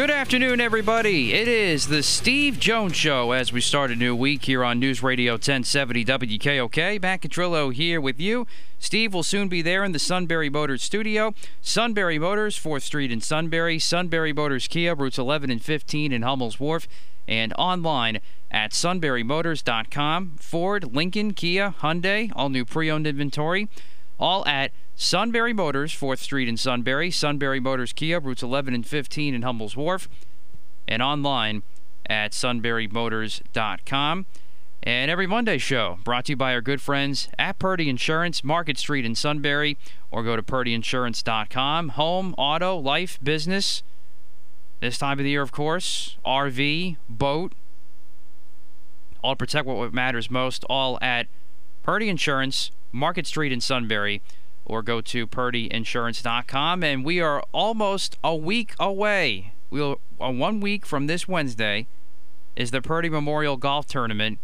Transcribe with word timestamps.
Good 0.00 0.10
afternoon, 0.10 0.62
everybody. 0.62 1.34
It 1.34 1.46
is 1.46 1.88
the 1.88 2.02
Steve 2.02 2.58
Jones 2.58 2.96
Show 2.96 3.32
as 3.32 3.52
we 3.52 3.60
start 3.60 3.90
a 3.90 3.94
new 3.94 4.16
week 4.16 4.46
here 4.46 4.64
on 4.64 4.80
News 4.80 5.02
Radio 5.02 5.34
1070 5.34 6.06
WKOK. 6.06 7.02
Matt 7.02 7.20
Catrillo 7.20 7.70
here 7.70 8.00
with 8.00 8.18
you. 8.18 8.46
Steve 8.78 9.12
will 9.12 9.22
soon 9.22 9.48
be 9.48 9.60
there 9.60 9.84
in 9.84 9.92
the 9.92 9.98
Sunbury 9.98 10.48
Motors 10.48 10.82
studio. 10.82 11.34
Sunbury 11.60 12.18
Motors, 12.18 12.58
4th 12.58 12.80
Street 12.80 13.12
in 13.12 13.20
Sunbury. 13.20 13.78
Sunbury 13.78 14.32
Motors 14.32 14.66
Kia, 14.68 14.94
routes 14.94 15.18
11 15.18 15.50
and 15.50 15.62
15 15.62 16.14
in 16.14 16.22
Hummel's 16.22 16.58
Wharf. 16.58 16.88
And 17.28 17.52
online 17.58 18.20
at 18.50 18.70
sunburymotors.com. 18.70 20.36
Ford, 20.40 20.94
Lincoln, 20.94 21.34
Kia, 21.34 21.74
Hyundai, 21.82 22.32
all 22.34 22.48
new 22.48 22.64
pre 22.64 22.90
owned 22.90 23.06
inventory. 23.06 23.68
All 24.18 24.46
at 24.46 24.72
Sunbury 25.02 25.54
Motors, 25.54 25.94
4th 25.94 26.18
Street 26.18 26.46
in 26.46 26.58
Sunbury, 26.58 27.10
Sunbury 27.10 27.58
Motors 27.58 27.94
Kia, 27.94 28.20
routes 28.20 28.42
11 28.42 28.74
and 28.74 28.86
15 28.86 29.34
in 29.34 29.40
Hummel's 29.40 29.74
Wharf, 29.74 30.10
and 30.86 31.00
online 31.00 31.62
at 32.04 32.32
sunburymotors.com. 32.32 34.26
And 34.82 35.10
every 35.10 35.26
Monday 35.26 35.56
show 35.56 35.96
brought 36.04 36.26
to 36.26 36.32
you 36.32 36.36
by 36.36 36.52
our 36.52 36.60
good 36.60 36.82
friends 36.82 37.30
at 37.38 37.58
Purdy 37.58 37.88
Insurance, 37.88 38.44
Market 38.44 38.76
Street 38.76 39.06
in 39.06 39.14
Sunbury, 39.14 39.78
or 40.10 40.22
go 40.22 40.36
to 40.36 40.42
purdyinsurance.com. 40.42 41.88
Home, 41.88 42.34
auto, 42.36 42.76
life, 42.76 43.18
business. 43.22 43.82
This 44.80 44.98
time 44.98 45.18
of 45.18 45.24
the 45.24 45.30
year, 45.30 45.40
of 45.40 45.50
course, 45.50 46.18
RV, 46.26 46.98
boat, 47.08 47.54
all 49.24 49.34
protect 49.34 49.66
what 49.66 49.94
matters 49.94 50.30
most, 50.30 50.62
all 50.64 50.98
at 51.00 51.26
Purdy 51.82 52.10
Insurance, 52.10 52.70
Market 52.92 53.26
Street 53.26 53.50
in 53.50 53.62
Sunbury 53.62 54.20
or 54.70 54.82
go 54.82 55.00
to 55.00 55.26
purdyinsurance.com. 55.26 56.84
And 56.84 57.04
we 57.04 57.20
are 57.20 57.42
almost 57.52 58.16
a 58.22 58.36
week 58.36 58.74
away. 58.78 59.52
We'll 59.68 60.00
uh, 60.20 60.30
one 60.30 60.60
week 60.60 60.86
from 60.86 61.08
this 61.08 61.26
Wednesday 61.26 61.86
is 62.54 62.70
the 62.70 62.80
Purdy 62.80 63.08
Memorial 63.10 63.56
Golf 63.56 63.86
Tournament 63.86 64.38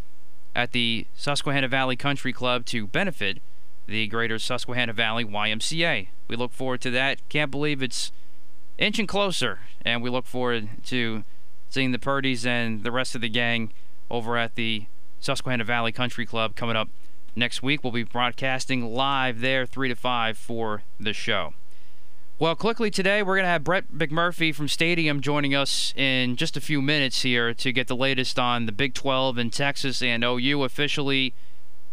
at 0.54 0.72
the 0.72 1.06
Susquehanna 1.14 1.68
Valley 1.68 1.94
Country 1.94 2.32
Club 2.32 2.64
to 2.66 2.88
benefit 2.88 3.38
the 3.86 4.08
Greater 4.08 4.38
Susquehanna 4.38 4.92
Valley 4.92 5.24
YMCA. 5.24 6.08
We 6.26 6.36
look 6.36 6.52
forward 6.52 6.80
to 6.80 6.90
that. 6.90 7.20
Can't 7.28 7.52
believe 7.52 7.80
it's 7.80 8.10
inching 8.78 9.06
closer, 9.06 9.60
and 9.84 10.02
we 10.02 10.10
look 10.10 10.26
forward 10.26 10.68
to 10.86 11.22
seeing 11.70 11.92
the 11.92 11.98
Purdys 11.98 12.44
and 12.44 12.82
the 12.82 12.90
rest 12.90 13.14
of 13.14 13.20
the 13.20 13.28
gang 13.28 13.70
over 14.10 14.36
at 14.36 14.56
the 14.56 14.86
Susquehanna 15.20 15.64
Valley 15.64 15.92
Country 15.92 16.26
Club 16.26 16.56
coming 16.56 16.74
up 16.74 16.88
next 17.36 17.62
week. 17.62 17.84
We'll 17.84 17.92
be 17.92 18.02
broadcasting 18.02 18.92
live 18.92 19.40
there, 19.40 19.66
3 19.66 19.90
to 19.90 19.94
5 19.94 20.38
for 20.38 20.82
the 20.98 21.12
show. 21.12 21.54
Well, 22.38 22.54
quickly 22.54 22.90
today, 22.90 23.22
we're 23.22 23.36
going 23.36 23.44
to 23.44 23.50
have 23.50 23.64
Brett 23.64 23.90
McMurphy 23.90 24.54
from 24.54 24.68
Stadium 24.68 25.22
joining 25.22 25.54
us 25.54 25.94
in 25.96 26.36
just 26.36 26.54
a 26.56 26.60
few 26.60 26.82
minutes 26.82 27.22
here 27.22 27.54
to 27.54 27.72
get 27.72 27.86
the 27.86 27.96
latest 27.96 28.38
on 28.38 28.66
the 28.66 28.72
Big 28.72 28.92
12 28.92 29.38
in 29.38 29.50
Texas 29.50 30.02
and 30.02 30.22
OU 30.22 30.64
officially 30.64 31.32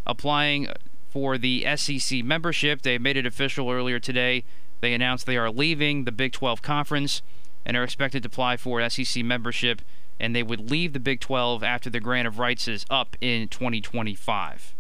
applying 0.05 0.67
for 1.09 1.37
the 1.37 1.65
SEC 1.77 2.25
membership. 2.25 2.81
They 2.81 2.97
made 2.97 3.15
it 3.15 3.25
official 3.25 3.71
earlier 3.71 3.99
today. 3.99 4.43
They 4.81 4.93
announced 4.93 5.25
they 5.25 5.37
are 5.37 5.49
leaving 5.49 6.03
the 6.03 6.11
Big 6.11 6.33
12 6.33 6.61
conference 6.61 7.21
and 7.65 7.77
are 7.77 7.83
expected 7.85 8.23
to 8.23 8.27
apply 8.27 8.57
for 8.57 8.89
SEC 8.89 9.23
membership, 9.23 9.81
and 10.19 10.35
they 10.35 10.43
would 10.43 10.69
leave 10.69 10.91
the 10.91 10.99
Big 10.99 11.21
12 11.21 11.63
after 11.63 11.89
the 11.89 12.01
grant 12.01 12.27
of 12.27 12.37
rights 12.37 12.67
is 12.67 12.85
up 12.89 13.15
in 13.21 13.47
2025. 13.47 14.73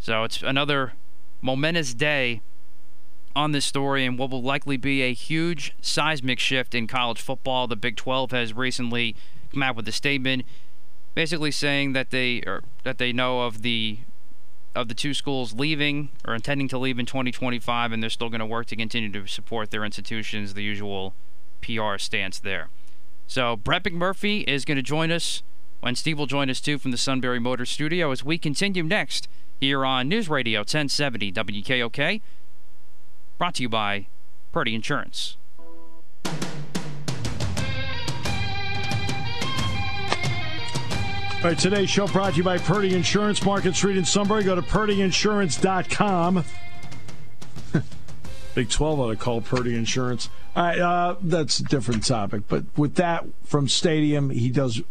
So 0.00 0.24
it's 0.24 0.42
another 0.42 0.92
momentous 1.40 1.94
day 1.94 2.40
on 3.36 3.52
this 3.52 3.64
story 3.64 4.04
and 4.04 4.18
what 4.18 4.30
will 4.30 4.42
likely 4.42 4.76
be 4.76 5.02
a 5.02 5.12
huge 5.12 5.74
seismic 5.80 6.38
shift 6.38 6.74
in 6.74 6.86
college 6.86 7.20
football. 7.20 7.66
The 7.66 7.76
Big 7.76 7.96
12 7.96 8.32
has 8.32 8.52
recently 8.52 9.14
come 9.52 9.62
out 9.62 9.76
with 9.76 9.86
a 9.88 9.92
statement 9.92 10.44
basically 11.14 11.50
saying 11.50 11.94
that 11.94 12.10
they 12.10 12.42
or 12.46 12.62
that 12.84 12.98
they 12.98 13.12
know 13.12 13.42
of 13.42 13.62
the 13.62 13.98
of 14.74 14.88
the 14.88 14.94
two 14.94 15.12
schools 15.12 15.54
leaving 15.54 16.10
or 16.26 16.34
intending 16.34 16.68
to 16.68 16.78
leave 16.78 16.98
in 16.98 17.06
2025 17.06 17.92
and 17.92 18.02
they're 18.02 18.10
still 18.10 18.28
going 18.28 18.38
to 18.40 18.46
work 18.46 18.66
to 18.66 18.76
continue 18.76 19.10
to 19.10 19.26
support 19.26 19.70
their 19.70 19.84
institutions, 19.84 20.54
the 20.54 20.62
usual 20.62 21.14
PR 21.60 21.98
stance 21.98 22.38
there. 22.38 22.68
So 23.26 23.56
Brett 23.56 23.82
McMurphy 23.82 24.44
is 24.46 24.64
going 24.64 24.76
to 24.76 24.82
join 24.82 25.10
us 25.10 25.42
when 25.80 25.96
Steve 25.96 26.18
will 26.18 26.26
join 26.26 26.50
us 26.50 26.60
too 26.60 26.78
from 26.78 26.92
the 26.92 26.98
Sunbury 26.98 27.40
Motor 27.40 27.66
Studio 27.66 28.10
as 28.10 28.24
we 28.24 28.38
continue 28.38 28.82
next 28.82 29.28
here 29.60 29.84
on 29.84 30.08
News 30.08 30.28
Radio 30.28 30.60
1070 30.60 31.32
WKOK. 31.32 32.20
Brought 33.38 33.54
to 33.56 33.62
you 33.62 33.68
by 33.68 34.06
Purdy 34.52 34.74
Insurance. 34.74 35.36
All 41.40 41.44
right, 41.44 41.58
today's 41.58 41.88
show 41.88 42.08
brought 42.08 42.32
to 42.32 42.38
you 42.38 42.42
by 42.42 42.58
Purdy 42.58 42.96
Insurance, 42.96 43.44
Market 43.44 43.76
Street 43.76 43.96
in 43.96 44.04
Sunbury. 44.04 44.42
Go 44.42 44.56
to 44.56 44.62
purdyinsurance.com. 44.62 46.44
Big 48.56 48.68
12 48.68 49.00
ought 49.00 49.10
to 49.10 49.16
call 49.16 49.40
Purdy 49.40 49.76
Insurance. 49.76 50.30
All 50.56 50.64
right, 50.64 50.78
uh, 50.80 51.14
that's 51.22 51.60
a 51.60 51.64
different 51.64 52.04
topic. 52.04 52.42
But 52.48 52.64
with 52.76 52.96
that 52.96 53.24
from 53.44 53.68
Stadium, 53.68 54.30
he 54.30 54.50
does 54.50 54.82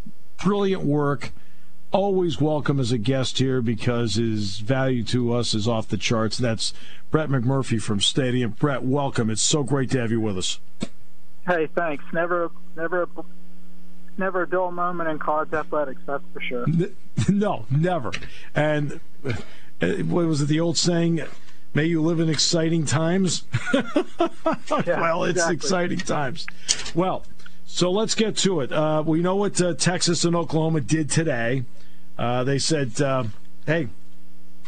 brilliant 0.42 0.84
work 0.84 1.32
always 1.92 2.40
welcome 2.42 2.80
as 2.80 2.92
a 2.92 2.98
guest 2.98 3.38
here 3.40 3.62
because 3.62 4.16
his 4.16 4.60
value 4.60 5.04
to 5.06 5.34
us 5.34 5.54
is 5.54 5.68
off 5.68 5.88
the 5.88 5.98
charts. 5.98 6.38
That's 6.38 6.74
Brett 7.12 7.30
McMurphy 7.30 7.82
from 7.82 8.02
Stadium. 8.02 8.52
Brett, 8.52 8.84
welcome. 8.84 9.30
It's 9.30 9.42
so 9.42 9.64
great 9.64 9.92
to 9.92 10.00
have 10.00 10.12
you 10.12 10.20
with 10.20 10.38
us. 10.38 10.60
Hey, 11.46 11.68
thanks. 11.74 12.04
Never, 12.12 12.52
never, 12.76 13.08
never 14.18 14.44
a 14.44 14.50
dull 14.50 14.72
moment 14.72 15.10
in 15.10 15.20
college 15.20 15.54
athletics. 15.54 16.02
That's 16.06 16.24
for 16.34 16.42
sure. 16.42 16.66
No, 17.30 17.66
never. 17.70 18.12
And 18.54 19.00
uh, 19.26 19.34
what 19.88 20.26
was 20.26 20.42
it? 20.42 20.48
The 20.48 20.60
old 20.60 20.78
saying. 20.78 21.22
May 21.74 21.86
you 21.86 22.02
live 22.02 22.20
in 22.20 22.30
exciting 22.30 22.86
times. 22.86 23.44
Yeah, 24.86 25.02
well, 25.02 25.24
it's 25.26 25.38
exactly. 25.38 25.56
exciting 25.56 26.00
times. 26.00 26.48
Well, 26.96 27.26
so 27.70 27.92
let's 27.92 28.16
get 28.16 28.38
to 28.38 28.62
it. 28.62 28.72
Uh, 28.72 29.04
we 29.06 29.22
know 29.22 29.36
what 29.36 29.62
uh, 29.62 29.74
Texas 29.74 30.24
and 30.24 30.36
Oklahoma 30.36 30.80
did 30.80 31.12
today. 31.12 31.66
Uh, 32.18 32.46
they 32.46 32.58
said, 32.58 33.00
uh, 33.02 33.26
"Hey, 33.66 33.90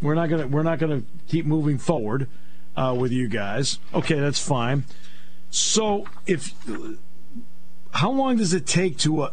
we're 0.02 0.16
not 0.16 0.30
gonna 0.30 0.48
we're 0.48 0.64
not 0.64 0.80
gonna 0.80 1.04
keep 1.28 1.46
moving 1.46 1.78
forward 1.78 2.28
uh, 2.76 2.94
with 3.00 3.14
you 3.14 3.30
guys." 3.30 3.80
Okay, 3.94 4.20
that's 4.20 4.46
fine. 4.46 4.84
So, 5.50 6.06
if 6.28 6.54
how 7.92 8.12
long 8.12 8.36
does 8.36 8.54
it 8.54 8.68
take 8.68 8.98
to? 9.00 9.22
Uh, 9.22 9.32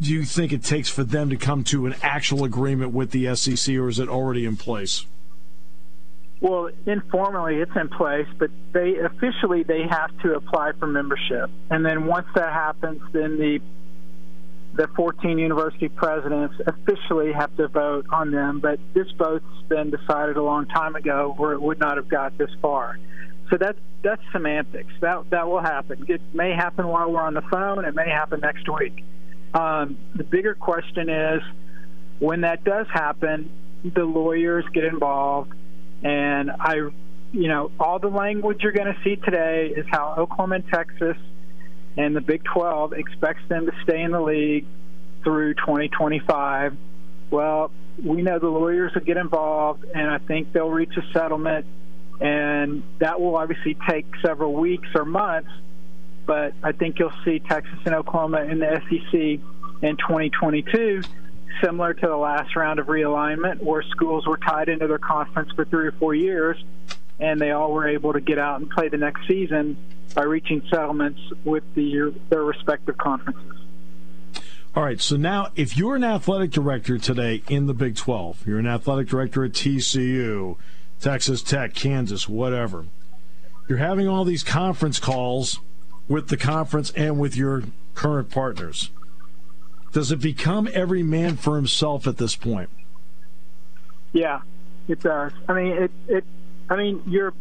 do 0.00 0.12
you 0.12 0.24
think 0.24 0.52
it 0.52 0.64
takes 0.64 0.88
for 0.88 1.04
them 1.04 1.30
to 1.30 1.36
come 1.36 1.62
to 1.64 1.86
an 1.86 1.94
actual 2.02 2.44
agreement 2.44 2.92
with 2.92 3.12
the 3.12 3.34
SEC, 3.36 3.76
or 3.76 3.88
is 3.88 4.00
it 4.00 4.08
already 4.08 4.44
in 4.44 4.56
place? 4.56 5.06
Well, 6.42 6.70
informally, 6.86 7.60
it's 7.60 7.74
in 7.76 7.88
place, 7.88 8.26
but 8.36 8.50
they 8.72 8.96
officially 8.96 9.62
they 9.62 9.82
have 9.88 10.10
to 10.22 10.34
apply 10.34 10.72
for 10.72 10.88
membership, 10.88 11.48
and 11.70 11.86
then 11.86 12.06
once 12.06 12.26
that 12.34 12.52
happens, 12.52 13.00
then 13.12 13.38
the 13.38 13.60
the 14.74 14.88
14 14.96 15.38
university 15.38 15.88
presidents 15.88 16.54
officially 16.66 17.32
have 17.32 17.54
to 17.58 17.68
vote 17.68 18.06
on 18.10 18.32
them. 18.32 18.58
But 18.58 18.80
this 18.92 19.06
vote's 19.12 19.44
been 19.68 19.90
decided 19.90 20.36
a 20.36 20.42
long 20.42 20.66
time 20.66 20.96
ago, 20.96 21.36
or 21.38 21.52
it 21.52 21.62
would 21.62 21.78
not 21.78 21.96
have 21.96 22.08
got 22.08 22.36
this 22.38 22.50
far. 22.60 22.98
So 23.48 23.56
that's 23.56 23.78
that's 24.02 24.22
semantics. 24.32 24.92
That 25.00 25.30
that 25.30 25.46
will 25.46 25.60
happen. 25.60 26.06
It 26.08 26.22
may 26.34 26.56
happen 26.56 26.88
while 26.88 27.08
we're 27.12 27.22
on 27.22 27.34
the 27.34 27.42
phone. 27.42 27.84
It 27.84 27.94
may 27.94 28.08
happen 28.08 28.40
next 28.40 28.68
week. 28.68 29.04
Um, 29.54 29.96
the 30.16 30.24
bigger 30.24 30.56
question 30.56 31.08
is 31.08 31.42
when 32.18 32.40
that 32.40 32.64
does 32.64 32.88
happen, 32.92 33.48
the 33.84 34.04
lawyers 34.04 34.64
get 34.72 34.84
involved, 34.84 35.52
and 36.02 36.50
I, 36.50 36.74
you 37.32 37.48
know, 37.48 37.70
all 37.78 37.98
the 37.98 38.08
language 38.08 38.62
you're 38.62 38.72
going 38.72 38.92
to 38.92 39.00
see 39.02 39.16
today 39.16 39.72
is 39.74 39.86
how 39.90 40.14
Oklahoma 40.18 40.56
and 40.56 40.68
Texas 40.68 41.16
and 41.96 42.16
the 42.16 42.20
Big 42.20 42.42
12 42.44 42.94
expects 42.94 43.42
them 43.48 43.66
to 43.66 43.72
stay 43.82 44.00
in 44.02 44.12
the 44.12 44.20
league 44.20 44.66
through 45.22 45.54
2025. 45.54 46.76
Well, 47.30 47.70
we 48.02 48.22
know 48.22 48.38
the 48.38 48.48
lawyers 48.48 48.94
will 48.94 49.02
get 49.02 49.16
involved, 49.16 49.84
and 49.94 50.10
I 50.10 50.18
think 50.18 50.52
they'll 50.52 50.70
reach 50.70 50.96
a 50.96 51.12
settlement, 51.12 51.66
and 52.20 52.82
that 52.98 53.20
will 53.20 53.36
obviously 53.36 53.76
take 53.88 54.06
several 54.24 54.54
weeks 54.54 54.88
or 54.94 55.04
months. 55.04 55.50
But 56.24 56.54
I 56.62 56.72
think 56.72 56.98
you'll 56.98 57.12
see 57.24 57.40
Texas 57.40 57.78
and 57.84 57.94
Oklahoma 57.94 58.42
in 58.42 58.60
the 58.60 58.80
SEC 58.88 59.14
in 59.82 59.96
2022, 59.96 61.02
similar 61.62 61.94
to 61.94 62.06
the 62.06 62.16
last 62.16 62.54
round 62.56 62.78
of 62.78 62.86
realignment, 62.86 63.62
where 63.62 63.82
schools 63.82 64.26
were 64.26 64.36
tied 64.36 64.68
into 64.68 64.86
their 64.86 64.98
conference 64.98 65.50
for 65.52 65.64
three 65.64 65.86
or 65.86 65.92
four 65.92 66.14
years, 66.14 66.62
and 67.18 67.40
they 67.40 67.50
all 67.50 67.72
were 67.72 67.88
able 67.88 68.12
to 68.12 68.20
get 68.20 68.38
out 68.38 68.60
and 68.60 68.70
play 68.70 68.88
the 68.88 68.96
next 68.96 69.26
season 69.26 69.76
by 70.14 70.22
reaching 70.22 70.62
settlements 70.70 71.20
with 71.44 71.64
the, 71.74 72.14
their 72.28 72.44
respective 72.44 72.96
conferences. 72.98 73.52
All 74.74 74.82
right, 74.82 75.00
so 75.00 75.16
now 75.16 75.48
if 75.54 75.76
you're 75.76 75.96
an 75.96 76.04
athletic 76.04 76.50
director 76.50 76.96
today 76.96 77.42
in 77.48 77.66
the 77.66 77.74
Big 77.74 77.94
12, 77.96 78.46
you're 78.46 78.58
an 78.58 78.66
athletic 78.66 79.08
director 79.08 79.44
at 79.44 79.52
TCU, 79.52 80.56
Texas 81.00 81.42
Tech, 81.42 81.74
Kansas, 81.74 82.28
whatever, 82.28 82.86
you're 83.68 83.78
having 83.78 84.08
all 84.08 84.24
these 84.24 84.42
conference 84.42 84.98
calls 84.98 85.60
with 86.08 86.28
the 86.28 86.36
conference 86.36 86.90
and 86.92 87.18
with 87.18 87.36
your 87.36 87.64
current 87.94 88.30
partners. 88.30 88.90
Does 89.92 90.10
it 90.10 90.20
become 90.20 90.68
every 90.72 91.02
man 91.02 91.36
for 91.36 91.56
himself 91.56 92.06
at 92.06 92.16
this 92.16 92.34
point? 92.34 92.70
Yeah, 94.12 94.40
it 94.88 95.00
does. 95.00 95.32
I 95.48 95.52
mean, 95.52 95.72
it, 95.72 95.90
it 96.08 96.24
I 96.68 96.76
mean, 96.76 97.02
you're 97.06 97.34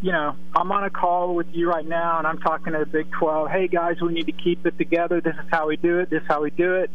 you 0.00 0.12
know, 0.12 0.36
I'm 0.54 0.70
on 0.70 0.84
a 0.84 0.90
call 0.90 1.34
with 1.34 1.48
you 1.52 1.68
right 1.68 1.86
now 1.86 2.18
and 2.18 2.26
I'm 2.26 2.38
talking 2.38 2.72
to 2.72 2.80
the 2.80 2.86
Big 2.86 3.10
12. 3.10 3.50
Hey, 3.50 3.66
guys, 3.66 4.00
we 4.00 4.12
need 4.12 4.26
to 4.26 4.32
keep 4.32 4.64
it 4.64 4.78
together. 4.78 5.20
This 5.20 5.34
is 5.34 5.50
how 5.50 5.66
we 5.68 5.76
do 5.76 5.98
it. 5.98 6.10
This 6.10 6.22
is 6.22 6.28
how 6.28 6.42
we 6.42 6.50
do 6.50 6.76
it. 6.76 6.90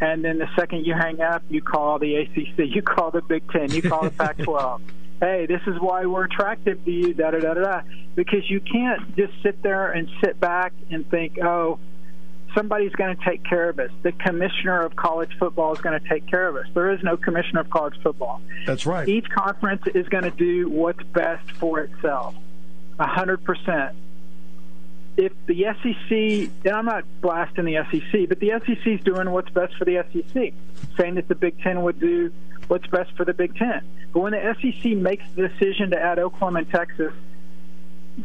And 0.00 0.24
then 0.24 0.38
the 0.38 0.48
second 0.54 0.86
you 0.86 0.94
hang 0.94 1.20
up, 1.20 1.42
you 1.48 1.62
call 1.62 1.98
the 1.98 2.16
ACC, 2.16 2.58
you 2.58 2.82
call 2.82 3.10
the 3.10 3.22
Big 3.22 3.50
10, 3.50 3.72
you 3.72 3.82
call 3.82 4.04
the 4.04 4.10
Pac 4.10 4.38
12. 4.38 4.82
hey, 5.20 5.46
this 5.46 5.62
is 5.66 5.80
why 5.80 6.04
we're 6.06 6.24
attractive 6.24 6.84
to 6.84 6.90
you, 6.90 7.14
da 7.14 7.30
da 7.30 7.40
da 7.40 7.54
da. 7.54 7.80
Because 8.14 8.48
you 8.48 8.60
can't 8.60 9.16
just 9.16 9.32
sit 9.42 9.62
there 9.62 9.90
and 9.90 10.08
sit 10.22 10.38
back 10.38 10.72
and 10.90 11.08
think, 11.10 11.38
oh, 11.42 11.78
somebody's 12.56 12.92
going 12.92 13.14
to 13.14 13.24
take 13.24 13.44
care 13.44 13.68
of 13.68 13.78
us. 13.78 13.90
The 14.02 14.12
commissioner 14.12 14.80
of 14.80 14.96
college 14.96 15.30
football 15.38 15.72
is 15.74 15.80
going 15.80 16.00
to 16.00 16.08
take 16.08 16.26
care 16.26 16.48
of 16.48 16.56
us. 16.56 16.66
There 16.74 16.90
is 16.90 17.02
no 17.02 17.16
commissioner 17.16 17.60
of 17.60 17.70
college 17.70 17.94
football. 18.02 18.40
That's 18.66 18.86
right. 18.86 19.06
Each 19.08 19.28
conference 19.28 19.82
is 19.94 20.08
going 20.08 20.24
to 20.24 20.30
do 20.30 20.68
what's 20.68 21.02
best 21.02 21.48
for 21.52 21.80
itself, 21.80 22.34
a 22.98 23.06
hundred 23.06 23.44
percent. 23.44 23.94
If 25.16 25.32
the 25.46 25.64
SEC, 25.82 26.50
and 26.64 26.76
I'm 26.76 26.84
not 26.86 27.04
blasting 27.20 27.64
the 27.64 27.84
SEC, 27.90 28.28
but 28.28 28.40
the 28.40 28.52
SEC 28.66 28.86
is 28.86 29.00
doing 29.00 29.30
what's 29.30 29.50
best 29.50 29.74
for 29.76 29.84
the 29.84 30.04
SEC, 30.12 30.52
saying 30.98 31.14
that 31.14 31.28
the 31.28 31.34
Big 31.34 31.60
Ten 31.62 31.82
would 31.82 32.00
do 32.00 32.32
what's 32.68 32.86
best 32.88 33.12
for 33.16 33.24
the 33.24 33.32
Big 33.32 33.56
Ten. 33.56 33.82
But 34.12 34.20
when 34.20 34.32
the 34.32 34.56
SEC 34.60 34.92
makes 34.92 35.24
the 35.34 35.48
decision 35.48 35.90
to 35.90 35.98
add 35.98 36.18
Oklahoma 36.18 36.60
and 36.60 36.70
Texas, 36.70 37.12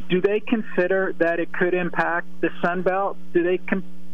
do 0.09 0.21
they 0.21 0.39
consider 0.39 1.13
that 1.17 1.39
it 1.39 1.51
could 1.51 1.73
impact 1.73 2.27
the 2.41 2.49
Sun 2.61 2.81
Belt? 2.81 3.17
Do 3.33 3.43
they 3.43 3.57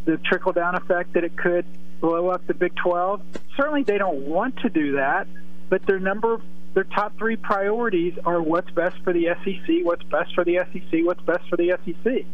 the 0.07 0.18
trickle 0.18 0.54
down 0.54 0.74
effect 0.74 1.13
that 1.13 1.24
it 1.24 1.38
could 1.38 1.65
blow 2.00 2.30
up 2.30 2.48
the 2.48 2.54
Big 2.54 2.74
12. 2.75 3.21
Certainly, 3.56 3.83
they 3.83 3.98
don't 3.98 4.21
want 4.21 4.57
to 4.62 4.69
do 4.69 4.94
that, 4.94 5.27
but 5.69 5.86
their 5.86 6.00
number, 6.00 6.42
their 6.74 6.86
top 6.86 7.18
three 7.18 7.36
priorities 7.36 8.18
are 8.25 8.42
what's 8.42 8.71
best 8.71 8.98
for 9.04 9.13
the 9.13 9.27
SEC, 9.44 9.86
what's 9.86 10.04
best 10.04 10.33
for 10.33 10.45
the 10.45 10.65
SEC, 10.71 11.06
what's 11.06 11.21
best 11.21 11.48
for 11.50 11.57
the 11.57 11.77
SEC. 11.86 12.25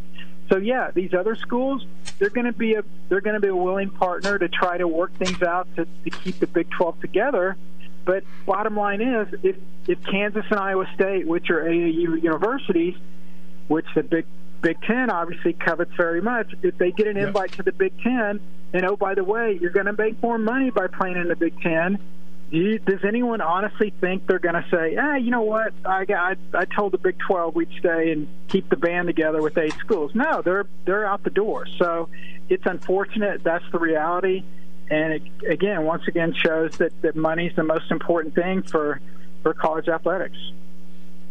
So 0.50 0.58
yeah, 0.58 0.92
these 0.92 1.14
other 1.14 1.36
schools, 1.36 1.86
they're 2.20 2.30
going 2.30 2.46
to 2.46 2.54
be 2.54 2.76
a 2.76 2.84
they're 3.10 3.22
going 3.22 3.36
to 3.36 3.40
be 3.40 3.48
a 3.48 3.56
willing 3.56 3.90
partner 3.90 4.38
to 4.38 4.48
try 4.50 4.78
to 4.78 4.88
work 4.88 5.14
things 5.16 5.42
out 5.42 5.68
to, 5.78 5.88
to 6.04 6.10
keep 6.10 6.40
the 6.40 6.48
Big 6.48 6.70
12 6.70 7.00
together. 7.02 7.58
But 8.06 8.24
bottom 8.46 8.76
line 8.76 9.02
is, 9.02 9.34
if 9.42 9.56
if 9.88 10.04
Kansas 10.04 10.46
and 10.50 10.60
Iowa 10.60 10.86
State, 10.94 11.26
which 11.26 11.50
are 11.50 11.64
AAU 11.64 12.22
universities, 12.22 12.96
which 13.68 13.88
the 13.96 14.04
Big 14.04 14.26
Big 14.64 14.82
Ten 14.82 15.10
obviously 15.10 15.54
covets 15.54 15.92
very 15.96 16.22
much. 16.22 16.56
If 16.64 16.78
they 16.78 16.92
get 16.92 17.08
an 17.08 17.18
invite 17.18 17.52
to 17.54 17.64
the 17.64 17.74
Big 17.74 17.94
Ten, 18.02 18.40
and 18.72 18.86
oh, 18.86 18.96
by 18.96 19.14
the 19.14 19.24
way, 19.24 19.60
you're 19.62 19.72
going 19.72 19.86
to 19.86 19.94
make 19.94 20.20
more 20.24 20.38
money 20.38 20.72
by 20.72 20.88
playing 20.88 21.18
in 21.18 21.28
the 21.28 21.36
Big 21.36 21.62
Ten. 21.62 22.00
You, 22.50 22.80
does 22.80 23.04
anyone 23.04 23.42
honestly 23.42 23.94
think 24.00 24.26
they're 24.26 24.40
going 24.40 24.56
to 24.56 24.66
say, 24.72 24.96
"Ah, 24.96 25.16
you 25.16 25.32
know 25.32 25.42
what? 25.42 25.74
I 25.86 26.06
I, 26.10 26.36
I 26.54 26.66
told 26.66 26.94
the 26.94 26.98
Big 26.98 27.18
12 27.20 27.56
we'd 27.56 27.70
stay 27.78 28.14
and 28.14 28.28
keep 28.48 28.70
the 28.70 28.78
band 28.78 29.08
together 29.08 29.42
with 29.42 29.58
eight 29.58 29.74
schools." 29.74 30.16
No, 30.16 30.42
they're 30.42 30.66
they're 30.86 31.06
out 31.06 31.24
the 31.24 31.30
door. 31.30 31.68
So 31.78 32.08
it's 32.50 32.66
unfortunate. 32.66 33.44
That's 33.44 33.66
the 33.72 33.80
reality, 33.80 34.44
and 34.90 35.14
it, 35.14 35.24
again, 35.48 35.84
once 35.84 36.08
again, 36.08 36.34
shows 36.34 36.78
that 36.78 37.00
that 37.02 37.18
money's 37.18 37.56
the 37.58 37.64
most 37.64 37.92
important 37.92 38.34
thing 38.34 38.62
for 38.62 39.02
for 39.42 39.54
college 39.54 39.90
athletics. 39.90 40.38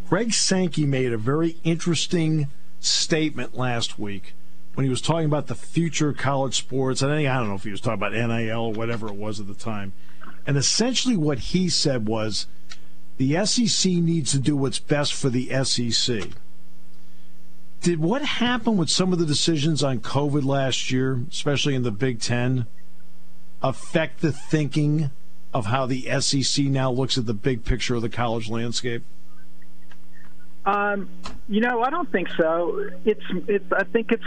Greg 0.07 0.33
Sankey 0.33 0.85
made 0.85 1.11
a 1.11 1.17
very 1.17 1.55
interesting 1.63 2.47
statement 2.85 3.55
last 3.55 3.97
week 3.97 4.33
when 4.73 4.83
he 4.83 4.89
was 4.89 5.01
talking 5.01 5.25
about 5.25 5.47
the 5.47 5.55
future 5.55 6.09
of 6.09 6.17
college 6.17 6.55
sports. 6.55 7.01
Think 7.01 7.27
I 7.27 7.37
don't 7.37 7.49
know 7.49 7.55
if 7.55 7.63
he 7.63 7.71
was 7.71 7.81
talking 7.81 8.01
about 8.03 8.13
NIL 8.13 8.59
or 8.59 8.73
whatever 8.73 9.07
it 9.07 9.15
was 9.15 9.39
at 9.39 9.47
the 9.47 9.53
time. 9.53 9.93
And 10.45 10.57
essentially, 10.57 11.15
what 11.15 11.39
he 11.39 11.69
said 11.69 12.07
was 12.07 12.47
the 13.17 13.45
SEC 13.45 13.91
needs 13.91 14.31
to 14.31 14.39
do 14.39 14.55
what's 14.55 14.79
best 14.79 15.13
for 15.13 15.29
the 15.29 15.49
SEC. 15.63 16.29
Did 17.81 17.99
what 17.99 18.23
happened 18.23 18.77
with 18.77 18.89
some 18.89 19.13
of 19.13 19.19
the 19.19 19.25
decisions 19.25 19.83
on 19.83 19.99
COVID 19.99 20.43
last 20.43 20.89
year, 20.89 21.21
especially 21.29 21.75
in 21.75 21.83
the 21.83 21.91
Big 21.91 22.19
Ten, 22.19 22.65
affect 23.61 24.21
the 24.21 24.31
thinking 24.31 25.11
of 25.53 25.67
how 25.67 25.85
the 25.85 26.09
SEC 26.19 26.65
now 26.65 26.91
looks 26.91 27.17
at 27.17 27.25
the 27.25 27.33
big 27.33 27.63
picture 27.63 27.95
of 27.95 28.01
the 28.01 28.09
college 28.09 28.49
landscape? 28.49 29.03
Um, 30.65 31.09
you 31.47 31.61
know, 31.61 31.81
I 31.81 31.89
don't 31.89 32.11
think 32.11 32.29
so. 32.29 32.89
It's, 33.05 33.23
it's. 33.47 33.71
I 33.71 33.83
think 33.83 34.11
it's. 34.11 34.23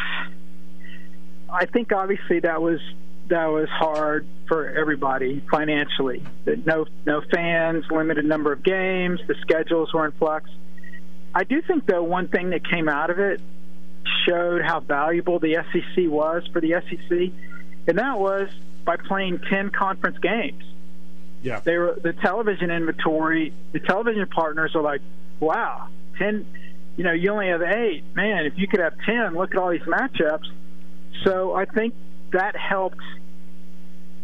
I 1.48 1.66
think 1.66 1.92
obviously 1.92 2.40
that 2.40 2.60
was 2.60 2.80
that 3.28 3.46
was 3.46 3.68
hard 3.68 4.26
for 4.46 4.68
everybody 4.68 5.42
financially. 5.50 6.22
No, 6.64 6.86
no 7.04 7.22
fans, 7.32 7.84
limited 7.90 8.24
number 8.24 8.52
of 8.52 8.62
games, 8.62 9.20
the 9.26 9.34
schedules 9.40 9.92
were 9.92 10.06
in 10.06 10.12
flux. 10.12 10.50
I 11.34 11.44
do 11.44 11.60
think 11.62 11.86
though 11.86 12.02
one 12.02 12.28
thing 12.28 12.50
that 12.50 12.68
came 12.68 12.88
out 12.88 13.10
of 13.10 13.18
it 13.18 13.40
showed 14.26 14.62
how 14.62 14.80
valuable 14.80 15.38
the 15.38 15.54
SEC 15.72 16.08
was 16.08 16.46
for 16.52 16.60
the 16.60 16.82
SEC, 16.88 17.32
and 17.88 17.98
that 17.98 18.18
was 18.18 18.48
by 18.84 18.96
playing 18.96 19.40
ten 19.50 19.70
conference 19.70 20.18
games. 20.18 20.62
Yeah, 21.42 21.60
they 21.60 21.76
were 21.76 21.98
the 22.00 22.12
television 22.12 22.70
inventory. 22.70 23.52
The 23.72 23.80
television 23.80 24.26
partners 24.28 24.74
are 24.74 24.82
like, 24.82 25.00
wow, 25.40 25.88
ten. 26.18 26.46
You 26.96 27.04
know, 27.04 27.12
you 27.12 27.30
only 27.30 27.48
have 27.48 27.62
eight. 27.62 28.04
Man, 28.14 28.46
if 28.46 28.54
you 28.56 28.66
could 28.68 28.80
have 28.80 28.94
ten, 29.04 29.34
look 29.34 29.52
at 29.52 29.58
all 29.58 29.70
these 29.70 29.82
matchups. 29.82 30.46
So 31.24 31.54
I 31.54 31.64
think 31.64 31.94
that 32.32 32.56
helped 32.56 33.00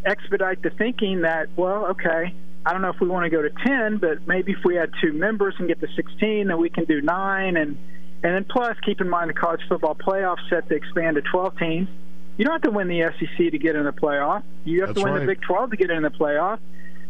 expedite 0.04 0.62
the 0.62 0.70
thinking 0.70 1.22
that 1.22 1.48
well, 1.56 1.86
okay, 1.86 2.34
I 2.64 2.72
don't 2.72 2.82
know 2.82 2.90
if 2.90 3.00
we 3.00 3.08
want 3.08 3.24
to 3.24 3.30
go 3.30 3.42
to 3.42 3.50
ten, 3.64 3.98
but 3.98 4.26
maybe 4.26 4.52
if 4.52 4.64
we 4.64 4.74
had 4.76 4.90
two 5.02 5.12
members 5.12 5.54
and 5.58 5.68
get 5.68 5.80
to 5.80 5.88
sixteen, 5.94 6.48
then 6.48 6.58
we 6.58 6.70
can 6.70 6.84
do 6.84 7.00
nine 7.00 7.56
and. 7.56 7.78
And 8.24 8.32
then 8.32 8.44
plus, 8.44 8.76
keep 8.86 9.00
in 9.00 9.08
mind 9.08 9.30
the 9.30 9.34
college 9.34 9.62
football 9.68 9.96
playoff 9.96 10.36
set 10.48 10.68
to 10.68 10.76
expand 10.76 11.16
to 11.16 11.22
12 11.22 11.58
teams. 11.58 11.88
You 12.36 12.44
don't 12.44 12.54
have 12.54 12.62
to 12.62 12.70
win 12.70 12.88
the 12.88 13.12
SEC 13.18 13.50
to 13.50 13.58
get 13.58 13.76
in 13.76 13.84
the 13.84 13.92
playoff. 13.92 14.42
You 14.64 14.80
have 14.80 14.90
That's 14.90 15.00
to 15.00 15.04
win 15.04 15.14
right. 15.14 15.20
the 15.20 15.26
Big 15.26 15.42
12 15.42 15.70
to 15.70 15.76
get 15.76 15.90
in 15.90 16.02
the 16.02 16.10
playoff. 16.10 16.58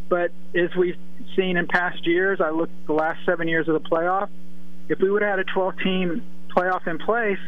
But 0.08 0.32
as 0.54 0.74
we've 0.76 0.96
seen 1.36 1.56
in 1.56 1.66
past 1.68 2.06
years, 2.06 2.40
I 2.40 2.50
looked 2.50 2.72
at 2.82 2.86
the 2.86 2.92
last 2.92 3.24
seven 3.24 3.48
years 3.48 3.68
of 3.68 3.74
the 3.82 3.88
playoff. 3.88 4.28
If 4.92 4.98
we 4.98 5.10
would 5.10 5.22
have 5.22 5.38
had 5.38 5.38
a 5.38 5.44
12-team 5.44 6.22
playoff 6.54 6.86
in 6.86 6.98
place, 6.98 7.38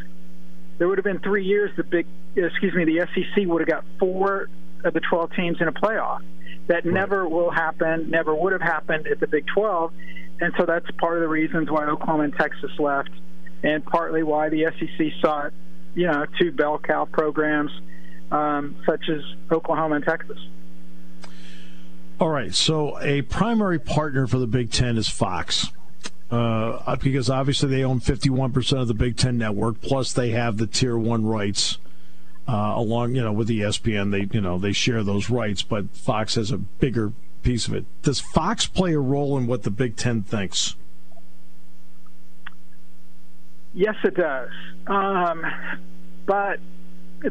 there 0.79 0.87
would 0.87 0.97
have 0.97 1.05
been 1.05 1.19
three 1.19 1.45
years. 1.45 1.69
The 1.77 1.83
big, 1.83 2.07
excuse 2.35 2.73
me, 2.73 2.85
the 2.85 3.07
SEC 3.13 3.45
would 3.45 3.61
have 3.61 3.69
got 3.69 3.85
four 3.99 4.49
of 4.83 4.95
the 4.95 4.99
12 4.99 5.31
teams 5.33 5.61
in 5.61 5.67
a 5.67 5.71
playoff. 5.71 6.21
That 6.65 6.85
never 6.85 7.29
will 7.29 7.51
happen. 7.51 8.09
Never 8.09 8.33
would 8.33 8.51
have 8.51 8.63
happened 8.63 9.05
at 9.05 9.19
the 9.19 9.27
Big 9.27 9.45
12, 9.45 9.93
and 10.41 10.55
so 10.57 10.65
that's 10.65 10.89
part 10.97 11.17
of 11.17 11.21
the 11.21 11.27
reasons 11.27 11.69
why 11.69 11.85
Oklahoma 11.85 12.23
and 12.23 12.35
Texas 12.35 12.71
left, 12.79 13.11
and 13.61 13.85
partly 13.85 14.23
why 14.23 14.49
the 14.49 14.65
SEC 14.79 15.11
sought, 15.21 15.53
you 15.93 16.07
know, 16.07 16.25
two 16.39 16.51
bell 16.51 16.79
cow 16.79 17.05
programs 17.05 17.69
um, 18.31 18.75
such 18.87 19.07
as 19.07 19.21
Oklahoma 19.51 19.97
and 19.97 20.03
Texas. 20.03 20.39
All 22.19 22.29
right. 22.29 22.55
So 22.55 22.99
a 23.01 23.21
primary 23.21 23.77
partner 23.77 24.25
for 24.25 24.39
the 24.39 24.47
Big 24.47 24.71
Ten 24.71 24.97
is 24.97 25.07
Fox. 25.07 25.67
Uh, 26.35 26.95
because 26.97 27.29
obviously 27.29 27.69
they 27.69 27.83
own 27.83 27.99
51% 27.99 28.81
of 28.81 28.87
the 28.87 28.93
Big 28.93 29.17
Ten 29.17 29.37
network, 29.37 29.81
plus 29.81 30.13
they 30.13 30.31
have 30.31 30.57
the 30.57 30.67
Tier 30.67 30.97
1 30.97 31.25
rights. 31.25 31.77
Uh, 32.47 32.73
along, 32.75 33.15
you 33.15 33.23
know, 33.23 33.31
with 33.31 33.49
ESPN, 33.49 34.11
they, 34.11 34.27
you 34.31 34.39
know, 34.39 34.59
they 34.59 34.71
share 34.71 35.03
those 35.03 35.31
rights, 35.31 35.63
but 35.63 35.89
Fox 35.95 36.35
has 36.35 36.51
a 36.51 36.57
bigger 36.57 37.11
piece 37.41 37.67
of 37.67 37.73
it. 37.73 37.85
Does 38.03 38.19
Fox 38.19 38.67
play 38.67 38.93
a 38.93 38.99
role 38.99 39.35
in 39.35 39.47
what 39.47 39.63
the 39.63 39.71
Big 39.71 39.95
Ten 39.95 40.21
thinks? 40.21 40.75
Yes, 43.73 43.95
it 44.03 44.15
does. 44.15 44.51
Um, 44.85 45.43
but 46.27 46.59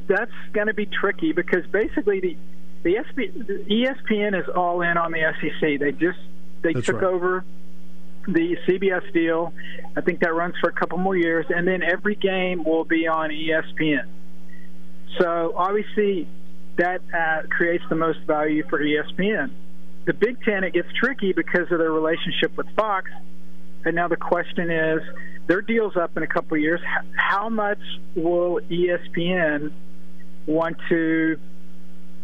that's 0.08 0.32
going 0.52 0.66
to 0.66 0.75
be 0.75 0.87
tricky 0.87 1.32
because 1.32 1.64
basically 1.66 2.20
the 2.20 2.37
the, 2.82 2.92
the 3.16 3.64
ESPN 3.70 4.38
is 4.38 4.49
all 4.54 4.82
in 4.82 4.99
on 4.99 5.12
the 5.12 5.32
SEC. 5.40 5.80
They 5.80 5.92
just 5.92 6.18
they 6.62 6.75
That's 6.75 6.87
took 6.87 7.00
right. 7.00 7.04
over 7.04 7.44
the 8.26 8.57
CBS 8.66 9.12
deal. 9.12 9.52
I 9.97 10.00
think 10.00 10.21
that 10.21 10.35
runs 10.35 10.54
for 10.61 10.71
a 10.71 10.73
couple 10.73 10.99
more 10.99 11.16
years, 11.16 11.47
and 11.49 11.66
then 11.66 11.83
every 11.83 12.14
game 12.14 12.64
will 12.64 12.85
be 12.85 13.07
on 13.07 13.31
ESPN. 13.31 14.07
So 15.19 15.54
obviously, 15.57 16.28
that 16.76 17.00
uh, 17.12 17.47
creates 17.49 17.85
the 17.88 17.95
most 17.97 18.21
value 18.21 18.64
for 18.69 18.81
ESPN. 18.81 19.50
The 20.07 20.12
Big 20.12 20.43
Ten 20.43 20.64
it 20.64 20.75
gets 20.75 20.88
tricky 20.99 21.33
because 21.33 21.71
of 21.71 21.78
their 21.78 21.93
relationship 21.93 22.57
with 22.57 22.66
Fox, 22.76 23.11
and 23.85 23.95
now 23.95 24.09
the 24.09 24.16
question 24.16 24.71
is, 24.71 25.00
their 25.47 25.61
deal's 25.61 25.97
up 25.97 26.16
in 26.16 26.23
a 26.23 26.26
couple 26.26 26.57
of 26.57 26.62
years. 26.62 26.81
How 27.16 27.49
much 27.49 27.81
will 28.14 28.61
ESPN 28.71 29.73
want 30.47 30.76
to 30.88 31.38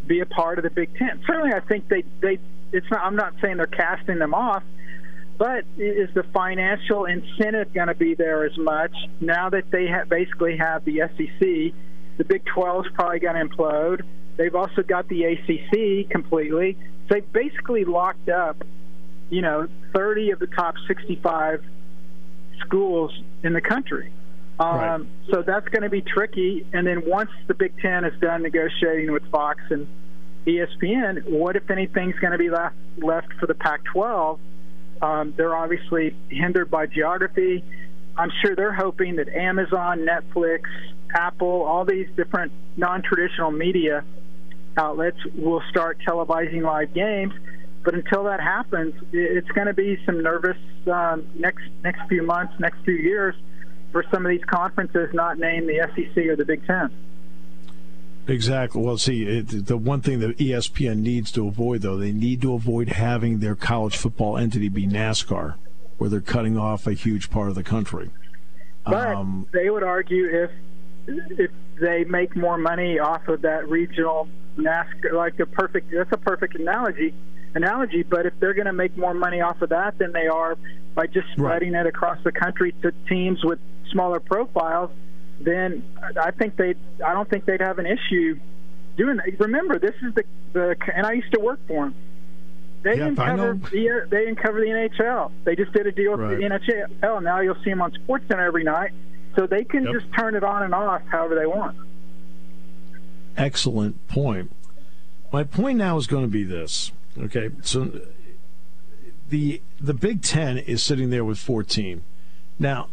be 0.06 0.20
a 0.20 0.26
part 0.26 0.58
of 0.58 0.64
the 0.64 0.70
Big 0.70 0.94
Ten? 0.96 1.22
Certainly, 1.26 1.52
I 1.54 1.60
think 1.60 1.88
they 1.88 2.04
they. 2.20 2.38
It's 2.72 2.86
not. 2.90 3.02
I'm 3.02 3.16
not 3.16 3.34
saying 3.42 3.56
they're 3.58 3.66
casting 3.66 4.18
them 4.18 4.34
off, 4.34 4.62
but 5.40 5.64
is 5.78 6.10
the 6.12 6.22
financial 6.34 7.06
incentive 7.06 7.72
going 7.72 7.88
to 7.88 7.94
be 7.94 8.14
there 8.14 8.44
as 8.44 8.58
much 8.58 8.94
now 9.22 9.48
that 9.48 9.70
they 9.70 9.86
have 9.86 10.06
basically 10.06 10.58
have 10.58 10.84
the 10.84 11.00
SEC? 11.16 11.74
The 12.18 12.24
Big 12.28 12.44
12 12.44 12.84
is 12.84 12.92
probably 12.92 13.20
going 13.20 13.36
to 13.36 13.48
implode. 13.48 14.02
They've 14.36 14.54
also 14.54 14.82
got 14.82 15.08
the 15.08 15.24
ACC 15.24 16.10
completely. 16.10 16.76
So 17.08 17.14
they 17.14 17.20
basically 17.20 17.86
locked 17.86 18.28
up, 18.28 18.62
you 19.30 19.40
know, 19.40 19.66
30 19.94 20.32
of 20.32 20.40
the 20.40 20.46
top 20.46 20.74
65 20.86 21.64
schools 22.66 23.10
in 23.42 23.54
the 23.54 23.62
country. 23.62 24.12
Um, 24.58 24.76
Right. 24.76 25.06
So 25.30 25.42
that's 25.42 25.68
going 25.68 25.84
to 25.84 25.88
be 25.88 26.02
tricky. 26.02 26.66
And 26.74 26.86
then 26.86 27.06
once 27.06 27.30
the 27.46 27.54
Big 27.54 27.72
Ten 27.80 28.04
is 28.04 28.12
done 28.20 28.42
negotiating 28.42 29.10
with 29.10 29.22
Fox 29.30 29.62
and 29.70 29.88
ESPN, 30.46 31.30
what 31.30 31.56
if 31.56 31.70
anything's 31.70 32.18
going 32.18 32.32
to 32.32 32.38
be 32.38 32.50
left 32.50 32.76
left 32.98 33.32
for 33.40 33.46
the 33.46 33.54
Pac-12? 33.54 34.38
Um, 35.02 35.34
they're 35.36 35.56
obviously 35.56 36.14
hindered 36.28 36.70
by 36.70 36.86
geography. 36.86 37.64
I'm 38.16 38.30
sure 38.42 38.54
they're 38.54 38.72
hoping 38.72 39.16
that 39.16 39.28
Amazon, 39.28 40.06
Netflix, 40.06 40.62
Apple, 41.14 41.62
all 41.62 41.84
these 41.84 42.08
different 42.16 42.52
non-traditional 42.76 43.50
media 43.50 44.04
outlets 44.76 45.18
will 45.34 45.62
start 45.70 45.98
televising 46.06 46.62
live 46.62 46.92
games. 46.92 47.32
But 47.82 47.94
until 47.94 48.24
that 48.24 48.40
happens, 48.40 48.94
it's 49.12 49.48
going 49.52 49.66
to 49.66 49.74
be 49.74 49.98
some 50.04 50.22
nervous 50.22 50.58
um, 50.86 51.26
next 51.34 51.64
next 51.82 52.00
few 52.08 52.22
months, 52.22 52.52
next 52.58 52.84
few 52.84 52.94
years 52.94 53.34
for 53.92 54.04
some 54.12 54.24
of 54.24 54.30
these 54.30 54.44
conferences 54.44 55.10
not 55.12 55.38
named 55.38 55.68
the 55.68 55.88
SEC 55.94 56.16
or 56.26 56.36
the 56.36 56.44
Big 56.44 56.64
Ten. 56.66 56.90
Exactly. 58.26 58.82
Well, 58.82 58.98
see, 58.98 59.24
it, 59.24 59.66
the 59.66 59.76
one 59.76 60.00
thing 60.00 60.20
that 60.20 60.38
ESPN 60.38 60.98
needs 60.98 61.32
to 61.32 61.48
avoid, 61.48 61.82
though, 61.82 61.96
they 61.96 62.12
need 62.12 62.42
to 62.42 62.54
avoid 62.54 62.90
having 62.90 63.40
their 63.40 63.54
college 63.54 63.96
football 63.96 64.36
entity 64.36 64.68
be 64.68 64.86
NASCAR, 64.86 65.56
where 65.98 66.10
they're 66.10 66.20
cutting 66.20 66.56
off 66.56 66.86
a 66.86 66.92
huge 66.92 67.30
part 67.30 67.48
of 67.48 67.54
the 67.54 67.64
country. 67.64 68.10
But 68.84 69.08
Um, 69.08 69.46
they 69.52 69.70
would 69.70 69.82
argue 69.82 70.26
if 70.26 70.50
if 71.06 71.50
they 71.80 72.04
make 72.04 72.36
more 72.36 72.58
money 72.58 72.98
off 72.98 73.26
of 73.28 73.42
that 73.42 73.68
regional 73.68 74.28
NASCAR, 74.56 75.12
like 75.12 75.38
a 75.40 75.46
perfect 75.46 75.90
that's 75.90 76.12
a 76.12 76.16
perfect 76.16 76.54
analogy 76.54 77.14
analogy. 77.54 78.02
But 78.02 78.26
if 78.26 78.38
they're 78.38 78.54
going 78.54 78.66
to 78.66 78.72
make 78.72 78.96
more 78.96 79.14
money 79.14 79.40
off 79.40 79.60
of 79.62 79.70
that 79.70 79.98
than 79.98 80.12
they 80.12 80.26
are 80.26 80.56
by 80.94 81.06
just 81.06 81.28
spreading 81.32 81.74
it 81.74 81.86
across 81.86 82.18
the 82.24 82.32
country 82.32 82.74
to 82.82 82.92
teams 83.08 83.44
with 83.44 83.58
smaller 83.90 84.20
profiles, 84.20 84.90
then 85.40 85.82
I 86.22 86.30
think 86.32 86.56
they 86.56 86.74
I 87.04 87.12
don't 87.14 87.28
think 87.28 87.44
they'd 87.46 87.60
have 87.60 87.78
an 87.78 87.86
issue 87.86 88.38
doing 88.96 89.16
that. 89.16 89.38
Remember, 89.40 89.78
this 89.78 89.94
is 90.02 90.14
the 90.14 90.24
the 90.52 90.76
and 90.94 91.06
I 91.06 91.12
used 91.12 91.32
to 91.32 91.40
work 91.40 91.60
for 91.66 91.84
them. 91.86 91.94
They 92.82 92.90
Yeah, 92.96 93.10
didn't 93.10 93.16
cover 93.16 93.54
the 93.54 94.06
they 94.10 94.18
didn't 94.24 94.36
cover 94.36 94.60
the 94.60 94.66
NHL. 94.66 95.32
They 95.44 95.54
just 95.56 95.72
did 95.72 95.86
a 95.86 95.92
deal 95.92 96.16
with 96.16 96.30
the 96.38 96.44
NHL. 96.44 97.22
Now 97.22 97.40
you'll 97.40 97.62
see 97.62 97.70
them 97.70 97.82
on 97.82 97.92
SportsCenter 97.92 98.46
every 98.46 98.64
night, 98.64 98.92
so 99.36 99.46
they 99.46 99.64
can 99.64 99.84
Yep. 99.84 99.92
just 99.94 100.06
turn 100.14 100.34
it 100.34 100.44
on 100.44 100.62
and 100.62 100.74
off 100.74 101.02
however 101.10 101.34
they 101.34 101.46
want. 101.46 101.76
excellent 103.36 104.06
point. 104.08 104.50
My 105.32 105.44
point 105.44 105.78
now 105.78 105.96
is 105.96 106.06
going 106.06 106.24
to 106.24 106.30
be 106.30 106.42
this. 106.44 106.92
Okay, 107.18 107.50
so 107.62 108.00
the 109.28 109.62
the 109.80 109.94
Big 109.94 110.22
Ten 110.22 110.58
is 110.58 110.82
sitting 110.82 111.10
there 111.10 111.24
with 111.24 111.38
14. 111.38 112.02
Now, 112.58 112.88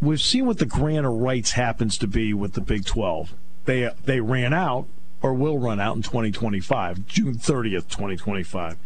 we've 0.00 0.20
seen 0.20 0.46
what 0.46 0.58
the 0.58 0.66
grant 0.66 1.06
of 1.06 1.12
rights 1.12 1.52
happens 1.52 1.98
to 1.98 2.06
be 2.06 2.32
with 2.34 2.54
the 2.54 2.60
Big 2.60 2.84
12. 2.84 3.34
They 3.64 3.90
they 4.04 4.20
ran 4.20 4.52
out 4.52 4.86
or 5.20 5.34
will 5.34 5.58
run 5.58 5.80
out 5.80 5.96
in 5.96 6.02
2025, 6.02 7.06
June 7.06 7.34
30th, 7.34 7.88
2025. 7.88 8.76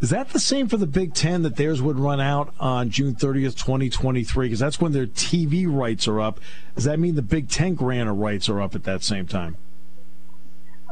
Is 0.00 0.10
that 0.10 0.30
the 0.30 0.38
same 0.38 0.68
for 0.68 0.76
the 0.76 0.86
Big 0.86 1.12
Ten 1.12 1.42
that 1.42 1.56
theirs 1.56 1.82
would 1.82 1.98
run 1.98 2.20
out 2.20 2.54
on 2.60 2.90
June 2.90 3.14
30th, 3.14 3.56
2023? 3.56 4.46
Because 4.46 4.60
that's 4.60 4.80
when 4.80 4.92
their 4.92 5.06
TV 5.06 5.66
rights 5.68 6.06
are 6.06 6.20
up. 6.20 6.38
Does 6.76 6.84
that 6.84 7.00
mean 7.00 7.16
the 7.16 7.22
Big 7.22 7.48
Ten 7.48 7.74
grant 7.74 8.08
of 8.08 8.16
rights 8.16 8.48
are 8.48 8.60
up 8.60 8.76
at 8.76 8.84
that 8.84 9.02
same 9.02 9.26
time? 9.26 9.56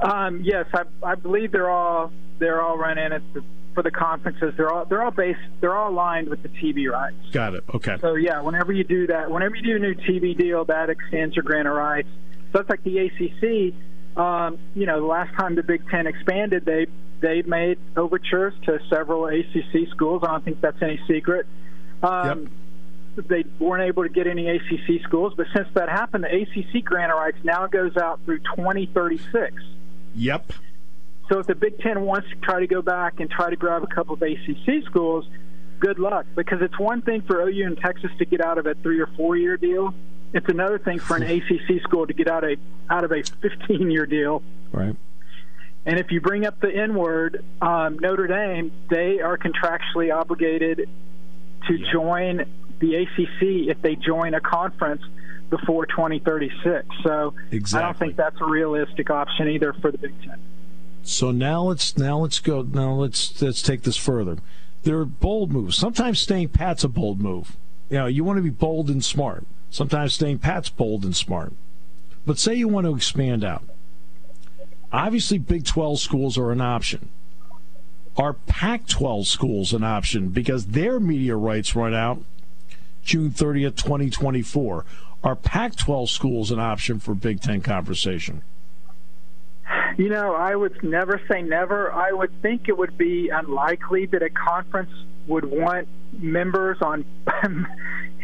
Um, 0.02 0.40
yes, 0.42 0.66
I, 0.74 0.82
I 1.02 1.14
believe 1.14 1.52
they're 1.52 1.70
all 1.70 2.12
they're 2.38 2.60
all 2.60 2.76
running 2.76 3.12
at 3.12 3.22
the, 3.32 3.42
for 3.76 3.82
the 3.82 3.90
conferences. 3.90 4.54
They're 4.56 4.72
all 4.72 4.86
they're 4.86 5.04
all 5.04 5.10
based 5.12 5.38
they're 5.60 5.76
all 5.76 5.90
aligned 5.92 6.28
with 6.28 6.42
the 6.42 6.48
TV 6.48 6.90
rights. 6.90 7.14
Got 7.30 7.54
it. 7.54 7.62
Okay. 7.72 7.96
So 8.00 8.14
yeah, 8.14 8.40
whenever 8.40 8.72
you 8.72 8.82
do 8.82 9.06
that, 9.08 9.30
whenever 9.30 9.54
you 9.54 9.62
do 9.62 9.76
a 9.76 9.78
new 9.78 9.94
TV 9.94 10.36
deal, 10.36 10.64
that 10.64 10.88
extends 10.90 11.36
your 11.36 11.42
grant 11.44 11.68
of 11.68 11.74
rights. 11.76 12.08
So 12.52 12.60
it's 12.60 12.70
like 12.70 12.82
the 12.82 12.98
ACC. 12.98 13.74
Um, 14.18 14.58
you 14.74 14.86
know, 14.86 14.98
the 14.98 15.06
last 15.06 15.36
time 15.36 15.54
the 15.54 15.62
Big 15.62 15.88
Ten 15.90 16.06
expanded, 16.06 16.64
they 16.64 16.86
they 17.20 17.42
made 17.42 17.78
overtures 17.96 18.54
to 18.64 18.80
several 18.88 19.26
ACC 19.26 19.88
schools. 19.90 20.22
I 20.24 20.28
don't 20.28 20.44
think 20.44 20.60
that's 20.62 20.80
any 20.80 20.98
secret. 21.06 21.46
Um, 22.02 22.50
They 23.16 23.44
weren't 23.58 23.82
able 23.82 24.02
to 24.02 24.10
get 24.10 24.26
any 24.26 24.46
ACC 24.48 25.02
schools, 25.02 25.32
but 25.36 25.46
since 25.54 25.68
that 25.72 25.88
happened, 25.88 26.24
the 26.24 26.42
ACC 26.42 26.84
grant 26.84 27.10
of 27.10 27.16
rights 27.16 27.38
now 27.44 27.66
goes 27.66 27.96
out 27.96 28.20
through 28.26 28.40
2036. 28.40 29.54
Yep. 30.14 30.52
So 31.28 31.40
if 31.40 31.46
the 31.46 31.54
Big 31.54 31.78
Ten 31.80 32.02
wants 32.02 32.28
to 32.30 32.36
try 32.36 32.60
to 32.60 32.66
go 32.66 32.82
back 32.82 33.20
and 33.20 33.30
try 33.30 33.50
to 33.50 33.56
grab 33.56 33.82
a 33.82 33.88
couple 33.88 34.14
of 34.14 34.22
ACC 34.22 34.84
schools, 34.84 35.26
good 35.80 35.98
luck. 35.98 36.26
Because 36.34 36.62
it's 36.62 36.78
one 36.78 37.02
thing 37.02 37.22
for 37.22 37.40
OU 37.40 37.66
and 37.66 37.78
Texas 37.78 38.10
to 38.18 38.24
get 38.24 38.40
out 38.40 38.58
of 38.58 38.66
a 38.66 38.74
three 38.74 39.00
or 39.00 39.08
four 39.16 39.36
year 39.36 39.56
deal. 39.56 39.92
It's 40.32 40.48
another 40.48 40.78
thing 40.78 40.98
for 40.98 41.16
an 41.16 41.22
ACC 41.30 41.82
school 41.82 42.06
to 42.06 42.12
get 42.12 42.28
out 42.28 42.44
a 42.44 42.56
out 42.90 43.04
of 43.04 43.12
a 43.12 43.22
15 43.22 43.90
year 43.90 44.06
deal. 44.06 44.42
Right. 44.72 44.96
And 45.84 46.00
if 46.00 46.10
you 46.10 46.20
bring 46.20 46.44
up 46.46 46.60
the 46.60 46.74
N 46.74 46.94
word, 46.94 47.44
um, 47.60 47.98
Notre 48.00 48.26
Dame, 48.26 48.72
they 48.90 49.20
are 49.20 49.38
contractually 49.38 50.14
obligated 50.14 50.88
to 51.68 51.78
join 51.92 52.44
the 52.80 52.96
ACC 52.96 53.70
if 53.70 53.80
they 53.82 53.94
join 53.94 54.34
a 54.34 54.40
conference 54.40 55.02
before 55.48 55.86
2036. 55.86 56.86
So 57.04 57.34
I 57.52 57.58
don't 57.80 57.96
think 57.96 58.16
that's 58.16 58.40
a 58.40 58.44
realistic 58.44 59.10
option 59.10 59.48
either 59.48 59.72
for 59.74 59.92
the 59.92 59.98
Big 59.98 60.20
Ten. 60.22 60.40
So 61.06 61.30
now 61.30 61.62
let's 61.62 61.96
now 61.96 62.18
let's 62.18 62.40
go 62.40 62.62
now 62.62 62.92
let's 62.94 63.40
let's 63.40 63.62
take 63.62 63.82
this 63.82 63.96
further. 63.96 64.38
There 64.82 64.98
are 64.98 65.04
bold 65.04 65.52
moves. 65.52 65.76
Sometimes 65.76 66.18
staying 66.18 66.48
pat's 66.48 66.82
a 66.82 66.88
bold 66.88 67.20
move. 67.20 67.56
You 67.88 67.98
know, 67.98 68.06
you 68.06 68.24
want 68.24 68.38
to 68.38 68.42
be 68.42 68.50
bold 68.50 68.90
and 68.90 69.04
smart. 69.04 69.46
Sometimes 69.70 70.14
staying 70.14 70.40
pat's 70.40 70.68
bold 70.68 71.04
and 71.04 71.14
smart. 71.14 71.52
But 72.26 72.40
say 72.40 72.54
you 72.54 72.66
want 72.66 72.86
to 72.86 72.96
expand 72.96 73.44
out. 73.44 73.62
Obviously, 74.92 75.38
Big 75.38 75.64
12 75.64 76.00
schools 76.00 76.36
are 76.36 76.50
an 76.50 76.60
option. 76.60 77.08
Are 78.16 78.32
Pac 78.32 78.88
12 78.88 79.28
schools 79.28 79.72
an 79.72 79.84
option 79.84 80.30
because 80.30 80.66
their 80.66 80.98
media 80.98 81.36
rights 81.36 81.76
run 81.76 81.94
out 81.94 82.20
June 83.04 83.30
30th, 83.30 83.76
2024? 83.76 84.84
Are 85.22 85.36
Pac 85.36 85.76
12 85.76 86.10
schools 86.10 86.50
an 86.50 86.58
option 86.58 86.98
for 86.98 87.14
Big 87.14 87.40
Ten 87.40 87.60
conversation? 87.60 88.42
You 89.96 90.08
know, 90.10 90.34
I 90.34 90.54
would 90.54 90.82
never 90.84 91.20
say 91.30 91.42
never. 91.42 91.90
I 91.92 92.12
would 92.12 92.42
think 92.42 92.68
it 92.68 92.76
would 92.76 92.98
be 92.98 93.30
unlikely 93.30 94.06
that 94.06 94.22
a 94.22 94.30
conference 94.30 94.90
would 95.26 95.44
want 95.44 95.88
members 96.12 96.78
on 96.82 97.04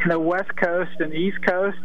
the 0.07 0.19
West 0.19 0.55
Coast 0.57 1.01
and 1.01 1.15
East 1.15 1.39
Coast. 1.43 1.79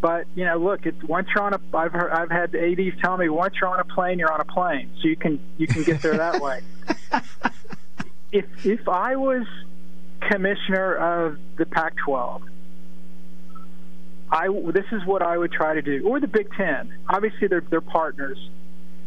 But 0.00 0.26
you 0.34 0.44
know, 0.44 0.58
look, 0.58 0.84
it's 0.84 1.02
once 1.04 1.28
you're 1.34 1.44
on 1.44 1.54
a. 1.54 1.60
I've 1.74 1.92
heard, 1.92 2.10
I've 2.10 2.30
had 2.30 2.54
ads 2.54 3.00
tell 3.00 3.16
me 3.16 3.28
once 3.28 3.54
you're 3.60 3.70
on 3.70 3.80
a 3.80 3.84
plane, 3.84 4.18
you're 4.18 4.32
on 4.32 4.40
a 4.40 4.44
plane, 4.44 4.90
so 5.00 5.08
you 5.08 5.16
can 5.16 5.40
you 5.58 5.66
can 5.66 5.82
get 5.82 6.02
there 6.02 6.16
that 6.16 6.40
way. 6.40 6.60
If 8.32 8.46
if 8.64 8.88
I 8.88 9.16
was 9.16 9.46
commissioner 10.22 10.94
of 10.94 11.36
the 11.58 11.66
Pac-12, 11.66 12.40
I 14.30 14.48
this 14.72 14.86
is 14.90 15.04
what 15.04 15.20
I 15.20 15.36
would 15.36 15.52
try 15.52 15.74
to 15.74 15.82
do, 15.82 16.08
or 16.08 16.18
the 16.18 16.28
Big 16.28 16.50
Ten. 16.54 16.90
Obviously, 17.10 17.48
they're 17.48 17.60
they're 17.60 17.82
partners 17.82 18.38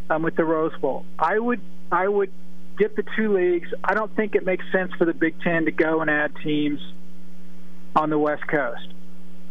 um, 0.09 0.23
with 0.23 0.35
the 0.35 0.45
Rose 0.45 0.75
Bowl. 0.79 1.05
I 1.17 1.37
would 1.39 1.61
I 1.91 2.07
would 2.07 2.31
get 2.77 2.95
the 2.95 3.03
two 3.15 3.33
leagues. 3.33 3.69
I 3.83 3.93
don't 3.93 4.13
think 4.15 4.35
it 4.35 4.45
makes 4.45 4.65
sense 4.71 4.91
for 4.97 5.05
the 5.05 5.13
Big 5.13 5.39
Ten 5.41 5.65
to 5.65 5.71
go 5.71 6.01
and 6.01 6.09
add 6.09 6.33
teams 6.43 6.79
on 7.95 8.09
the 8.09 8.19
West 8.19 8.47
Coast. 8.47 8.87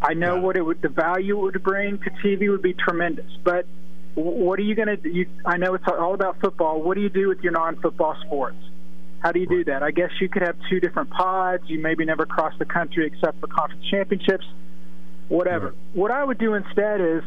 I 0.02 0.14
know 0.14 0.36
yeah. 0.36 0.42
what 0.42 0.56
it 0.56 0.62
would 0.62 0.82
the 0.82 0.88
value 0.88 1.38
it 1.38 1.42
would 1.42 1.62
bring 1.62 1.98
to 1.98 2.10
TV 2.10 2.50
would 2.50 2.62
be 2.62 2.74
tremendous, 2.74 3.30
but 3.42 3.66
what 4.14 4.58
are 4.58 4.62
you 4.62 4.74
going 4.74 4.88
to 4.88 4.96
do? 4.96 5.26
I 5.44 5.56
know 5.56 5.74
it's 5.74 5.84
all 5.88 6.14
about 6.14 6.40
football. 6.40 6.80
What 6.80 6.94
do 6.94 7.00
you 7.00 7.08
do 7.08 7.28
with 7.28 7.40
your 7.40 7.52
non-football 7.52 8.16
sports? 8.24 8.56
How 9.18 9.32
do 9.32 9.40
you 9.40 9.46
do 9.46 9.64
that? 9.64 9.82
I 9.82 9.90
guess 9.90 10.10
you 10.20 10.28
could 10.28 10.42
have 10.42 10.56
two 10.68 10.80
different 10.80 11.10
pods. 11.10 11.64
You 11.66 11.80
maybe 11.80 12.04
never 12.04 12.26
cross 12.26 12.52
the 12.58 12.64
country 12.66 13.06
except 13.06 13.40
for 13.40 13.46
conference 13.46 13.84
championships, 13.90 14.44
whatever. 15.28 15.68
Right. 15.68 15.74
What 15.94 16.10
I 16.10 16.22
would 16.22 16.38
do 16.38 16.54
instead 16.54 17.00
is, 17.00 17.22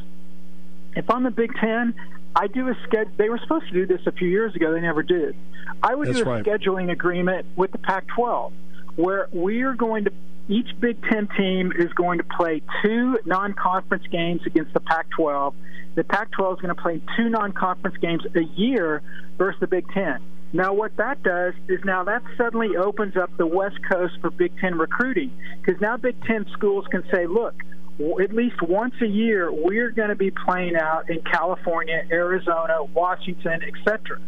if 0.96 1.10
I'm 1.10 1.24
the 1.24 1.32
Big 1.32 1.54
Ten, 1.60 1.94
I 2.36 2.48
do 2.48 2.68
a 2.70 2.76
schedule. 2.84 3.12
They 3.18 3.30
were 3.30 3.40
supposed 3.40 3.68
to 3.68 3.74
do 3.74 3.86
this 3.86 4.02
a 4.06 4.12
few 4.12 4.28
years 4.28 4.56
ago. 4.56 4.74
They 4.74 4.82
never 4.82 5.04
did. 5.04 5.36
I 5.82 5.96
would 5.96 6.08
That's 6.08 6.20
do 6.20 6.26
a 6.26 6.34
right. 6.34 6.46
scheduling 6.46 6.92
agreement 6.92 7.46
with 7.56 7.72
the 7.72 7.78
Pac-12 7.80 8.52
where 8.96 9.28
we 9.32 9.62
are 9.62 9.76
going 9.76 10.06
to 10.06 10.12
each 10.50 10.68
Big 10.80 11.02
Ten 11.04 11.28
team 11.38 11.74
is 11.78 11.92
going 11.94 12.20
to 12.20 12.24
play 12.24 12.62
two 12.82 13.18
non-conference 13.26 14.06
games 14.12 14.42
against 14.46 14.74
the 14.74 14.80
Pac-12. 14.80 15.54
The 15.96 16.04
Pac-12 16.04 16.54
is 16.56 16.62
going 16.62 16.76
to 16.76 16.82
play 16.82 17.02
two 17.18 17.30
non-conference 17.30 17.98
games 17.98 18.24
a 18.36 18.44
year 18.60 19.02
versus 19.38 19.60
the 19.60 19.68
Big 19.68 19.88
Ten. 19.92 20.20
Now, 20.54 20.74
what 20.74 20.96
that 20.96 21.22
does 21.24 21.54
is 21.68 21.80
now 21.84 22.06
that 22.06 22.24
suddenly 22.38 22.78
opens 22.78 23.18
up 23.18 23.36
the 23.38 23.46
West 23.46 23.78
Coast 23.92 24.14
for 24.22 24.30
Big 24.30 24.58
Ten 24.60 24.78
recruiting 24.78 25.32
because 25.62 25.82
now 25.82 25.98
Big 25.98 26.16
Ten 26.24 26.46
schools 26.54 26.86
can 26.90 27.04
say, 27.12 27.28
look, 27.28 27.56
at 28.00 28.34
least 28.34 28.62
once 28.62 28.94
a 29.01 29.08
year, 29.08 29.51
we're 29.51 29.89
going 29.89 30.10
to 30.10 30.16
be 30.16 30.32
playing 30.32 30.75
out 30.75 31.10
in 31.10 31.22
California, 31.22 32.04
Arizona, 32.12 32.84
Washington, 32.94 33.62
etc. 33.63 34.20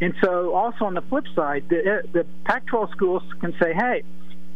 And 0.00 0.14
so, 0.22 0.54
also 0.54 0.84
on 0.84 0.94
the 0.94 1.00
flip 1.02 1.24
side, 1.34 1.64
the, 1.68 1.76
eh, 1.76 2.06
the 2.12 2.26
Pac-12 2.44 2.90
schools 2.90 3.22
can 3.40 3.54
say, 3.60 3.72
"Hey, 3.72 4.02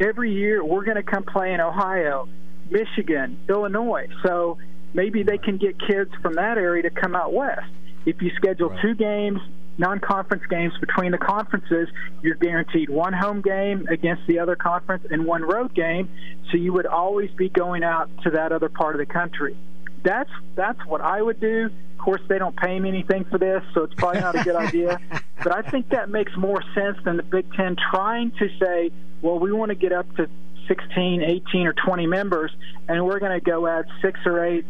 every 0.01 0.33
year 0.33 0.63
we're 0.63 0.85
going 0.85 0.97
to 0.97 1.03
come 1.03 1.23
play 1.23 1.55
in 1.55 1.61
Ohio, 1.61 2.29
Michigan, 2.69 3.39
Illinois." 3.49 4.09
So 4.23 4.59
maybe 4.93 5.23
they 5.23 5.39
can 5.39 5.57
get 5.57 5.79
kids 5.79 6.11
from 6.21 6.35
that 6.35 6.59
area 6.59 6.83
to 6.83 6.91
come 6.91 7.15
out 7.15 7.33
west. 7.33 7.71
If 8.05 8.21
you 8.21 8.31
schedule 8.37 8.71
right. 8.71 8.83
two 8.83 8.95
games, 8.95 9.41
non-conference 9.79 10.45
games 10.49 10.73
between 10.81 11.13
the 11.13 11.19
conferences, 11.19 11.89
you're 12.23 12.35
guaranteed 12.37 12.89
one 12.89 13.13
home 13.13 13.43
game 13.43 13.87
against 13.91 14.27
the 14.27 14.39
other 14.39 14.57
conference 14.57 15.07
and 15.11 15.25
one 15.25 15.43
road 15.43 15.75
game. 15.75 16.09
So 16.51 16.57
you 16.57 16.73
would 16.73 16.87
always 16.87 17.31
be 17.33 17.49
going 17.49 17.83
out 17.83 18.09
to 18.23 18.31
that 18.31 18.53
other 18.53 18.69
part 18.69 18.95
of 18.95 18.99
the 18.99 19.13
country. 19.13 19.57
That's 20.03 20.31
that's 20.55 20.79
what 20.87 21.01
I 21.01 21.21
would 21.21 21.41
do. 21.41 21.71
Of 21.93 21.99
course, 21.99 22.21
they 22.29 22.39
don't 22.39 22.57
pay 22.57 22.79
me 22.79 22.89
anything 22.89 23.25
for 23.25 23.39
this, 23.39 23.63
so 23.75 23.83
it's 23.85 23.95
probably 23.95 24.21
not 24.21 24.39
a 24.39 24.45
good 24.45 24.57
idea. 24.57 25.01
But 25.43 25.55
I 25.55 25.71
think 25.71 25.91
that 25.91 26.09
makes 26.09 26.35
more 26.37 26.61
sense 26.75 26.97
than 27.05 27.19
the 27.19 27.23
Big 27.23 27.53
Ten 27.53 27.77
trying 27.93 28.33
to 28.33 28.49
say, 28.59 28.91
well, 29.23 29.39
we 29.39 29.53
want 29.53 29.69
to 29.69 29.77
get 29.77 29.93
up 29.93 30.07
to 30.17 30.29
16, 30.67 31.23
18, 31.23 31.67
or 31.67 31.73
20 31.73 32.07
members, 32.07 32.51
and 32.89 33.05
we're 33.05 33.19
going 33.19 33.39
to 33.39 33.45
go 33.45 33.67
add 33.67 33.85
six 34.03 34.19
or 34.25 34.45
eight 34.45 34.65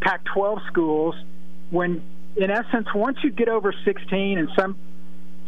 Pac 0.00 0.24
12 0.34 0.58
schools 0.66 1.14
when, 1.70 2.02
in 2.36 2.50
essence, 2.50 2.88
once 2.94 3.18
you 3.22 3.30
get 3.30 3.48
over 3.48 3.74
16, 3.84 4.38
and 4.38 4.48
some 4.56 4.76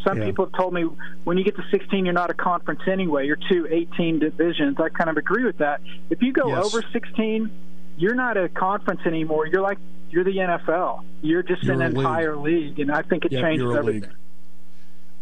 some 0.05 0.19
yeah. 0.19 0.27
people 0.27 0.45
have 0.45 0.53
told 0.53 0.75
me 0.75 0.83
when 1.25 1.39
you 1.39 1.45
get 1.45 1.57
to 1.57 1.65
16, 1.71 2.05
you're 2.05 2.13
not 2.13 2.31
a 2.31 2.35
conference 2.35 2.81
anyway. 2.87 3.27
You're 3.27 3.39
two 3.49 3.67
18 3.71 4.19
divisions. 4.19 4.77
I 4.79 4.91
kind 4.91 5.09
of 5.09 5.17
agree 5.17 5.45
with 5.45 5.59
that. 5.59 5.81
If 6.11 6.21
you 6.21 6.33
go 6.33 6.49
yes. 6.49 6.67
over 6.67 6.85
16, 6.93 7.51
you're 7.97 8.15
not 8.15 8.37
a 8.37 8.49
conference 8.51 9.01
anymore. 9.07 9.47
You're 9.47 9.63
like 9.63 9.79
you're 10.11 10.25
the 10.25 10.37
NFL. 10.37 11.05
You're 11.23 11.43
just 11.43 11.63
you're 11.63 11.75
an 11.75 11.83
entire 11.83 12.37
league. 12.37 12.79
league. 12.79 12.81
and 12.81 12.93
I 12.93 13.03
think 13.03 13.25
it 13.25 13.33
yep, 13.33 13.43
changes 13.43 13.75
everything. 13.75 14.13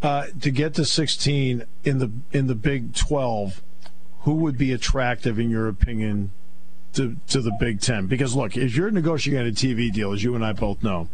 Uh, 0.03 0.27
to 0.41 0.51
get 0.51 0.75
to 0.75 0.85
16 0.85 1.65
in 1.85 1.99
the 1.99 2.11
in 2.33 2.49
the 2.49 2.57
Big 2.57 2.95
12, 2.95 3.63
who 4.21 4.35
would 4.35 4.59
be 4.59 4.73
attractive 4.73 5.39
in 5.39 5.49
your 5.49 5.69
opinion 5.69 6.33
to 6.95 7.17
to 7.29 7.41
the 7.41 7.53
Big 7.61 7.81
10? 7.81 8.07
Because 8.07 8.35
look, 8.35 8.57
if 8.57 8.77
you're 8.77 8.91
negotiating 8.91 9.49
a 9.49 9.55
TV 9.55 9.93
deal, 9.93 10.13
as 10.13 10.25
you 10.25 10.35
and 10.35 10.45
I 10.45 10.53
both 10.53 10.83
know, 10.83 11.09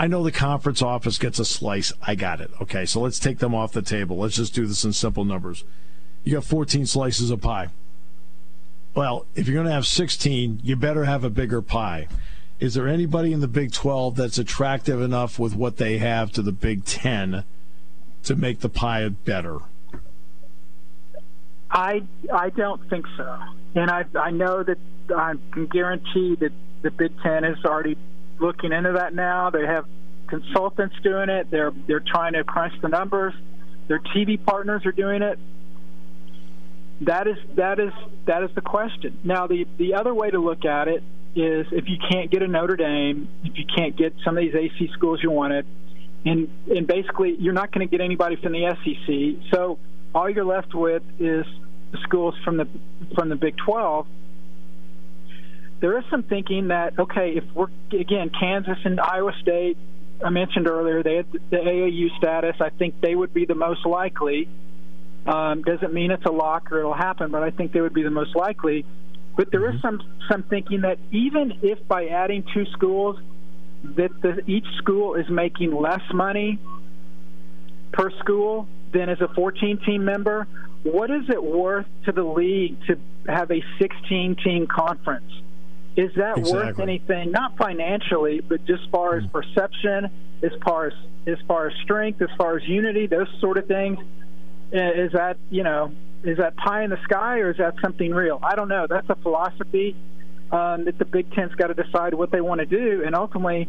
I 0.00 0.06
know 0.06 0.24
the 0.24 0.32
conference 0.32 0.80
office 0.80 1.18
gets 1.18 1.38
a 1.38 1.44
slice. 1.44 1.92
I 2.00 2.14
got 2.14 2.40
it. 2.40 2.50
Okay, 2.58 2.86
so 2.86 3.02
let's 3.02 3.18
take 3.18 3.38
them 3.38 3.54
off 3.54 3.72
the 3.72 3.82
table. 3.82 4.16
Let's 4.16 4.36
just 4.36 4.54
do 4.54 4.64
this 4.64 4.82
in 4.82 4.94
simple 4.94 5.26
numbers. 5.26 5.62
You 6.24 6.32
got 6.32 6.44
14 6.44 6.86
slices 6.86 7.30
of 7.30 7.42
pie. 7.42 7.68
Well, 8.94 9.26
if 9.34 9.46
you're 9.46 9.56
going 9.56 9.66
to 9.66 9.74
have 9.74 9.86
16, 9.86 10.60
you 10.62 10.74
better 10.74 11.04
have 11.04 11.22
a 11.22 11.28
bigger 11.28 11.60
pie. 11.60 12.08
Is 12.60 12.72
there 12.72 12.88
anybody 12.88 13.34
in 13.34 13.40
the 13.40 13.46
Big 13.46 13.72
12 13.72 14.16
that's 14.16 14.38
attractive 14.38 15.02
enough 15.02 15.38
with 15.38 15.54
what 15.54 15.76
they 15.76 15.98
have 15.98 16.32
to 16.32 16.40
the 16.40 16.50
Big 16.50 16.86
10 16.86 17.44
to 18.22 18.36
make 18.36 18.60
the 18.60 18.70
pie 18.70 19.06
better? 19.10 19.58
I 21.70 22.04
I 22.32 22.48
don't 22.48 22.88
think 22.88 23.04
so, 23.18 23.38
and 23.74 23.90
I 23.90 24.04
I 24.18 24.30
know 24.30 24.62
that 24.62 24.78
I 25.14 25.34
can 25.52 25.66
guarantee 25.66 26.36
that 26.36 26.52
the 26.80 26.90
Big 26.90 27.12
Ten 27.22 27.44
is 27.44 27.64
already 27.64 27.96
looking 28.40 28.72
into 28.72 28.92
that 28.92 29.14
now. 29.14 29.50
They 29.50 29.66
have 29.66 29.84
consultants 30.26 30.94
doing 31.02 31.28
it. 31.28 31.50
They're 31.50 31.72
they're 31.86 32.00
trying 32.00 32.34
to 32.34 32.44
crunch 32.44 32.74
the 32.80 32.88
numbers. 32.88 33.34
Their 33.88 33.98
TV 33.98 34.42
partners 34.42 34.86
are 34.86 34.92
doing 34.92 35.22
it. 35.22 35.38
That 37.02 37.26
is 37.26 37.36
that 37.56 37.80
is 37.80 37.92
that 38.26 38.42
is 38.42 38.50
the 38.54 38.60
question. 38.60 39.18
Now 39.24 39.46
the 39.46 39.66
the 39.78 39.94
other 39.94 40.14
way 40.14 40.30
to 40.30 40.38
look 40.38 40.64
at 40.64 40.88
it 40.88 41.02
is 41.34 41.66
if 41.72 41.88
you 41.88 41.96
can't 42.10 42.30
get 42.30 42.42
a 42.42 42.48
Notre 42.48 42.76
Dame, 42.76 43.28
if 43.44 43.56
you 43.56 43.64
can't 43.64 43.96
get 43.96 44.14
some 44.24 44.36
of 44.36 44.42
these 44.42 44.54
AC 44.54 44.90
schools 44.94 45.20
you 45.22 45.30
wanted, 45.30 45.66
and 46.24 46.48
and 46.68 46.86
basically 46.86 47.36
you're 47.38 47.52
not 47.52 47.72
going 47.72 47.86
to 47.86 47.90
get 47.90 48.02
anybody 48.02 48.36
from 48.36 48.52
the 48.52 48.76
SEC. 48.84 49.50
So 49.52 49.78
all 50.14 50.28
you're 50.28 50.44
left 50.44 50.74
with 50.74 51.02
is 51.18 51.46
schools 52.02 52.34
from 52.44 52.56
the 52.56 52.68
from 53.14 53.28
the 53.28 53.36
Big 53.36 53.56
12. 53.56 54.06
There 55.80 55.98
is 55.98 56.04
some 56.10 56.22
thinking 56.22 56.68
that 56.68 56.98
okay, 56.98 57.36
if 57.36 57.44
we're 57.54 57.68
again 57.92 58.30
Kansas 58.38 58.78
and 58.84 59.00
Iowa 59.00 59.32
State, 59.40 59.78
I 60.24 60.30
mentioned 60.30 60.68
earlier 60.68 61.02
they 61.02 61.16
had 61.16 61.32
the 61.32 61.56
AAU 61.56 62.16
status. 62.18 62.56
I 62.60 62.70
think 62.70 63.00
they 63.00 63.14
would 63.14 63.32
be 63.32 63.46
the 63.46 63.54
most 63.54 63.86
likely. 63.86 64.48
Um, 65.26 65.62
doesn't 65.62 65.92
mean 65.92 66.10
it's 66.10 66.24
a 66.24 66.30
lock 66.30 66.72
or 66.72 66.78
it'll 66.80 66.94
happen, 66.94 67.30
but 67.30 67.42
I 67.42 67.50
think 67.50 67.72
they 67.72 67.80
would 67.80 67.94
be 67.94 68.02
the 68.02 68.10
most 68.10 68.34
likely. 68.34 68.84
But 69.36 69.50
there 69.50 69.60
mm-hmm. 69.60 69.76
is 69.76 69.82
some 69.82 70.02
some 70.30 70.42
thinking 70.44 70.82
that 70.82 70.98
even 71.12 71.60
if 71.62 71.86
by 71.88 72.08
adding 72.08 72.44
two 72.52 72.66
schools, 72.72 73.18
that 73.96 74.10
the, 74.20 74.42
each 74.46 74.66
school 74.78 75.14
is 75.14 75.28
making 75.30 75.74
less 75.74 76.02
money 76.12 76.58
per 77.92 78.10
school 78.18 78.68
than 78.92 79.08
as 79.08 79.20
a 79.20 79.28
14 79.28 79.80
team 79.86 80.04
member, 80.04 80.46
what 80.82 81.10
is 81.10 81.28
it 81.28 81.42
worth 81.42 81.86
to 82.04 82.12
the 82.12 82.22
league 82.22 82.76
to 82.86 82.98
have 83.26 83.50
a 83.50 83.62
16 83.78 84.36
team 84.44 84.66
conference? 84.66 85.30
Is 85.96 86.12
that 86.16 86.38
exactly. 86.38 86.52
worth 86.52 86.80
anything? 86.80 87.32
Not 87.32 87.56
financially, 87.56 88.40
but 88.40 88.64
just 88.64 88.84
as 88.84 88.90
far 88.90 89.16
as 89.16 89.24
mm. 89.24 89.32
perception, 89.32 90.10
as 90.42 90.52
far 90.64 90.86
as 90.86 90.92
as 91.26 91.38
far 91.46 91.68
as 91.68 91.74
strength, 91.82 92.22
as 92.22 92.30
far 92.38 92.56
as 92.56 92.66
unity, 92.66 93.06
those 93.06 93.28
sort 93.40 93.58
of 93.58 93.66
things. 93.66 93.98
Is 94.72 95.12
that 95.12 95.36
you 95.50 95.64
know 95.64 95.92
is 96.22 96.38
that 96.38 96.56
pie 96.56 96.84
in 96.84 96.90
the 96.90 97.02
sky 97.02 97.38
or 97.38 97.50
is 97.50 97.56
that 97.56 97.74
something 97.82 98.12
real? 98.12 98.38
I 98.42 98.54
don't 98.54 98.68
know. 98.68 98.86
That's 98.88 99.08
a 99.10 99.16
philosophy 99.16 99.96
um, 100.52 100.84
that 100.84 100.98
the 100.98 101.04
Big 101.04 101.32
Ten's 101.32 101.54
got 101.54 101.68
to 101.68 101.74
decide 101.74 102.14
what 102.14 102.30
they 102.30 102.40
want 102.40 102.60
to 102.60 102.66
do, 102.66 103.02
and 103.04 103.14
ultimately 103.14 103.68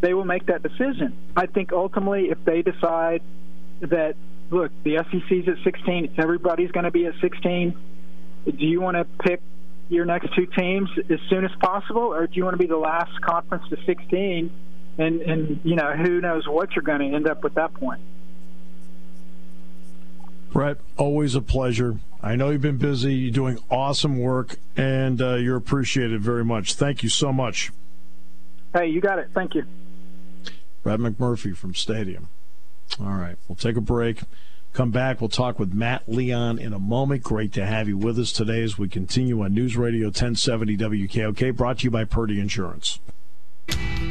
they 0.00 0.14
will 0.14 0.24
make 0.24 0.46
that 0.46 0.62
decision. 0.62 1.16
I 1.36 1.46
think 1.46 1.72
ultimately 1.72 2.30
if 2.30 2.44
they 2.44 2.62
decide 2.62 3.22
that 3.82 4.16
look, 4.50 4.70
the 4.84 4.98
SEC's 5.10 5.48
at 5.48 5.62
16, 5.64 6.14
everybody's 6.18 6.70
going 6.70 6.84
to 6.84 6.90
be 6.90 7.06
at 7.06 7.14
16. 7.20 7.74
Do 8.44 8.52
you 8.58 8.80
want 8.80 8.96
to 8.96 9.04
pick 9.22 9.40
your 9.92 10.04
next 10.04 10.34
two 10.34 10.46
teams 10.46 10.88
as 11.10 11.20
soon 11.28 11.44
as 11.44 11.50
possible, 11.60 12.02
or 12.02 12.26
do 12.26 12.34
you 12.34 12.44
want 12.44 12.54
to 12.54 12.58
be 12.58 12.66
the 12.66 12.76
last 12.76 13.20
conference 13.20 13.68
to 13.68 13.76
16? 13.84 14.50
And 14.98 15.22
and 15.22 15.60
you 15.64 15.74
know 15.74 15.92
who 15.92 16.20
knows 16.20 16.46
what 16.46 16.74
you're 16.74 16.82
going 16.82 17.00
to 17.00 17.16
end 17.16 17.26
up 17.26 17.42
with 17.42 17.54
that 17.54 17.72
point. 17.74 18.00
Brett, 20.52 20.78
always 20.98 21.34
a 21.34 21.40
pleasure. 21.40 21.96
I 22.22 22.36
know 22.36 22.50
you've 22.50 22.60
been 22.60 22.76
busy. 22.76 23.14
You're 23.14 23.32
doing 23.32 23.58
awesome 23.70 24.18
work, 24.18 24.56
and 24.76 25.20
uh, 25.20 25.34
you're 25.36 25.56
appreciated 25.56 26.20
very 26.20 26.44
much. 26.44 26.74
Thank 26.74 27.02
you 27.02 27.08
so 27.08 27.32
much. 27.32 27.72
Hey, 28.74 28.88
you 28.88 29.00
got 29.00 29.18
it. 29.18 29.30
Thank 29.34 29.54
you. 29.54 29.64
Brett 30.82 31.00
McMurphy 31.00 31.56
from 31.56 31.74
Stadium. 31.74 32.28
All 33.00 33.14
right, 33.14 33.36
we'll 33.48 33.56
take 33.56 33.76
a 33.76 33.80
break. 33.80 34.20
Come 34.72 34.90
back. 34.90 35.20
We'll 35.20 35.28
talk 35.28 35.58
with 35.58 35.74
Matt 35.74 36.08
Leon 36.08 36.58
in 36.58 36.72
a 36.72 36.78
moment. 36.78 37.22
Great 37.22 37.52
to 37.54 37.66
have 37.66 37.88
you 37.88 37.98
with 37.98 38.18
us 38.18 38.32
today 38.32 38.62
as 38.62 38.78
we 38.78 38.88
continue 38.88 39.42
on 39.42 39.52
News 39.52 39.76
Radio 39.76 40.06
1070 40.06 40.78
WKOK, 40.78 41.54
brought 41.54 41.80
to 41.80 41.84
you 41.84 41.90
by 41.90 42.04
Purdy 42.04 42.40
Insurance. 42.40 42.98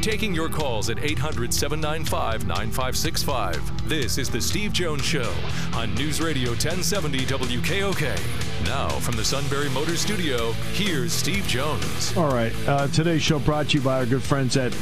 taking 0.01 0.33
your 0.33 0.49
calls 0.49 0.89
at 0.89 1.03
800 1.03 1.51
795 1.53 2.45
9565. 2.45 3.89
This 3.89 4.17
is 4.19 4.29
The 4.29 4.39
Steve 4.39 4.71
Jones 4.71 5.03
Show 5.03 5.33
on 5.73 5.93
News 5.95 6.21
Radio 6.21 6.49
1070 6.51 7.19
WKOK. 7.25 8.65
Now, 8.65 8.89
from 8.89 9.15
the 9.15 9.25
Sunbury 9.25 9.69
Motor 9.69 9.97
Studio, 9.97 10.51
here's 10.73 11.11
Steve 11.11 11.45
Jones. 11.47 12.15
All 12.15 12.31
right. 12.31 12.53
Uh, 12.67 12.87
today's 12.87 13.23
show 13.23 13.39
brought 13.39 13.69
to 13.69 13.77
you 13.77 13.83
by 13.83 13.97
our 13.97 14.05
good 14.05 14.21
friends 14.23 14.57
at 14.57 14.75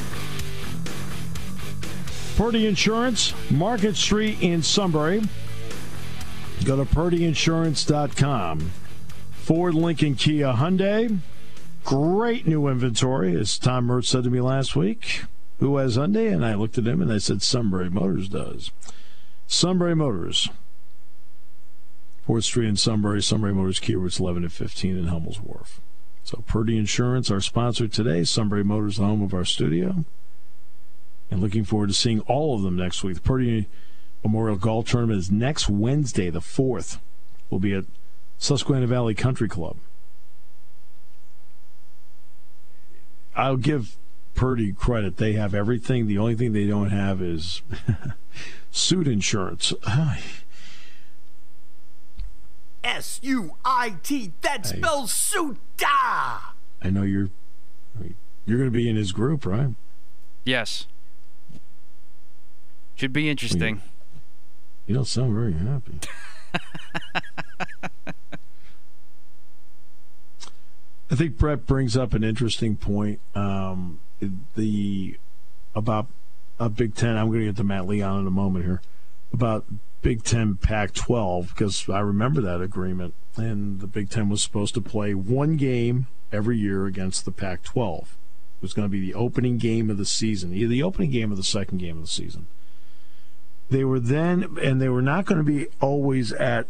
Purdy 2.36 2.68
Insurance, 2.68 3.34
Market 3.50 3.96
Street 3.96 4.42
in 4.42 4.62
Sunbury. 4.62 5.22
Go 6.66 6.76
to 6.76 6.86
purdyinsurance.com. 6.86 8.72
Ford, 9.32 9.74
Lincoln, 9.74 10.16
Kia, 10.16 10.54
Hyundai. 10.54 11.20
Great 11.84 12.46
new 12.46 12.68
inventory, 12.68 13.36
as 13.36 13.58
Tom 13.58 13.88
Mertz 13.88 14.06
said 14.06 14.24
to 14.26 14.30
me 14.30 14.42
last 14.42 14.76
week. 14.76 15.24
Who 15.60 15.78
has 15.78 15.98
Hyundai? 15.98 16.32
And 16.34 16.46
I 16.46 16.54
looked 16.56 16.78
at 16.78 16.86
him 16.86 17.02
and 17.02 17.12
I 17.12 17.18
said, 17.18 17.42
Sunbury 17.42 17.90
Motors 17.90 18.30
does. 18.30 18.72
Sunbury 19.48 19.96
Motors. 19.96 20.50
4th 22.28 22.44
Street 22.44 22.68
in 22.68 22.76
Sunbury, 22.76 23.24
Sunbury 23.24 23.54
Motors, 23.56 23.80
Kia 23.80 23.98
Routes 23.98 24.20
11 24.20 24.44
and 24.44 24.54
15 24.54 24.98
in 24.98 25.08
Hummel's 25.08 25.42
Wharf. 25.42 25.82
So 26.24 26.44
Purdy 26.46 26.78
Insurance, 26.78 27.32
our 27.32 27.42
sponsor 27.42 27.88
today. 27.88 28.24
Sunbury 28.24 28.64
Motors, 28.64 28.98
the 28.98 29.06
home 29.06 29.24
of 29.24 29.34
our 29.34 29.46
studio. 29.46 30.06
And 31.32 31.42
looking 31.42 31.64
forward 31.64 31.88
to 31.88 31.96
seeing 31.96 32.20
all 32.22 32.56
of 32.56 32.62
them 32.62 32.76
next 32.76 33.04
week. 33.04 33.24
Purdy 33.24 33.68
Memorial 34.24 34.58
Golf 34.58 34.88
Tournament 34.88 35.20
is 35.20 35.32
next 35.32 35.70
Wednesday, 35.70 36.30
the 36.30 36.40
4th. 36.40 37.00
We'll 37.50 37.60
be 37.60 37.74
at 37.74 37.86
Susquehanna 38.38 38.88
Valley 38.88 39.16
Country 39.16 39.48
Club. 39.48 39.78
I'll 43.36 43.58
give 43.58 43.98
Purdy 44.36 44.74
credit. 44.74 45.18
They 45.18 45.34
have 45.34 45.54
everything. 45.54 46.08
The 46.08 46.18
only 46.18 46.36
thing 46.36 46.54
they 46.54 46.68
don't 46.68 46.90
have 46.90 47.22
is 47.22 47.62
suit 48.72 49.08
insurance. 49.08 49.74
S 52.84 53.20
U 53.22 53.56
I 53.64 53.96
T. 54.04 54.32
That 54.42 54.66
spells 54.66 55.12
suita. 55.12 56.40
I 56.82 56.90
know 56.90 57.04
you're 57.04 57.30
you're 58.46 58.58
going 58.58 58.70
to 58.70 58.78
be 58.78 58.90
in 58.90 58.96
his 58.96 59.12
group, 59.12 59.46
right? 59.46 59.70
Yes. 60.44 60.88
Should 62.96 63.14
be 63.14 63.30
interesting. 63.30 63.82
You 64.90 64.96
don't 64.96 65.06
sound 65.06 65.36
very 65.36 65.54
happy. 65.54 66.00
I 71.12 71.16
think 71.16 71.38
Brett 71.38 71.68
brings 71.68 71.96
up 71.96 72.16
an 72.16 72.24
interesting 72.24 72.76
point. 72.76 73.20
Um, 73.36 74.00
the 74.56 75.20
about 75.76 76.08
a 76.60 76.70
Big 76.70 76.96
Ten. 76.96 77.18
I'm 77.18 77.28
going 77.28 77.42
to 77.42 77.46
get 77.46 77.58
to 77.58 77.64
Matt 77.64 77.86
Leon 77.86 78.22
in 78.22 78.26
a 78.26 78.32
moment 78.32 78.66
here 78.66 78.82
about 79.32 79.66
Big 80.02 80.24
Ten 80.24 80.56
Pac-12 80.56 81.50
because 81.50 81.88
I 81.88 82.00
remember 82.00 82.42
that 82.42 82.60
agreement, 82.60 83.14
and 83.38 83.82
the 83.82 83.88
Big 83.88 84.10
Ten 84.10 84.28
was 84.28 84.42
supposed 84.42 84.74
to 84.74 84.82
play 84.82 85.14
one 85.14 85.56
game 85.56 86.08
every 86.32 86.58
year 86.58 86.88
against 86.88 87.26
the 87.26 87.32
Pac-12. 87.32 88.00
It 88.02 88.08
was 88.64 88.74
going 88.74 88.88
to 88.88 88.92
be 88.92 89.00
the 89.00 89.14
opening 89.14 89.60
game 89.60 89.92
of 89.92 89.98
the 89.98 90.06
season, 90.06 90.52
either 90.52 90.70
the 90.70 90.82
opening 90.82 91.12
game 91.12 91.32
or 91.32 91.36
the 91.36 91.44
second 91.44 91.78
game 91.78 91.98
of 91.98 92.02
the 92.02 92.10
season. 92.10 92.48
They 93.70 93.84
were 93.84 94.00
then, 94.00 94.58
and 94.62 94.82
they 94.82 94.90
were 94.90 95.02
not 95.02 95.26
going 95.26 95.38
to 95.38 95.44
be 95.44 95.68
always 95.80 96.32
at 96.34 96.68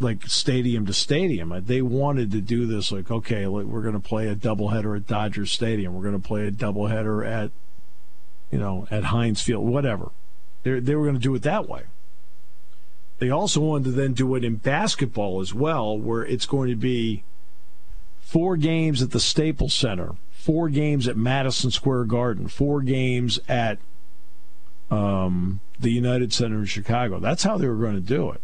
like 0.00 0.26
stadium 0.26 0.86
to 0.86 0.92
stadium. 0.92 1.52
Uh, 1.52 1.60
they 1.60 1.82
wanted 1.82 2.30
to 2.32 2.40
do 2.40 2.66
this 2.66 2.92
like, 2.92 3.10
okay, 3.10 3.46
we're 3.46 3.82
going 3.82 3.94
to 3.94 4.00
play 4.00 4.28
a 4.28 4.34
doubleheader 4.34 4.96
at 4.96 5.06
Dodger 5.06 5.46
Stadium. 5.46 5.94
We're 5.94 6.02
going 6.02 6.20
to 6.20 6.26
play 6.26 6.46
a 6.46 6.52
doubleheader 6.52 7.26
at, 7.26 7.50
you 8.50 8.58
know, 8.58 8.86
at 8.90 9.04
Heinz 9.04 9.40
Field, 9.42 9.66
whatever. 9.66 10.10
They 10.62 10.78
they 10.80 10.94
were 10.94 11.04
going 11.04 11.16
to 11.16 11.20
do 11.20 11.34
it 11.34 11.42
that 11.42 11.68
way. 11.68 11.82
They 13.18 13.30
also 13.30 13.60
wanted 13.60 13.84
to 13.84 13.90
then 13.92 14.12
do 14.12 14.34
it 14.34 14.44
in 14.44 14.56
basketball 14.56 15.40
as 15.40 15.54
well, 15.54 15.96
where 15.96 16.24
it's 16.24 16.46
going 16.46 16.68
to 16.70 16.76
be 16.76 17.22
four 18.20 18.56
games 18.56 19.00
at 19.00 19.12
the 19.12 19.20
Staples 19.20 19.72
Center, 19.72 20.12
four 20.32 20.68
games 20.68 21.06
at 21.06 21.16
Madison 21.16 21.70
Square 21.70 22.04
Garden, 22.04 22.48
four 22.48 22.80
games 22.82 23.38
at 23.48 23.78
um, 24.94 25.60
the 25.78 25.90
United 25.90 26.32
Center 26.32 26.60
in 26.60 26.64
Chicago. 26.66 27.18
That's 27.18 27.42
how 27.42 27.58
they 27.58 27.68
were 27.68 27.76
going 27.76 27.94
to 27.94 28.00
do 28.00 28.30
it. 28.30 28.40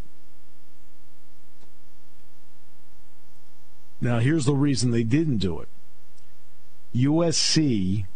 Now, 4.01 4.19
here's 4.19 4.47
the 4.47 4.55
reason 4.55 4.91
they 4.91 5.05
didn't 5.05 5.39
do 5.39 5.61
it 5.61 5.69
USC 6.95 8.07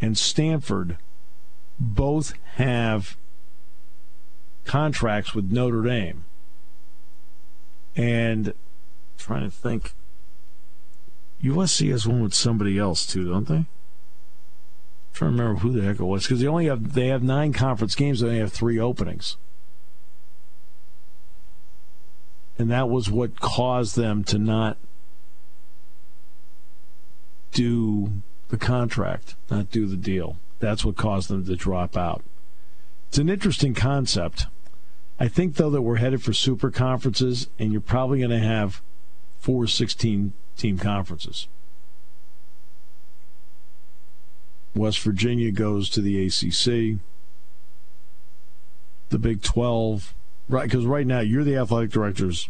and 0.00 0.18
Stanford 0.18 0.98
both 1.78 2.34
have 2.54 3.16
contracts 4.64 5.34
with 5.34 5.52
Notre 5.52 5.82
Dame. 5.82 6.24
And 7.94 8.48
I'm 8.48 8.54
trying 9.18 9.44
to 9.44 9.50
think, 9.50 9.92
USC 11.42 11.90
has 11.90 12.08
one 12.08 12.22
with 12.22 12.34
somebody 12.34 12.78
else 12.78 13.06
too, 13.06 13.28
don't 13.28 13.46
they? 13.46 13.66
Trying 15.14 15.36
to 15.36 15.42
remember 15.42 15.60
who 15.60 15.72
the 15.72 15.82
heck 15.82 16.00
it 16.00 16.04
was 16.04 16.24
because 16.24 16.40
they 16.40 16.46
only 16.48 16.66
have 16.66 16.92
they 16.92 17.06
have 17.06 17.22
nine 17.22 17.52
conference 17.52 17.94
games. 17.94 18.20
and 18.20 18.32
They 18.32 18.38
have 18.38 18.52
three 18.52 18.80
openings, 18.80 19.36
and 22.58 22.68
that 22.70 22.90
was 22.90 23.08
what 23.08 23.38
caused 23.38 23.94
them 23.94 24.24
to 24.24 24.38
not 24.38 24.76
do 27.52 28.10
the 28.48 28.56
contract, 28.58 29.36
not 29.48 29.70
do 29.70 29.86
the 29.86 29.96
deal. 29.96 30.36
That's 30.58 30.84
what 30.84 30.96
caused 30.96 31.28
them 31.28 31.46
to 31.46 31.54
drop 31.54 31.96
out. 31.96 32.24
It's 33.08 33.18
an 33.18 33.28
interesting 33.28 33.74
concept. 33.74 34.46
I 35.20 35.28
think, 35.28 35.54
though, 35.54 35.70
that 35.70 35.82
we're 35.82 35.96
headed 35.96 36.24
for 36.24 36.32
super 36.32 36.72
conferences, 36.72 37.48
and 37.58 37.70
you're 37.70 37.80
probably 37.80 38.18
going 38.18 38.30
to 38.30 38.40
have 38.40 38.82
four 39.38 39.68
16 39.68 40.32
team 40.56 40.78
conferences. 40.78 41.46
West 44.74 45.00
Virginia 45.00 45.50
goes 45.50 45.88
to 45.90 46.00
the 46.00 46.26
ACC. 46.26 46.98
The 49.10 49.18
Big 49.18 49.42
12, 49.42 50.14
right? 50.48 50.64
Because 50.64 50.86
right 50.86 51.06
now 51.06 51.20
you're 51.20 51.44
the 51.44 51.56
athletic 51.56 51.90
directors 51.90 52.48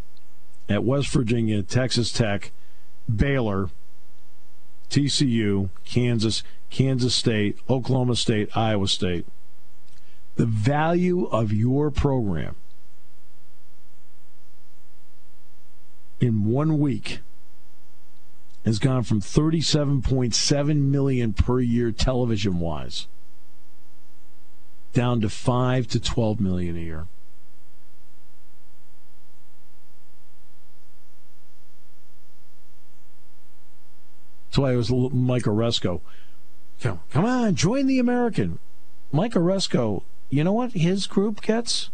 at 0.69 0.85
West 0.85 1.09
Virginia, 1.09 1.63
Texas 1.63 2.11
Tech, 2.11 2.53
Baylor, 3.15 3.69
TCU, 4.89 5.69
Kansas, 5.85 6.43
Kansas 6.71 7.15
State, 7.15 7.59
Oklahoma 7.69 8.17
State, 8.17 8.49
Iowa 8.57 8.89
State. 8.89 9.27
The 10.37 10.47
value 10.47 11.27
of 11.27 11.53
your 11.53 11.91
program 11.91 12.57
in 16.21 16.45
one 16.45 16.79
week 16.79 17.21
has 18.65 18.79
gone 18.79 19.03
from 19.03 19.21
37.7 19.21 20.77
million 20.77 21.33
per 21.33 21.61
year 21.61 21.93
television 21.93 22.61
wise 22.61 23.07
down 24.95 25.21
to 25.21 25.29
5 25.29 25.87
to 25.89 26.01
12 26.01 26.41
million 26.41 26.77
a 26.77 26.81
year. 26.81 27.07
That's 34.49 34.59
why 34.59 34.73
it 34.73 34.77
was 34.77 34.91
Mike 34.91 35.43
Aresco. 35.43 36.01
Come, 36.81 37.25
on, 37.25 37.57
join 37.57 37.87
the 37.87 37.99
American. 37.99 38.61
Mike 39.11 39.33
Aresco, 39.33 40.05
you 40.31 40.45
know 40.45 40.53
what 40.53 40.73
his 40.73 41.09
group 41.09 41.41
gets? 41.41 41.91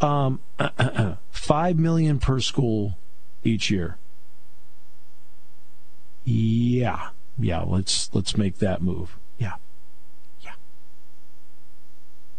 Um, 0.00 0.40
five 1.30 1.78
million 1.78 2.20
per 2.20 2.38
school 2.38 2.96
each 3.42 3.70
year. 3.70 3.96
Yeah, 6.24 7.10
yeah. 7.38 7.62
Let's 7.62 8.10
let's 8.14 8.36
make 8.36 8.58
that 8.58 8.82
move. 8.82 9.16
Yeah, 9.38 9.54
yeah. 10.40 10.52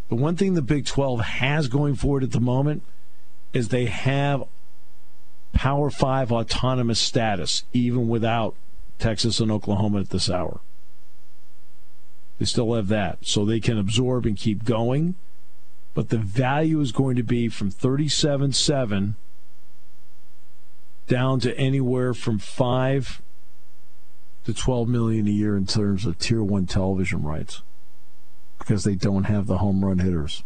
The 0.09 0.15
one 0.15 0.35
thing 0.35 0.53
the 0.53 0.61
Big 0.61 0.85
Twelve 0.85 1.21
has 1.21 1.67
going 1.67 1.95
for 1.95 2.19
it 2.19 2.23
at 2.23 2.31
the 2.31 2.39
moment 2.39 2.83
is 3.51 3.69
they 3.69 3.85
have 3.85 4.43
Power 5.53 5.89
Five 5.89 6.31
autonomous 6.31 6.99
status, 6.99 7.63
even 7.73 8.07
without 8.07 8.55
Texas 8.99 9.39
and 9.39 9.51
Oklahoma 9.51 9.99
at 9.99 10.09
this 10.09 10.29
hour. 10.29 10.61
They 12.39 12.45
still 12.45 12.73
have 12.73 12.87
that. 12.87 13.19
So 13.21 13.45
they 13.45 13.59
can 13.59 13.77
absorb 13.77 14.25
and 14.25 14.37
keep 14.37 14.63
going. 14.63 15.15
But 15.93 16.09
the 16.09 16.17
value 16.17 16.79
is 16.81 16.91
going 16.91 17.15
to 17.15 17.23
be 17.23 17.49
from 17.49 17.69
37 17.69 18.53
7 18.53 19.15
down 21.07 21.39
to 21.41 21.57
anywhere 21.57 22.13
from 22.13 22.39
5 22.39 23.21
to 24.45 24.53
12 24.53 24.87
million 24.87 25.27
a 25.27 25.31
year 25.31 25.55
in 25.55 25.65
terms 25.65 26.05
of 26.05 26.19
tier 26.19 26.43
1 26.43 26.65
television 26.65 27.23
rights 27.23 27.61
because 28.59 28.83
they 28.83 28.95
don't 28.95 29.25
have 29.25 29.47
the 29.47 29.57
home 29.59 29.83
run 29.83 29.99
hitters. 29.99 30.43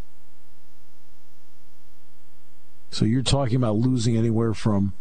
So 2.89 3.05
you're 3.05 3.21
talking 3.21 3.55
about 3.57 3.75
losing 3.75 4.17
anywhere 4.17 4.53
from 4.53 4.93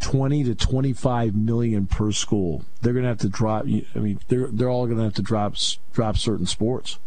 20 0.00 0.44
to 0.44 0.54
25 0.54 1.34
million 1.34 1.86
per 1.86 2.12
school. 2.12 2.64
They're 2.80 2.92
going 2.92 3.04
to 3.04 3.08
have 3.08 3.18
to 3.18 3.28
drop. 3.28 3.64
I 3.64 3.98
mean, 3.98 4.20
they're 4.28 4.48
they're 4.48 4.70
all 4.70 4.86
going 4.86 4.98
to 4.98 5.04
have 5.04 5.14
to 5.14 5.22
drop 5.22 5.56
drop 5.92 6.16
certain 6.16 6.46
sports. 6.46 6.98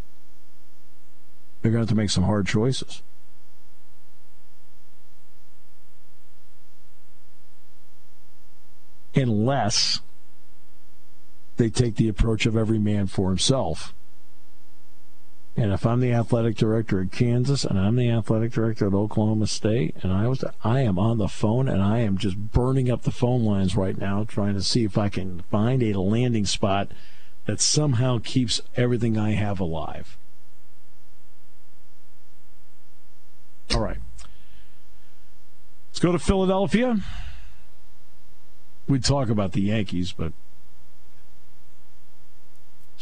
They're 1.61 1.71
going 1.71 1.85
to 1.85 1.89
have 1.89 1.95
to 1.95 1.95
make 1.95 2.09
some 2.09 2.23
hard 2.23 2.47
choices. 2.47 3.01
Unless 9.15 10.01
they 11.57 11.69
take 11.69 11.95
the 11.95 12.07
approach 12.07 12.45
of 12.45 12.55
every 12.55 12.79
man 12.79 13.07
for 13.07 13.29
himself 13.29 13.93
and 15.59 15.73
if 15.73 15.87
I'm 15.87 16.01
the 16.01 16.13
athletic 16.13 16.55
director 16.55 17.01
at 17.01 17.11
Kansas 17.11 17.65
and 17.65 17.79
I'm 17.79 17.95
the 17.95 18.11
athletic 18.11 18.51
director 18.51 18.85
at 18.87 18.93
Oklahoma 18.93 19.47
State 19.47 19.95
and 20.03 20.13
I 20.13 20.27
was 20.27 20.43
I 20.63 20.81
am 20.81 20.99
on 20.99 21.17
the 21.17 21.27
phone 21.27 21.67
and 21.67 21.81
I 21.81 21.99
am 21.99 22.19
just 22.19 22.37
burning 22.37 22.91
up 22.91 23.01
the 23.01 23.11
phone 23.11 23.43
lines 23.43 23.75
right 23.75 23.97
now 23.97 24.23
trying 24.23 24.53
to 24.53 24.61
see 24.61 24.83
if 24.83 24.99
I 24.99 25.09
can 25.09 25.41
find 25.49 25.81
a 25.81 25.99
landing 25.99 26.45
spot 26.45 26.91
that 27.47 27.59
somehow 27.59 28.19
keeps 28.23 28.61
everything 28.75 29.17
I 29.17 29.31
have 29.31 29.59
alive. 29.59 30.17
All 33.73 33.81
right. 33.81 33.97
Let's 35.89 35.99
go 35.99 36.11
to 36.11 36.19
Philadelphia. 36.19 36.97
We 38.87 38.99
talk 38.99 39.29
about 39.29 39.53
the 39.53 39.61
Yankees, 39.61 40.11
but 40.11 40.33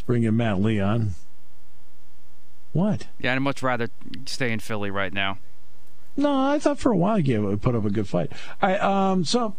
bring 0.06 0.24
in 0.24 0.38
Matt 0.38 0.62
Leon. 0.62 1.16
What? 2.74 3.08
Yeah, 3.20 3.34
I'd 3.34 3.40
much 3.40 3.64
rather 3.64 3.90
stay 4.26 4.52
in 4.52 4.60
Philly 4.60 4.92
right 4.92 5.14
now. 5.14 5.38
No, 6.18 6.48
I 6.48 6.60
thought 6.60 6.80
for 6.80 6.92
a 6.92 6.98
while 6.98 7.20
you 7.20 7.42
would 7.42 7.62
put 7.62 7.76
up 7.76 7.86
a 7.86 7.90
good 7.90 8.08
fight. 8.08 8.32
All 8.62 8.70
right, 8.70 8.82
um, 8.82 9.26
so 9.26 9.56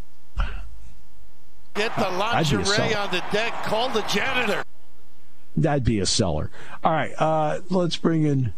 get 1.74 1.94
the 1.96 2.10
lingerie 2.10 2.94
on 2.94 3.10
the 3.10 3.22
deck. 3.32 3.52
Call 3.64 3.88
the 3.90 4.02
janitor. 4.02 4.62
That'd 5.56 5.84
be 5.84 6.00
a 6.00 6.06
seller. 6.06 6.50
All 6.84 6.92
right, 6.92 7.12
uh, 7.18 7.60
let's 7.70 7.96
bring 7.96 8.24
in 8.24 8.52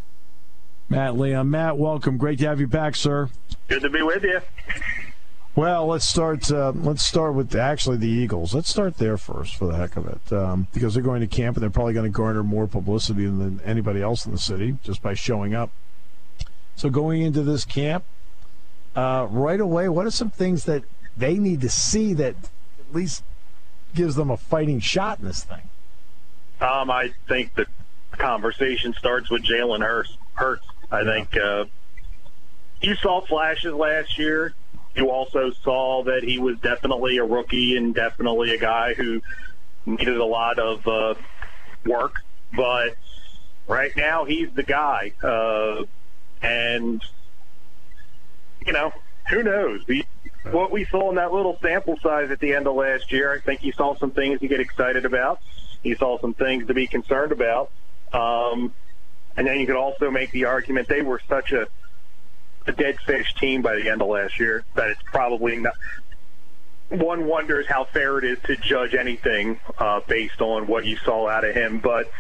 Matt 0.89 1.17
Leon. 1.17 1.51
Matt, 1.51 1.77
welcome. 1.79 2.19
Great 2.19 2.39
to 2.41 2.47
have 2.47 2.61
you 2.61 2.67
back, 2.67 2.97
sir. 2.97 3.31
Good 3.69 3.83
to 3.83 3.91
be 3.91 4.03
with 4.03 4.23
you. 4.23 4.41
Well, 5.59 5.89
let's 5.89 6.05
start. 6.05 6.53
Uh, 6.53 6.71
let's 6.73 7.03
start 7.03 7.35
with 7.35 7.53
actually 7.57 7.97
the 7.97 8.07
Eagles. 8.07 8.55
Let's 8.55 8.69
start 8.69 8.99
there 8.99 9.17
first, 9.17 9.57
for 9.57 9.67
the 9.67 9.75
heck 9.75 9.97
of 9.97 10.07
it, 10.07 10.33
um, 10.33 10.69
because 10.73 10.95
they're 10.95 11.03
going 11.03 11.21
to 11.21 11.27
camp 11.27 11.57
and 11.57 11.63
they're 11.65 11.69
probably 11.69 11.95
going 11.95 12.05
to 12.05 12.17
garner 12.17 12.45
more 12.45 12.69
publicity 12.69 13.25
than 13.25 13.61
anybody 13.65 14.01
else 14.01 14.25
in 14.25 14.31
the 14.31 14.39
city 14.39 14.79
just 14.85 15.03
by 15.03 15.15
showing 15.15 15.57
up. 15.57 15.71
So, 16.77 16.91
going 16.91 17.23
into 17.23 17.43
this 17.43 17.65
camp, 17.65 18.05
uh, 18.95 19.27
right 19.29 19.59
away, 19.59 19.89
what 19.89 20.07
are 20.07 20.13
some 20.13 20.31
things 20.31 20.63
that 20.67 20.85
they 21.17 21.39
need 21.39 21.61
to 21.63 21.71
see 21.71 22.13
that 22.13 22.37
at 22.79 22.95
least 22.95 23.25
gives 23.97 24.15
them 24.15 24.31
a 24.31 24.37
fighting 24.37 24.79
shot 24.79 25.19
in 25.19 25.25
this 25.25 25.43
thing? 25.43 25.69
Um, 26.61 26.89
I 26.89 27.11
think 27.27 27.57
the 27.57 27.67
conversation 28.13 28.95
starts 28.97 29.29
with 29.29 29.43
Jalen 29.43 29.81
Hurts. 29.81 30.17
Hurts. 30.35 30.65
I 30.93 31.03
think 31.03 31.37
uh, 31.37 31.65
you 32.81 32.95
saw 32.95 33.23
flashes 33.23 33.75
last 33.75 34.19
year 34.19 34.55
you 34.99 35.11
also 35.11 35.53
saw 35.63 36.03
that 36.05 36.23
he 36.25 36.39
was 36.39 36.59
definitely 36.59 37.19
a 37.19 37.25
rookie 37.25 37.77
and 37.77 37.95
definitely 37.95 38.55
a 38.55 38.59
guy 38.59 38.95
who 38.95 39.23
needed 39.87 40.17
a 40.17 40.25
lot 40.25 40.59
of 40.59 40.87
uh, 40.87 41.15
work. 41.87 42.15
But 42.55 42.97
right 43.67 43.93
now, 43.97 44.25
he's 44.25 44.51
the 44.53 44.63
guy. 44.63 45.13
Uh, 45.23 45.85
and, 46.43 47.03
you 48.67 48.73
know, 48.73 48.93
who 49.31 49.43
knows? 49.43 49.85
What 50.51 50.73
we 50.73 50.85
saw 50.87 51.11
in 51.11 51.17
that 51.17 51.33
little 51.33 51.59
sample 51.61 51.99
size 52.03 52.31
at 52.31 52.41
the 52.41 52.55
end 52.55 52.67
of 52.67 52.75
last 52.75 53.13
year, 53.13 53.33
I 53.33 53.41
think 53.41 53.61
he 53.61 53.73
saw 53.73 53.97
some 53.97 54.11
things 54.11 54.41
to 54.41 54.49
get 54.49 54.61
excited 54.61 55.05
about. 55.05 55.41
He 55.83 55.95
saw 55.95 56.19
some 56.21 56.35
things 56.35 56.67
to 56.67 56.75
be 56.75 56.87
concerned 56.87 57.33
about. 57.33 57.71
Um, 58.13 58.75
and 59.37 59.47
then 59.47 59.61
you 59.61 59.67
could 59.67 59.77
also 59.77 60.11
make 60.11 60.33
the 60.33 60.47
argument 60.47 60.89
they 60.89 61.03
were 61.03 61.21
such 61.29 61.53
a 61.53 61.69
a 62.69 62.73
dead 62.73 62.99
fish 63.07 63.35
team 63.35 63.63
by 63.63 63.77
the 63.77 63.91
end 63.91 64.03
of 64.03 64.09
last 64.09 64.39
year. 64.39 64.65
That 64.75 64.91
it's 64.91 65.03
probably 65.05 65.57
not. 65.57 65.75
One 66.91 67.27
wonders 67.27 67.67
how 67.69 67.85
fair 67.85 68.19
it 68.19 68.25
is 68.25 68.39
to 68.45 68.57
judge 68.57 68.95
anything 68.95 69.61
uh, 69.79 70.01
based 70.07 70.41
on 70.41 70.67
what 70.67 70.87
you 70.87 70.97
saw 70.97 71.29
out 71.29 71.45
of 71.45 71.55
him, 71.55 71.81
but 71.81 72.11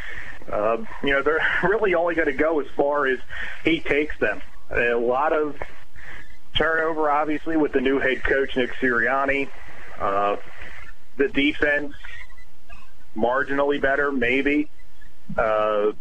uh, 0.51 0.79
you 1.03 1.11
know 1.11 1.23
they're 1.23 1.41
really 1.63 1.95
only 1.95 2.15
going 2.15 2.29
to 2.29 2.35
go 2.35 2.61
as 2.61 2.67
far 2.77 3.07
as 3.07 3.19
he 3.65 3.81
takes 3.81 4.19
them. 4.19 4.43
A 4.71 4.95
lot 4.95 5.33
of 5.33 5.57
turnover, 6.55 7.11
obviously, 7.11 7.57
with 7.57 7.73
the 7.73 7.81
new 7.81 7.99
head 7.99 8.23
coach 8.23 8.57
Nick 8.57 8.75
Sirianni. 8.75 9.49
Uh, 9.99 10.37
the 11.17 11.29
defense 11.29 11.95
marginally 13.17 13.81
better, 13.81 14.13
maybe. 14.13 14.69
Uh, 15.37 15.93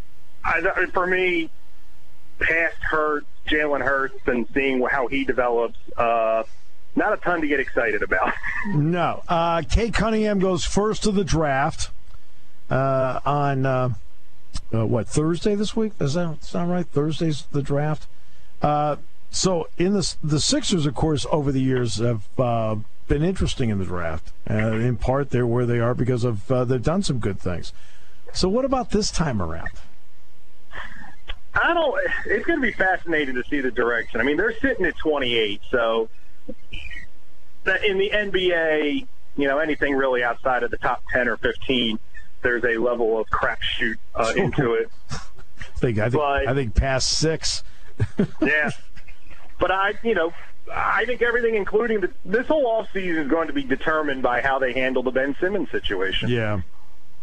I, 0.44 0.86
for 0.92 1.06
me, 1.06 1.50
past 2.38 2.76
hurt 2.82 3.24
Jalen 3.48 3.82
Hurts 3.82 4.20
and 4.26 4.46
seeing 4.54 4.82
how 4.82 5.06
he 5.06 5.24
develops, 5.24 5.78
uh, 5.96 6.44
not 6.96 7.12
a 7.12 7.16
ton 7.16 7.40
to 7.40 7.46
get 7.46 7.60
excited 7.60 8.02
about. 8.02 8.32
no. 8.68 9.22
Uh, 9.28 9.62
Cunningham 9.92 10.38
goes 10.38 10.64
first 10.64 11.02
to 11.04 11.12
the 11.12 11.24
draft 11.24 11.90
uh, 12.70 13.20
on, 13.24 13.66
uh, 13.66 13.90
uh, 14.74 14.86
what, 14.86 15.08
Thursday 15.08 15.54
this 15.54 15.74
week? 15.76 15.98
Does 15.98 16.14
that 16.14 16.42
sound 16.44 16.70
right? 16.70 16.86
Thursday's 16.86 17.46
the 17.52 17.62
draft. 17.62 18.06
Uh, 18.60 18.96
so 19.30 19.68
in 19.76 19.92
the, 19.92 20.14
the 20.22 20.40
Sixers, 20.40 20.86
of 20.86 20.94
course, 20.94 21.26
over 21.30 21.52
the 21.52 21.60
years 21.60 21.96
have 21.96 22.26
uh, 22.38 22.76
been 23.06 23.22
interesting 23.22 23.70
in 23.70 23.78
the 23.78 23.84
draft. 23.84 24.32
in 24.46 24.96
part, 24.96 25.30
they're 25.30 25.46
where 25.46 25.66
they 25.66 25.78
are 25.78 25.94
because 25.94 26.24
of 26.24 26.46
they've 26.48 26.82
done 26.82 27.02
some 27.02 27.18
good 27.18 27.38
things. 27.38 27.72
So 28.32 28.48
what 28.48 28.64
about 28.64 28.90
this 28.90 29.10
time 29.10 29.40
around? 29.40 29.68
I 31.62 31.74
don't. 31.74 32.00
It's 32.26 32.46
going 32.46 32.60
to 32.60 32.66
be 32.66 32.72
fascinating 32.72 33.34
to 33.34 33.44
see 33.44 33.60
the 33.60 33.70
direction. 33.70 34.20
I 34.20 34.24
mean, 34.24 34.36
they're 34.36 34.58
sitting 34.58 34.86
at 34.86 34.96
28, 34.96 35.60
so 35.70 36.08
in 37.86 37.98
the 37.98 38.10
NBA, 38.10 39.06
you 39.36 39.48
know, 39.48 39.58
anything 39.58 39.94
really 39.94 40.22
outside 40.22 40.62
of 40.62 40.70
the 40.70 40.76
top 40.78 41.02
10 41.12 41.28
or 41.28 41.36
15, 41.36 41.98
there's 42.42 42.64
a 42.64 42.78
level 42.78 43.18
of 43.18 43.28
crapshoot 43.28 43.96
uh, 44.14 44.32
into 44.36 44.74
it. 44.74 44.90
I 45.10 45.80
think, 45.80 45.98
I 45.98 46.10
think, 46.10 46.14
but, 46.14 46.48
I 46.48 46.54
think 46.54 46.74
past 46.74 47.18
six. 47.18 47.62
yeah, 48.40 48.70
but 49.60 49.70
I, 49.70 49.94
you 50.02 50.14
know, 50.14 50.32
I 50.72 51.04
think 51.04 51.22
everything, 51.22 51.54
including 51.54 52.00
the, 52.00 52.10
this 52.24 52.46
whole 52.46 52.66
off 52.66 52.88
season, 52.92 53.22
is 53.22 53.28
going 53.28 53.48
to 53.48 53.52
be 53.52 53.62
determined 53.62 54.22
by 54.22 54.40
how 54.40 54.58
they 54.58 54.72
handle 54.72 55.02
the 55.02 55.10
Ben 55.10 55.36
Simmons 55.40 55.70
situation. 55.70 56.30
Yeah, 56.30 56.62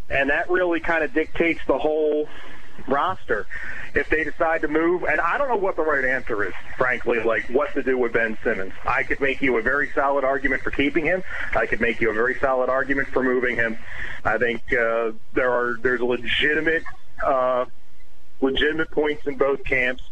and 0.10 0.30
that 0.30 0.50
really 0.50 0.80
kind 0.80 1.04
of 1.04 1.13
dictates 1.13 1.60
the 1.67 1.78
whole 1.78 2.30
roster 2.88 3.45
if 3.95 4.10
they 4.10 4.23
decide 4.23 4.62
to 4.62 4.67
move. 4.67 5.03
And 5.03 5.19
I 5.19 5.38
don't 5.38 5.47
know 5.47 5.55
what 5.55 5.75
the 5.75 5.81
right 5.81 6.05
answer 6.05 6.43
is, 6.43 6.53
frankly, 6.77 7.19
like 7.21 7.49
what 7.49 7.73
to 7.73 7.81
do 7.81 7.97
with 7.97 8.13
Ben 8.13 8.38
Simmons. 8.43 8.73
I 8.86 9.03
could 9.03 9.21
make 9.21 9.41
you 9.41 9.58
a 9.58 9.62
very 9.62 9.91
solid 9.93 10.23
argument 10.23 10.62
for 10.62 10.71
keeping 10.71 11.05
him. 11.05 11.23
I 11.55 11.65
could 11.65 11.81
make 11.81 12.01
you 12.01 12.10
a 12.10 12.13
very 12.13 12.38
solid 12.39 12.69
argument 12.69 13.08
for 13.10 13.23
moving 13.23 13.55
him. 13.55 13.77
I 14.23 14.38
think 14.38 14.62
uh, 14.73 15.12
there 15.34 15.51
are 15.51 15.77
there's 15.81 16.01
legitimate 16.01 16.84
uh, 17.23 17.65
legitimate 18.41 18.91
points 18.91 19.25
in 19.25 19.38
both 19.38 19.63
camps, 19.63 20.03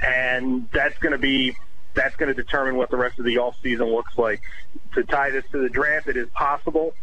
and 0.00 0.68
that's 0.72 0.98
going 0.98 1.12
to 1.12 1.18
be 1.18 1.56
that's 1.94 2.16
going 2.16 2.34
to 2.34 2.42
determine 2.42 2.76
what 2.76 2.90
the 2.90 2.96
rest 2.96 3.18
of 3.18 3.24
the 3.24 3.38
off 3.38 3.56
season 3.62 3.86
looks 3.86 4.18
like. 4.18 4.40
To 4.94 5.04
tie 5.04 5.30
this 5.30 5.44
to 5.52 5.58
the 5.62 5.68
draft, 5.68 6.08
it 6.08 6.16
is 6.16 6.28
possible. 6.30 6.94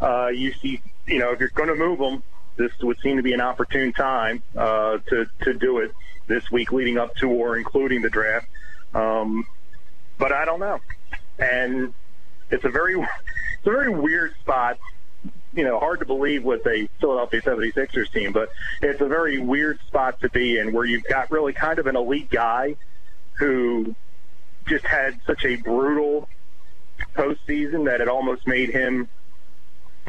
Uh, 0.00 0.28
you 0.28 0.52
see, 0.54 0.80
you 1.06 1.18
know, 1.18 1.32
if 1.32 1.40
you're 1.40 1.48
going 1.50 1.68
to 1.68 1.74
move 1.74 1.98
them, 1.98 2.22
this 2.58 2.72
would 2.82 2.98
seem 3.00 3.16
to 3.16 3.22
be 3.22 3.32
an 3.32 3.40
opportune 3.40 3.92
time 3.92 4.42
uh, 4.56 4.98
to 5.08 5.26
to 5.42 5.54
do 5.54 5.78
it 5.78 5.92
this 6.26 6.50
week 6.50 6.72
leading 6.72 6.98
up 6.98 7.14
to 7.16 7.30
or 7.30 7.56
including 7.56 8.02
the 8.02 8.10
draft. 8.10 8.46
Um, 8.94 9.46
but 10.18 10.32
I 10.32 10.44
don't 10.44 10.60
know, 10.60 10.80
and 11.38 11.94
it's 12.50 12.64
a 12.64 12.68
very 12.68 13.00
it's 13.00 13.66
a 13.66 13.70
very 13.70 13.94
weird 13.94 14.34
spot. 14.40 14.78
You 15.54 15.64
know, 15.64 15.78
hard 15.78 16.00
to 16.00 16.04
believe 16.04 16.44
with 16.44 16.66
a 16.66 16.88
Philadelphia 17.00 17.40
76ers 17.40 18.12
team, 18.12 18.32
but 18.32 18.50
it's 18.82 19.00
a 19.00 19.08
very 19.08 19.38
weird 19.38 19.78
spot 19.86 20.20
to 20.20 20.28
be 20.28 20.58
in 20.58 20.72
where 20.72 20.84
you've 20.84 21.04
got 21.04 21.30
really 21.30 21.54
kind 21.54 21.78
of 21.78 21.86
an 21.86 21.96
elite 21.96 22.30
guy 22.30 22.76
who 23.38 23.94
just 24.66 24.84
had 24.84 25.18
such 25.26 25.44
a 25.44 25.56
brutal 25.56 26.28
postseason 27.14 27.86
that 27.86 28.00
it 28.00 28.08
almost 28.08 28.46
made 28.46 28.70
him 28.70 29.08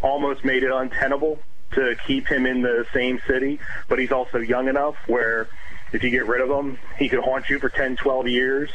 almost 0.04 0.44
made 0.44 0.64
it 0.64 0.72
untenable 0.72 1.40
to 1.74 1.96
keep 2.08 2.28
him 2.28 2.46
in 2.46 2.62
the 2.62 2.86
same 2.94 3.20
city, 3.28 3.60
but 3.88 4.00
he's 4.00 4.12
also 4.12 4.40
young 4.40 4.68
enough 4.68 4.96
where 5.08 5.48
if 5.92 6.04
you 6.04 6.10
get 6.10 6.28
rid 6.28 6.42
of 6.42 6.50
him, 6.50 6.78
he 6.98 7.10
could 7.10 7.20
haunt 7.20 7.50
you 7.50 7.60
for 7.60 7.70
10, 7.70 7.96
12 7.98 8.28
years. 8.28 8.70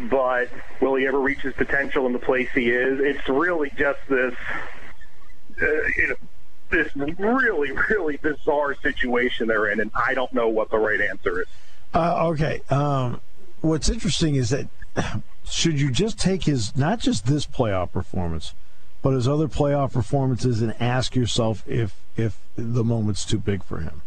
But 0.00 0.48
will 0.80 0.94
he 0.94 1.06
ever 1.06 1.20
reach 1.20 1.40
his 1.40 1.54
potential 1.54 2.06
in 2.06 2.12
the 2.12 2.18
place 2.18 2.48
he 2.54 2.70
is? 2.70 3.00
It's 3.00 3.28
really 3.28 3.70
just 3.76 4.00
this, 4.08 4.34
uh, 5.60 5.66
you 5.96 6.08
know, 6.08 6.14
this 6.70 6.94
really, 7.18 7.72
really 7.90 8.16
bizarre 8.16 8.74
situation 8.74 9.48
they're 9.48 9.70
in, 9.70 9.80
and 9.80 9.90
I 9.94 10.14
don't 10.14 10.32
know 10.32 10.48
what 10.48 10.70
the 10.70 10.78
right 10.78 11.00
answer 11.00 11.42
is. 11.42 11.46
Uh, 11.94 12.28
okay. 12.28 12.62
Um, 12.70 13.20
what's 13.60 13.88
interesting 13.88 14.36
is 14.36 14.50
that 14.50 14.68
should 15.44 15.80
you 15.80 15.90
just 15.90 16.18
take 16.18 16.44
his 16.44 16.76
not 16.76 16.98
just 16.98 17.26
this 17.26 17.46
playoff 17.46 17.92
performance, 17.92 18.54
but 19.02 19.10
his 19.12 19.26
other 19.28 19.48
playoff 19.48 19.92
performances 19.92 20.62
and 20.62 20.74
ask 20.80 21.14
yourself 21.16 21.62
if 21.66 21.94
if 22.16 22.38
the 22.56 22.84
moment's 22.84 23.24
too 23.24 23.38
big 23.38 23.62
for 23.64 23.78
him, 23.78 24.02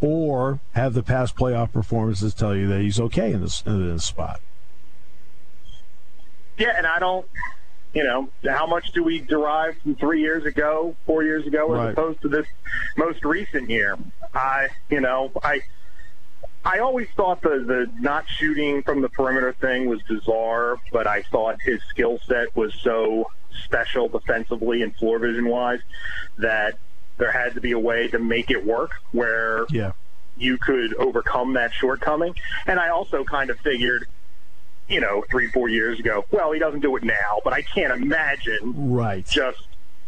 or 0.00 0.60
have 0.72 0.94
the 0.94 1.02
past 1.02 1.36
playoff 1.36 1.72
performances 1.72 2.32
tell 2.34 2.54
you 2.54 2.66
that 2.68 2.80
he's 2.80 3.00
okay 3.00 3.32
in 3.32 3.40
this 3.40 3.62
in 3.66 3.92
this 3.94 4.04
spot? 4.04 4.40
Yeah, 6.58 6.72
and 6.76 6.86
I 6.86 6.98
don't. 6.98 7.26
You 7.94 8.04
know, 8.04 8.28
how 8.50 8.66
much 8.66 8.92
do 8.92 9.02
we 9.04 9.20
derive 9.20 9.76
from 9.82 9.96
three 9.96 10.22
years 10.22 10.46
ago, 10.46 10.96
four 11.04 11.22
years 11.24 11.46
ago, 11.46 11.74
as 11.74 11.78
Right. 11.78 11.90
opposed 11.92 12.22
to 12.22 12.28
this 12.28 12.46
most 12.96 13.22
recent 13.22 13.68
year? 13.68 13.98
I, 14.34 14.68
you 14.88 15.00
know, 15.00 15.30
I. 15.42 15.60
I 16.64 16.78
always 16.78 17.08
thought 17.16 17.42
the 17.42 17.64
the 17.66 17.90
not 18.00 18.24
shooting 18.28 18.82
from 18.84 19.02
the 19.02 19.08
perimeter 19.08 19.52
thing 19.52 19.88
was 19.88 20.00
bizarre, 20.02 20.76
but 20.92 21.06
I 21.08 21.22
thought 21.22 21.56
his 21.60 21.80
skill 21.90 22.18
set 22.26 22.54
was 22.56 22.72
so 22.82 23.26
special 23.64 24.08
defensively 24.08 24.82
and 24.82 24.94
floor 24.96 25.18
vision 25.18 25.48
wise 25.48 25.80
that 26.38 26.74
there 27.18 27.30
had 27.32 27.54
to 27.54 27.60
be 27.60 27.72
a 27.72 27.78
way 27.78 28.08
to 28.08 28.18
make 28.18 28.50
it 28.50 28.64
work 28.64 28.90
where 29.12 29.64
Yeah. 29.70 29.92
you 30.36 30.58
could 30.58 30.94
overcome 30.96 31.54
that 31.54 31.72
shortcoming. 31.72 32.34
And 32.66 32.80
I 32.80 32.88
also 32.88 33.22
kind 33.24 33.50
of 33.50 33.58
figured, 33.60 34.06
you 34.88 35.00
know, 35.00 35.22
three, 35.30 35.48
four 35.48 35.68
years 35.68 35.98
ago, 36.00 36.24
well, 36.30 36.52
he 36.52 36.58
doesn't 36.58 36.80
do 36.80 36.96
it 36.96 37.04
now, 37.04 37.40
but 37.44 37.52
I 37.52 37.62
can't 37.62 37.92
imagine 38.02 38.92
Right. 38.92 39.26
just 39.26 39.58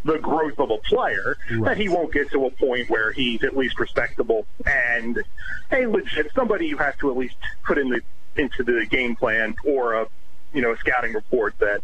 the 0.05 0.19
growth 0.19 0.59
of 0.59 0.71
a 0.71 0.79
player 0.79 1.37
Right. 1.51 1.65
that 1.65 1.77
he 1.79 1.89
won't 1.89 2.13
get 2.13 2.31
to 2.33 2.47
a 2.47 2.51
point 2.51 2.91
where 2.91 3.13
he's 3.13 3.43
at 3.45 3.57
least 3.57 3.79
respectable 3.79 4.47
and 4.67 5.23
a 5.71 5.87
legit 5.87 6.31
somebody 6.35 6.67
you 6.67 6.77
have 6.79 6.97
to 6.99 7.11
at 7.11 7.17
least 7.17 7.37
put 7.65 7.79
in 7.79 7.89
the 7.91 8.01
into 8.37 8.65
the 8.65 8.85
game 8.87 9.15
plan 9.15 9.55
or 9.65 9.95
a 9.95 10.07
you 10.53 10.61
know 10.61 10.73
a 10.73 10.77
scouting 10.79 11.13
report 11.15 11.55
that 11.61 11.81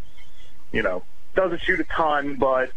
you 0.72 0.82
know 0.82 1.02
doesn't 1.40 1.62
shoot 1.62 1.80
a 1.80 1.84
ton 1.84 2.36
but 2.36 2.70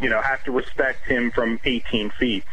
you 0.00 0.08
know 0.08 0.20
have 0.20 0.42
to 0.44 0.52
respect 0.52 1.06
him 1.06 1.30
from 1.30 1.58
18 1.64 2.10
feet 2.10 2.44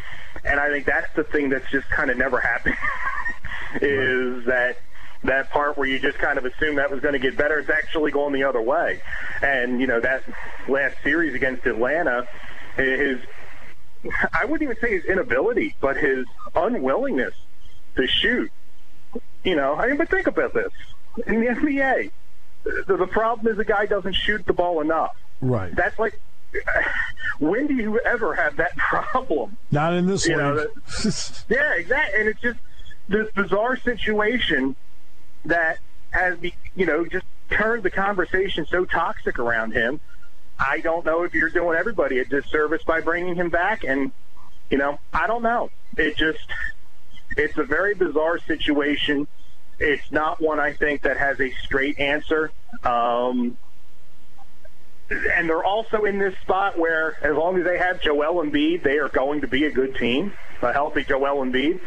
and 0.44 0.60
I 0.60 0.70
think 0.70 0.86
that's 0.86 1.14
the 1.16 1.24
thing 1.24 1.50
that's 1.50 1.70
just 1.72 1.90
kind 1.90 2.10
of 2.10 2.18
never 2.18 2.40
happened 2.40 2.76
is 3.82 4.46
that 4.46 4.78
that 5.26 5.50
part 5.50 5.78
where 5.78 5.88
you 5.88 6.00
just 6.00 6.18
kind 6.18 6.38
of 6.38 6.46
assume 6.46 6.76
that 6.76 6.92
was 6.92 7.00
going 7.00 7.14
to 7.14 7.20
get 7.20 7.38
better, 7.38 7.60
it's 7.60 7.70
actually 7.70 8.12
going 8.12 8.34
the 8.34 8.44
other 8.44 8.62
way. 8.62 9.02
And, 9.42 9.82
you 9.82 9.88
know, 9.88 10.00
that 10.00 10.24
last 10.68 10.98
series 11.04 11.34
against 11.34 11.66
Atlanta, 11.66 12.28
his, 12.78 13.20
I 14.40 14.46
wouldn't 14.46 14.62
even 14.62 14.78
say 14.80 14.96
his 14.96 15.06
inability, 15.06 15.76
but 15.82 15.98
his 15.98 16.26
unwillingness 16.56 17.34
to 17.96 18.08
shoot. 18.08 18.52
You 19.44 19.56
know, 19.56 19.76
I 19.76 19.88
mean, 19.88 19.98
but 19.98 20.10
think 20.10 20.28
about 20.28 20.54
this. 20.54 20.72
In 21.28 21.40
the 21.40 21.48
NBA, 21.48 22.12
the, 22.88 22.98
the 22.98 23.08
problem 23.08 23.48
is 23.48 23.58
the 23.58 23.66
guy 23.66 23.86
doesn't 23.86 24.14
shoot 24.14 24.46
the 24.46 24.54
ball 24.54 24.82
enough. 24.82 25.16
Right. 25.42 25.76
That's 25.76 25.98
like, 26.00 26.20
when 27.40 27.68
do 27.68 27.74
you 27.76 28.00
ever 28.00 28.34
have 28.36 28.58
that 28.58 28.76
problem? 28.78 29.58
Not 29.72 29.94
in 29.94 30.08
this 30.08 30.28
You 30.28 30.38
know, 30.38 30.54
league. 30.54 31.14
Yeah, 31.50 31.74
exactly. 31.76 32.20
And 32.20 32.30
it's 32.30 32.42
just 32.42 32.60
this 33.08 33.30
bizarre 33.34 33.78
situation 33.78 34.76
that 35.46 35.80
has, 36.12 36.38
be, 36.38 36.56
you 36.76 36.86
know, 36.86 37.06
just 37.06 37.26
turned 37.50 37.84
the 37.84 37.92
conversation 37.92 38.66
so 38.66 38.86
toxic 38.86 39.38
around 39.38 39.74
him. 39.74 40.00
I 40.58 40.80
don't 40.80 41.06
know 41.06 41.24
if 41.24 41.34
you're 41.34 41.50
doing 41.50 41.78
everybody 41.78 42.20
a 42.20 42.26
disservice 42.26 42.82
by 42.84 43.02
bringing 43.02 43.36
him 43.36 43.50
back. 43.50 43.84
And, 43.84 44.12
you 44.70 44.78
know, 44.78 45.00
I 45.14 45.28
don't 45.28 45.44
know. 45.44 45.70
It 45.98 46.16
just, 46.18 46.40
it's 47.38 47.58
a 47.58 47.64
very 47.64 47.94
bizarre 47.94 48.40
situation. 48.40 49.28
It's 49.80 50.10
not 50.12 50.42
one 50.42 50.60
I 50.60 50.72
think 50.74 51.02
that 51.02 51.18
has 51.18 51.40
a 51.42 51.52
straight 51.64 52.00
answer. 52.00 52.52
Um, 52.84 53.58
and 55.10 55.50
they're 55.50 55.64
also 55.64 56.04
in 56.06 56.18
this 56.18 56.36
spot 56.42 56.78
where, 56.78 57.16
as 57.24 57.36
long 57.36 57.58
as 57.58 57.64
they 57.64 57.78
have 57.78 58.02
Joel 58.02 58.44
Embiid, 58.44 58.84
they 58.84 58.98
are 58.98 59.10
going 59.10 59.42
to 59.42 59.48
be 59.48 59.66
a 59.66 59.72
good 59.72 59.96
team, 59.96 60.34
a 60.62 60.74
healthy 60.74 61.04
Joel 61.04 61.46
Embiid. 61.46 61.80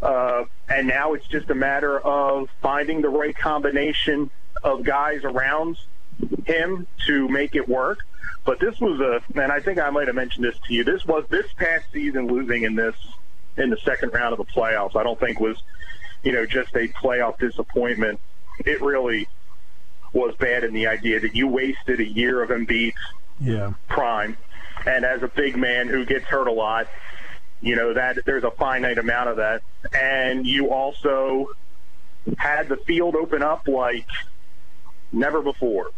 Uh, 0.00 0.44
and 0.68 0.86
now 0.86 1.14
it's 1.14 1.26
just 1.26 1.50
a 1.50 1.54
matter 1.54 1.98
of 1.98 2.48
finding 2.60 3.02
the 3.02 3.08
right 3.08 3.36
combination 3.36 4.30
of 4.62 4.84
guys 4.84 5.24
around 5.24 5.76
him 6.46 6.86
to 7.06 7.28
make 7.28 7.54
it 7.54 7.68
work. 7.68 7.98
But 8.44 8.60
this 8.60 8.78
was 8.80 9.00
a, 9.00 9.40
and 9.40 9.50
I 9.52 9.60
think 9.60 9.78
I 9.78 9.90
might 9.90 10.06
have 10.06 10.16
mentioned 10.16 10.44
this 10.44 10.58
to 10.66 10.74
you. 10.74 10.84
This 10.84 11.04
was 11.04 11.24
this 11.28 11.46
past 11.56 11.86
season 11.92 12.28
losing 12.28 12.62
in 12.62 12.74
this 12.76 12.94
in 13.56 13.70
the 13.70 13.76
second 13.78 14.12
round 14.12 14.32
of 14.32 14.38
the 14.38 14.52
playoffs. 14.52 14.96
I 14.96 15.02
don't 15.02 15.18
think 15.18 15.40
was, 15.40 15.56
you 16.22 16.32
know, 16.32 16.46
just 16.46 16.74
a 16.74 16.88
playoff 16.88 17.38
disappointment. 17.38 18.20
It 18.64 18.80
really 18.80 19.28
was 20.12 20.34
bad 20.36 20.64
in 20.64 20.72
the 20.72 20.86
idea 20.86 21.20
that 21.20 21.34
you 21.34 21.48
wasted 21.48 22.00
a 22.00 22.06
year 22.06 22.42
of 22.42 22.50
Embiid's 22.50 22.96
yeah. 23.40 23.72
prime, 23.88 24.36
and 24.86 25.04
as 25.04 25.22
a 25.22 25.28
big 25.28 25.56
man 25.56 25.88
who 25.88 26.04
gets 26.04 26.24
hurt 26.24 26.48
a 26.48 26.52
lot, 26.52 26.88
you 27.60 27.76
know 27.76 27.94
that 27.94 28.18
there's 28.24 28.44
a 28.44 28.50
finite 28.50 28.98
amount 28.98 29.28
of 29.28 29.36
that, 29.36 29.62
and 29.92 30.46
you 30.46 30.70
also 30.72 31.50
had 32.36 32.68
the 32.68 32.76
field 32.76 33.16
open 33.16 33.42
up 33.42 33.66
like 33.68 34.06
never 35.12 35.42
before, 35.42 35.90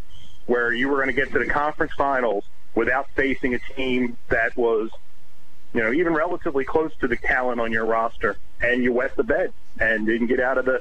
where 0.46 0.73
you 0.73 0.88
were 0.88 0.96
going 0.96 1.09
to 1.09 1.12
get 1.12 1.33
to 1.33 1.38
the 1.38 1.46
conference 1.46 1.92
finals 1.96 2.44
without 2.75 3.09
facing 3.14 3.55
a 3.55 3.59
team 3.75 4.16
that 4.29 4.57
was, 4.57 4.90
you 5.75 5.83
know, 5.83 5.92
even 5.92 6.14
relatively 6.14 6.64
close 6.64 6.92
to 7.01 7.09
the 7.09 7.16
talent 7.16 7.61
on 7.61 7.73
your 7.73 7.85
roster, 7.85 8.37
and 8.61 8.83
you 8.83 8.92
wet 8.92 9.16
the 9.16 9.25
bed 9.25 9.53
and 9.79 10.07
didn't 10.07 10.29
get 10.29 10.40
out 10.40 10.59
of 10.59 10.64
the 10.64 10.81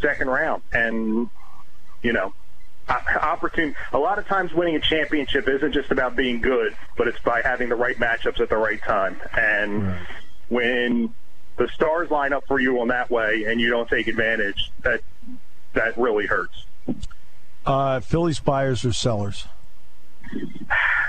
second 0.00 0.28
round, 0.28 0.62
and 0.72 1.28
you 2.02 2.12
know, 2.12 2.32
opportune. 3.20 3.74
A 3.92 3.98
lot 3.98 4.18
of 4.18 4.26
times, 4.26 4.52
winning 4.52 4.76
a 4.76 4.80
championship 4.80 5.48
isn't 5.48 5.72
just 5.72 5.90
about 5.90 6.16
being 6.16 6.40
good, 6.40 6.74
but 6.96 7.08
it's 7.08 7.20
by 7.20 7.42
having 7.42 7.68
the 7.68 7.76
right 7.76 7.96
matchups 7.98 8.40
at 8.40 8.48
the 8.48 8.56
right 8.56 8.80
time. 8.82 9.20
And 9.36 9.86
Right. 9.88 10.06
when 10.48 11.14
the 11.56 11.68
stars 11.74 12.10
line 12.10 12.32
up 12.32 12.44
for 12.46 12.60
you 12.60 12.80
on 12.80 12.88
that 12.88 13.10
way, 13.10 13.44
and 13.46 13.60
you 13.60 13.70
don't 13.70 13.88
take 13.88 14.06
advantage, 14.08 14.70
that 14.82 15.00
that 15.74 15.96
really 15.98 16.26
hurts. 16.26 16.64
Uh, 17.66 18.00
Phillies 18.00 18.40
buyers 18.40 18.84
or 18.84 18.92
sellers? 18.92 19.46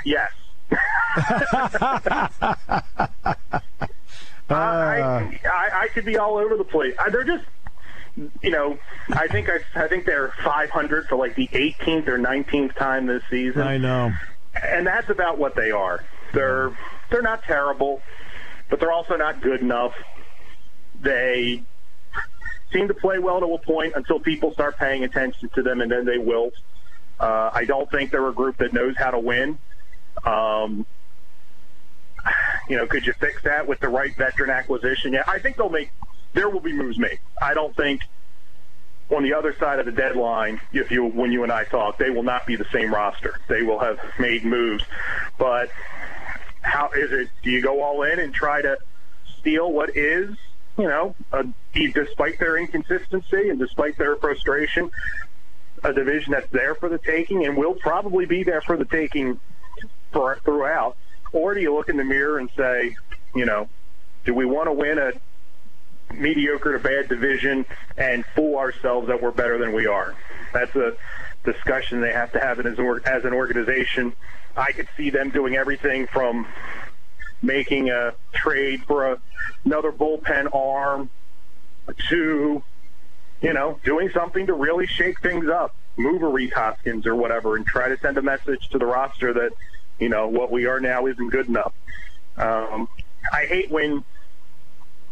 Yes. 0.06 0.32
Uh, 0.72 0.78
I, 4.50 5.39
I 5.46 5.70
I 5.82 5.88
could 5.94 6.06
be 6.06 6.18
all 6.18 6.38
over 6.38 6.56
the 6.56 6.63
place. 6.63 6.96
I, 7.04 7.10
they're 7.10 7.26
just, 7.26 7.44
you 8.15 8.50
know, 8.50 8.78
I 9.10 9.28
think 9.28 9.50
I, 9.50 9.60
I 9.84 9.88
think 9.88 10.06
they're 10.06 10.34
500 10.43 11.08
for 11.08 11.15
like 11.15 11.36
the 11.36 11.48
18th 11.48 12.08
or 12.08 12.17
19th 12.17 12.76
time 12.76 13.06
this 13.06 13.24
season. 13.30 13.62
I 13.62 13.78
know. 13.78 14.13
and 14.63 14.86
that's 14.86 15.10
about 15.10 15.38
what 15.38 15.56
they 15.56 15.72
are. 15.72 16.04
They're 16.34 16.78
they're 17.10 17.22
not 17.22 17.43
terrible, 17.43 18.02
but 18.69 18.80
they're 18.80 18.91
also 18.91 19.15
not 19.15 19.41
good 19.41 19.62
enough. 19.62 19.93
They 21.02 21.63
seem 22.72 22.88
to 22.88 22.93
play 22.93 23.17
well 23.19 23.39
to 23.39 23.54
a 23.54 23.58
point 23.60 23.93
until 23.95 24.19
people 24.19 24.54
start 24.54 24.78
paying 24.78 25.04
attention 25.04 25.50
to 25.56 25.63
them, 25.63 25.82
and 25.82 25.91
then 25.91 26.06
they 26.06 26.17
wilt. 26.17 26.54
Uh, 27.19 27.50
I 27.54 27.65
don't 27.65 27.89
think 27.89 28.12
they're 28.12 28.28
a 28.28 28.34
group 28.34 28.58
that 28.58 28.74
knows 28.74 28.95
how 28.98 29.12
to 29.12 29.19
win. 29.19 29.58
Um, 30.24 30.86
you 32.69 32.78
know, 32.78 32.86
could 32.86 33.06
you 33.06 33.13
fix 33.13 33.41
that 33.43 33.67
with 33.67 33.80
the 33.80 33.89
right 33.89 34.15
veteran 34.15 34.50
acquisition? 34.50 35.13
Yeah, 35.13 35.24
I 35.28 35.39
think 35.39 35.58
they'll 35.58 35.69
make. 35.69 35.91
There 36.34 36.50
will 36.50 36.60
be 36.60 36.74
moves 36.74 36.98
made. 36.98 37.20
I 37.42 37.54
don't 37.54 37.76
think 37.76 38.02
on 39.10 39.24
the 39.24 39.34
other 39.34 39.56
side 39.60 39.80
of 39.80 39.86
the 39.86 39.92
deadline, 39.92 40.62
if 40.72 40.92
you 40.92 41.06
when 41.06 41.32
you 41.32 41.44
and 41.44 41.52
I 41.52 41.63
talk, 41.63 41.98
they 41.98 42.10
will 42.10 42.24
not 42.24 42.46
be 42.46 42.56
the 42.56 42.68
same 42.72 42.94
roster. 42.94 43.39
They 43.48 43.63
will 43.63 43.80
have 43.80 44.00
made 44.20 44.46
moves, 44.46 44.84
but 45.38 45.70
how 46.62 46.92
is 46.92 47.12
it? 47.12 47.30
Do 47.44 47.50
you 47.50 47.62
go 47.62 47.82
all 47.82 48.04
in 48.04 48.20
and 48.20 48.34
try 48.34 48.62
to 48.62 48.78
steal 49.39 49.72
what 49.72 49.96
is, 49.96 50.36
you 50.78 50.88
know, 50.88 51.15
a, 51.32 51.44
despite 51.74 52.39
their 52.39 52.58
inconsistency 52.58 53.50
and 53.50 53.58
despite 53.58 53.98
their 53.98 54.15
frustration, 54.18 54.92
a 55.84 55.94
division 55.94 56.34
that's 56.34 56.50
there 56.52 56.76
for 56.76 56.89
the 56.89 57.00
taking 57.00 57.46
and 57.46 57.58
will 57.58 57.74
probably 57.74 58.26
be 58.26 58.44
there 58.44 58.62
for 58.62 58.78
the 58.78 58.86
taking 58.86 59.39
for, 60.12 60.38
throughout? 60.44 60.98
Or 61.32 61.54
do 61.54 61.62
you 61.62 61.74
look 61.74 61.89
in 61.89 61.98
the 61.98 62.04
mirror 62.04 62.39
and 62.39 62.50
say, 62.58 62.96
you 63.36 63.46
know, 63.46 63.70
do 64.26 64.34
we 64.34 64.46
want 64.46 64.68
to 64.68 64.74
win 64.74 64.98
a 64.98 65.13
mediocre 66.12 66.74
to 66.74 66.80
bad 66.80 67.10
division 67.10 67.65
and 67.98 68.26
fool 68.36 68.58
ourselves 68.58 69.08
that 69.08 69.22
we're 69.22 69.32
better 69.32 69.58
than 69.58 69.74
we 69.74 69.88
are? 69.88 70.15
That's 70.54 70.76
a 70.76 70.93
discussion 71.43 72.02
they 72.02 72.13
have 72.13 72.32
to 72.34 72.40
have 72.40 72.60
as, 72.60 72.79
or, 72.79 73.02
as 73.08 73.25
an 73.25 73.33
organization. 73.33 74.13
I 74.58 74.71
could 74.71 74.88
see 74.98 75.10
them 75.10 75.29
doing 75.29 75.56
everything 75.56 76.08
from 76.08 76.48
making 77.42 77.90
a 77.90 78.13
trade 78.33 78.83
for 78.83 79.13
a, 79.13 79.21
another 79.63 79.92
bullpen 79.92 80.54
arm 80.54 81.10
to, 82.10 82.63
you 83.42 83.54
know, 83.54 83.79
doing 83.83 84.10
something 84.13 84.48
to 84.48 84.54
really 84.54 84.88
shake 84.88 85.21
things 85.21 85.48
up. 85.48 85.75
Move 85.98 86.21
a 86.23 86.27
Rhys 86.27 86.54
Hoskins 86.54 87.06
or 87.06 87.15
whatever 87.15 87.56
and 87.56 87.65
try 87.65 87.90
to 87.90 87.98
send 88.00 88.17
a 88.17 88.21
message 88.21 88.69
to 88.69 88.77
the 88.77 88.86
roster 88.86 89.33
that, 89.33 89.52
you 90.00 90.10
know, 90.10 90.27
what 90.27 90.52
we 90.52 90.65
are 90.65 90.79
now 90.79 91.08
isn't 91.08 91.29
good 91.29 91.48
enough. 91.48 91.73
Um, 92.38 92.88
I 93.33 93.46
hate 93.46 93.69
when, 93.69 94.04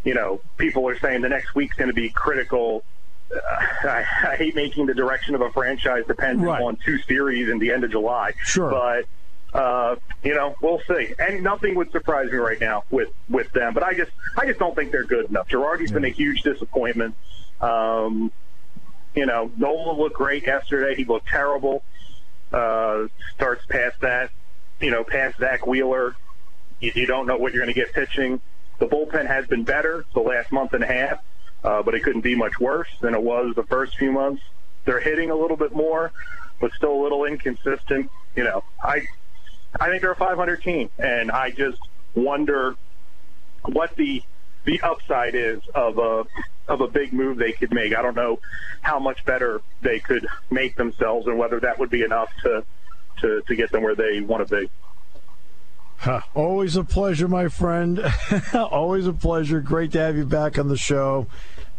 you 0.08 0.14
know, 0.14 0.40
people 0.56 0.88
are 0.88 0.98
saying 0.98 1.20
the 1.20 1.28
next 1.28 1.54
week's 1.54 1.76
going 1.76 1.90
to 1.90 1.94
be 1.94 2.08
critical 2.08 2.82
I, 3.84 4.04
I 4.32 4.36
hate 4.36 4.54
making 4.54 4.86
the 4.86 4.94
direction 4.94 5.34
of 5.34 5.42
a 5.42 5.50
franchise 5.52 6.04
dependent 6.06 6.48
Right. 6.48 6.62
on 6.62 6.76
two 6.82 6.96
series 7.02 7.50
in 7.50 7.58
the 7.58 7.72
end 7.72 7.84
of 7.84 7.90
July. 7.90 8.32
Sure. 8.42 8.70
But 8.70 9.04
uh, 9.58 9.96
you 10.22 10.34
know, 10.34 10.54
we'll 10.62 10.80
see. 10.88 11.12
And 11.18 11.42
nothing 11.42 11.74
would 11.74 11.90
surprise 11.92 12.30
me 12.30 12.38
right 12.38 12.58
now 12.60 12.84
with 12.90 13.10
with 13.28 13.52
them. 13.52 13.74
But 13.74 13.82
I 13.82 13.92
just 13.92 14.10
I 14.36 14.46
just 14.46 14.58
don't 14.58 14.74
think 14.74 14.92
they're 14.92 15.04
good 15.04 15.26
enough. 15.28 15.46
Girardi's 15.48 15.92
been 15.92 16.06
a 16.06 16.10
huge 16.22 16.40
disappointment. 16.40 17.14
Um, 17.60 18.32
you 19.14 19.26
know, 19.26 19.50
Nola 19.58 19.92
looked 19.92 20.16
great 20.16 20.46
yesterday. 20.46 20.94
He 20.94 21.04
looked 21.04 21.28
terrible. 21.28 21.82
Uh, 22.50 23.08
starts 23.34 23.62
past 23.66 24.00
that, 24.00 24.30
you 24.80 24.90
know, 24.90 25.04
past 25.04 25.38
Zack 25.38 25.66
Wheeler. 25.66 26.16
You, 26.80 26.92
you 26.94 27.06
don't 27.06 27.26
know 27.26 27.36
what 27.36 27.52
you're 27.52 27.62
going 27.62 27.74
to 27.74 27.78
get 27.78 27.92
pitching. 27.92 28.40
The 28.78 28.86
bullpen 28.86 29.26
has 29.26 29.46
been 29.46 29.64
better 29.64 30.04
the 30.14 30.20
last 30.20 30.52
month 30.52 30.72
and 30.72 30.84
a 30.84 30.86
half, 30.86 31.20
uh, 31.64 31.82
but 31.82 31.94
it 31.94 32.02
couldn't 32.02 32.20
be 32.20 32.36
much 32.36 32.58
worse 32.60 32.88
than 33.00 33.14
it 33.14 33.22
was 33.22 33.54
the 33.56 33.64
first 33.64 33.96
few 33.96 34.12
months. 34.12 34.42
They're 34.84 35.00
hitting 35.00 35.30
a 35.30 35.34
little 35.34 35.56
bit 35.56 35.72
more, 35.74 36.12
but 36.60 36.72
still 36.72 36.92
a 36.92 37.02
little 37.02 37.24
inconsistent. 37.24 38.10
You 38.36 38.44
know, 38.44 38.64
I 38.82 39.02
I 39.78 39.88
think 39.88 40.02
they're 40.02 40.12
a 40.12 40.16
500 40.16 40.62
team, 40.62 40.90
and 40.98 41.30
I 41.30 41.50
just 41.50 41.78
wonder 42.14 42.76
what 43.64 43.96
the 43.96 44.22
the 44.64 44.80
upside 44.80 45.34
is 45.34 45.60
of 45.74 45.98
a 45.98 46.24
of 46.68 46.80
a 46.80 46.88
big 46.88 47.12
move 47.12 47.38
they 47.38 47.52
could 47.52 47.72
make. 47.72 47.94
I 47.96 48.02
don't 48.02 48.16
know 48.16 48.38
how 48.80 48.98
much 48.98 49.24
better 49.24 49.60
they 49.82 49.98
could 49.98 50.26
make 50.50 50.76
themselves, 50.76 51.26
and 51.26 51.38
whether 51.38 51.60
that 51.60 51.78
would 51.78 51.90
be 51.90 52.02
enough 52.02 52.30
to 52.42 52.64
to, 53.20 53.42
to 53.48 53.56
get 53.56 53.72
them 53.72 53.82
where 53.82 53.94
they 53.94 54.20
want 54.20 54.46
to 54.46 54.60
be. 54.60 54.70
Always 56.34 56.76
a 56.76 56.84
pleasure, 56.84 57.28
my 57.28 57.48
friend. 57.48 58.00
Always 58.54 59.06
a 59.06 59.12
pleasure. 59.12 59.60
Great 59.60 59.92
to 59.92 59.98
have 59.98 60.16
you 60.16 60.24
back 60.24 60.58
on 60.58 60.68
the 60.68 60.76
show. 60.76 61.26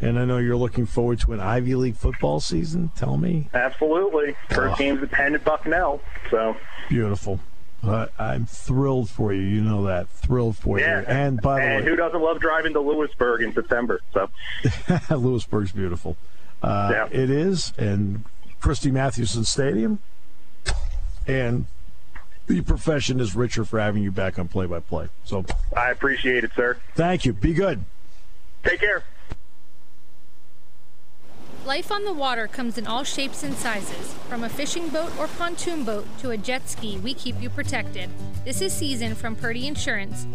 And 0.01 0.17
I 0.17 0.25
know 0.25 0.37
you're 0.37 0.55
looking 0.55 0.85
forward 0.85 1.19
to 1.21 1.33
an 1.33 1.39
Ivy 1.39 1.75
League 1.75 1.95
football 1.97 2.39
season. 2.39 2.91
Tell 2.95 3.17
me. 3.17 3.49
Absolutely, 3.53 4.35
first 4.49 4.77
game's 4.77 5.03
at 5.03 5.11
Penn 5.11 5.35
at 5.35 5.43
Bucknell, 5.43 6.01
so 6.31 6.55
Beautiful. 6.87 7.39
Uh, 7.83 8.07
I'm 8.17 8.45
thrilled 8.45 9.09
for 9.09 9.33
you. 9.33 9.41
You 9.41 9.61
know 9.61 9.85
that. 9.85 10.09
Thrilled 10.09 10.57
for 10.57 10.79
yeah. 10.79 10.99
you. 11.01 11.05
And 11.07 11.41
by 11.41 11.59
the 11.59 11.65
and 11.65 11.85
way, 11.85 11.89
who 11.89 11.95
doesn't 11.95 12.21
love 12.21 12.39
driving 12.39 12.73
to 12.73 12.81
Lewisburg 12.81 13.41
in 13.41 13.53
September? 13.53 14.01
So 14.13 14.29
Lewisburg's 15.09 15.71
beautiful. 15.71 16.17
Uh, 16.61 16.89
Yeah. 16.91 17.07
It 17.11 17.29
is, 17.29 17.73
and 17.77 18.25
Christy 18.59 18.91
Mathewson 18.91 19.45
Stadium, 19.45 19.99
and 21.25 21.65
the 22.49 22.61
profession 22.61 23.19
is 23.19 23.35
richer 23.35 23.63
for 23.63 23.79
having 23.79 24.01
you 24.01 24.11
back 24.11 24.39
on 24.39 24.47
play 24.47 24.65
by 24.65 24.79
play. 24.79 25.07
So 25.23 25.45
I 25.77 25.91
appreciate 25.91 26.43
it, 26.43 26.51
sir. 26.55 26.77
thank 26.95 27.23
you. 27.23 27.31
Be 27.31 27.53
good. 27.53 27.85
Take 28.63 28.79
care. 28.79 29.03
Life 31.69 31.91
on 31.91 32.03
the 32.03 32.11
water 32.11 32.47
comes 32.47 32.79
in 32.79 32.87
all 32.87 33.03
shapes 33.03 33.43
and 33.43 33.53
sizes. 33.53 34.15
From 34.27 34.43
a 34.43 34.49
fishing 34.49 34.89
boat 34.89 35.11
or 35.19 35.27
pontoon 35.27 35.83
boat 35.83 36.07
to 36.17 36.31
a 36.31 36.37
jet 36.37 36.67
ski, 36.67 36.97
we 36.97 37.13
keep 37.13 37.39
you 37.39 37.51
protected. 37.51 38.09
This 38.43 38.61
is 38.61 38.73
Season 38.73 39.13
from 39.13 39.35
Purdy 39.35 39.67
Insurance. 39.67 40.25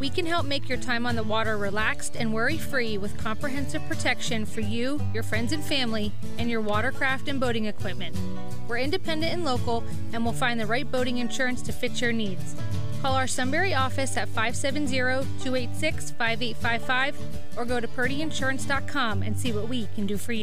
We 0.00 0.10
can 0.10 0.26
help 0.26 0.46
make 0.46 0.68
your 0.68 0.78
time 0.78 1.06
on 1.06 1.14
the 1.14 1.22
water 1.22 1.56
relaxed 1.56 2.16
and 2.16 2.34
worry 2.34 2.58
free 2.58 2.98
with 2.98 3.16
comprehensive 3.16 3.86
protection 3.86 4.44
for 4.44 4.62
you, 4.62 5.00
your 5.14 5.22
friends 5.22 5.52
and 5.52 5.62
family, 5.62 6.10
and 6.38 6.50
your 6.50 6.60
watercraft 6.60 7.28
and 7.28 7.38
boating 7.38 7.66
equipment. 7.66 8.16
We're 8.66 8.78
independent 8.78 9.32
and 9.32 9.44
local, 9.44 9.84
and 10.12 10.24
we'll 10.24 10.32
find 10.32 10.58
the 10.58 10.66
right 10.66 10.90
boating 10.90 11.18
insurance 11.18 11.62
to 11.62 11.72
fit 11.72 12.00
your 12.00 12.12
needs. 12.12 12.56
Call 13.00 13.14
our 13.14 13.28
Sunbury 13.28 13.74
office 13.74 14.16
at 14.16 14.28
570-286-5855 14.30 17.14
or 17.56 17.64
go 17.64 17.78
to 17.78 17.86
purdyinsurance.com 17.86 19.22
and 19.22 19.38
see 19.38 19.52
what 19.52 19.68
we 19.68 19.86
can 19.94 20.08
do 20.08 20.16
for 20.16 20.32
you. 20.32 20.42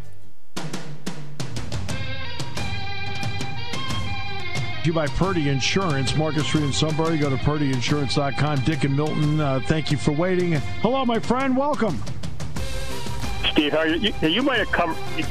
You 4.88 4.94
by 4.94 5.08
Purdy 5.08 5.50
Insurance, 5.50 6.16
Market 6.16 6.44
Street 6.44 6.64
in 6.64 6.72
Sunbury. 6.72 7.18
Go 7.18 7.30
to 7.30 7.36
purdyinsurance.com. 7.36 8.62
Dick 8.62 8.86
and 8.86 8.96
Milton, 8.96 9.40
uh, 9.40 9.60
thank 9.66 9.92
you 9.92 9.98
for 9.98 10.14
waiting. 10.14 10.54
Hello, 10.82 11.06
my 11.06 11.20
friend. 11.20 11.56
Welcome. 11.58 12.02
Steve, 13.52 13.74
how 13.74 13.80
are 13.80 13.88
you? 13.88 14.14
You, 14.22 14.28
you 14.30 14.42
might 14.42 14.66
have. 14.66 14.98
You, 15.18 15.26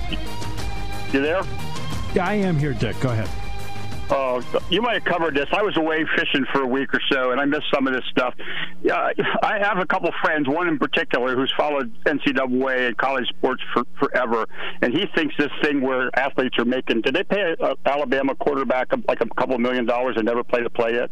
you 1.12 1.22
there? 1.22 1.42
Yeah, 2.14 2.28
I 2.28 2.34
am 2.34 2.58
here, 2.58 2.74
Dick. 2.74 3.00
Go 3.00 3.08
ahead. 3.08 3.28
Oh, 4.08 4.40
you 4.70 4.80
might 4.82 4.94
have 4.94 5.04
covered 5.04 5.34
this. 5.34 5.48
I 5.52 5.62
was 5.62 5.76
away 5.76 6.04
fishing 6.16 6.44
for 6.52 6.62
a 6.62 6.66
week 6.66 6.94
or 6.94 7.00
so, 7.10 7.32
and 7.32 7.40
I 7.40 7.44
missed 7.44 7.66
some 7.74 7.88
of 7.88 7.92
this 7.92 8.04
stuff. 8.10 8.34
Yeah, 8.82 9.10
I 9.42 9.58
have 9.58 9.78
a 9.78 9.86
couple 9.86 10.10
friends, 10.22 10.48
one 10.48 10.68
in 10.68 10.78
particular 10.78 11.34
who's 11.34 11.52
followed 11.56 11.92
NCAA 12.04 12.88
and 12.88 12.96
college 12.96 13.28
sports 13.28 13.62
for 13.72 13.84
forever, 13.98 14.46
and 14.80 14.92
he 14.92 15.06
thinks 15.14 15.34
this 15.36 15.50
thing 15.62 15.80
where 15.80 16.16
athletes 16.16 16.56
are 16.58 16.64
making. 16.64 17.00
Did 17.00 17.14
they 17.14 17.24
pay 17.24 17.54
a, 17.58 17.64
a 17.64 17.74
Alabama 17.84 18.34
quarterback 18.36 18.92
like 19.08 19.20
a 19.20 19.26
couple 19.34 19.58
million 19.58 19.86
dollars 19.86 20.14
and 20.16 20.24
never 20.24 20.44
played 20.44 20.66
a 20.66 20.70
play 20.70 20.94
yet? 20.94 21.10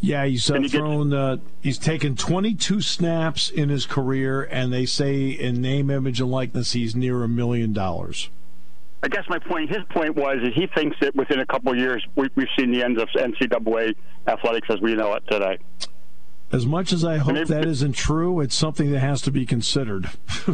Yeah, 0.00 0.24
he's 0.26 0.50
uh, 0.50 0.60
thrown. 0.68 1.12
Uh, 1.12 1.36
he's 1.62 1.78
taken 1.78 2.16
22 2.16 2.80
snaps 2.80 3.48
in 3.48 3.68
his 3.68 3.86
career, 3.86 4.42
and 4.42 4.72
they 4.72 4.86
say 4.86 5.28
in 5.28 5.60
name, 5.60 5.90
image, 5.90 6.20
and 6.20 6.30
likeness, 6.30 6.72
he's 6.72 6.96
near 6.96 7.22
a 7.22 7.28
million 7.28 7.72
dollars. 7.72 8.28
I 9.02 9.08
guess 9.08 9.24
my 9.28 9.38
point, 9.38 9.70
his 9.70 9.84
point 9.90 10.16
was, 10.16 10.38
is 10.42 10.54
he 10.54 10.66
thinks 10.74 10.96
that 11.00 11.14
within 11.14 11.38
a 11.40 11.46
couple 11.46 11.72
of 11.72 11.78
years 11.78 12.04
we, 12.16 12.28
we've 12.34 12.48
seen 12.58 12.72
the 12.72 12.82
end 12.82 12.98
of 12.98 13.08
NCAA 13.16 13.94
athletics 14.26 14.66
as 14.70 14.80
we 14.80 14.94
know 14.94 15.14
it 15.14 15.22
today. 15.30 15.58
As 16.50 16.66
much 16.66 16.92
as 16.92 17.04
I 17.04 17.18
hope 17.18 17.36
it- 17.36 17.48
that 17.48 17.64
isn't 17.66 17.92
true, 17.92 18.40
it's 18.40 18.54
something 18.54 18.90
that 18.90 19.00
has 19.00 19.22
to 19.22 19.30
be 19.30 19.46
considered. 19.46 20.10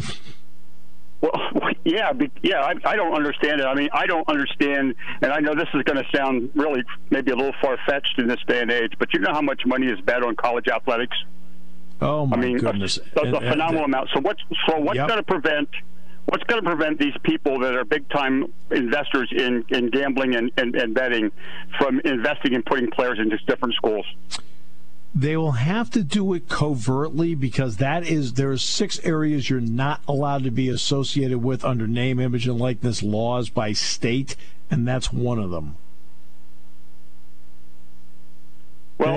Well, 1.21 1.31
yeah, 1.85 2.11
yeah. 2.43 2.59
I, 2.61 2.73
I 2.83 2.95
don't 2.95 3.13
understand 3.15 3.61
it. 3.61 3.65
I 3.65 3.73
mean, 3.73 3.89
I 3.93 4.05
don't 4.05 4.27
understand, 4.27 4.93
and 5.21 5.31
I 5.31 5.39
know 5.39 5.55
this 5.55 5.69
is 5.73 5.81
going 5.83 5.97
to 5.97 6.05
sound 6.15 6.49
really 6.55 6.83
maybe 7.09 7.31
a 7.31 7.35
little 7.35 7.55
far 7.61 7.77
fetched 7.87 8.19
in 8.19 8.27
this 8.27 8.39
day 8.47 8.61
and 8.61 8.69
age, 8.69 8.91
but 8.99 9.13
you 9.13 9.19
know 9.21 9.31
how 9.31 9.41
much 9.41 9.65
money 9.65 9.87
is 9.87 9.99
bet 10.01 10.23
on 10.23 10.35
college 10.35 10.67
athletics? 10.67 11.15
oh 12.01 12.25
my 12.25 12.35
I 12.35 12.39
mean, 12.41 12.57
goodness! 12.57 12.97
a, 13.15 13.19
a, 13.19 13.23
And- 13.23 13.35
and- 13.37 13.47
phenomenal 13.47 13.85
amount. 13.85 14.09
So 14.13 14.19
what's 14.19 14.41
so 14.67 14.77
what's 14.79 14.97
Yep. 14.97 15.07
going 15.07 15.19
to 15.19 15.23
prevent? 15.23 15.69
What's 16.25 16.43
going 16.45 16.63
to 16.63 16.67
prevent 16.67 16.99
these 16.99 17.13
people 17.23 17.59
that 17.59 17.75
are 17.75 17.85
big 17.85 18.09
time 18.09 18.51
investors 18.71 19.31
in, 19.31 19.63
in 19.69 19.89
gambling 19.91 20.35
and, 20.35 20.51
and, 20.57 20.75
and 20.75 20.93
betting 20.93 21.31
from 21.77 21.99
investing 21.99 22.55
and 22.55 22.65
putting 22.65 22.89
players 22.89 23.19
into 23.19 23.37
different 23.45 23.75
schools? 23.75 24.05
They 25.13 25.37
will 25.37 25.53
have 25.53 25.91
to 25.91 26.03
do 26.03 26.33
it 26.33 26.49
covertly 26.49 27.35
because 27.35 27.77
that 27.77 28.05
is 28.05 28.33
there 28.33 28.51
are 28.51 28.57
six 28.57 28.99
areas 29.03 29.49
you're 29.49 29.61
not 29.61 30.01
allowed 30.07 30.43
to 30.43 30.51
be 30.51 30.67
associated 30.67 31.41
with 31.41 31.63
under 31.63 31.87
name, 31.87 32.19
image, 32.19 32.47
and 32.47 32.59
likeness 32.59 33.01
laws 33.01 33.49
by 33.49 33.71
state, 33.71 34.35
and 34.69 34.85
that's 34.85 35.13
one 35.13 35.39
of 35.39 35.51
them. 35.51 35.77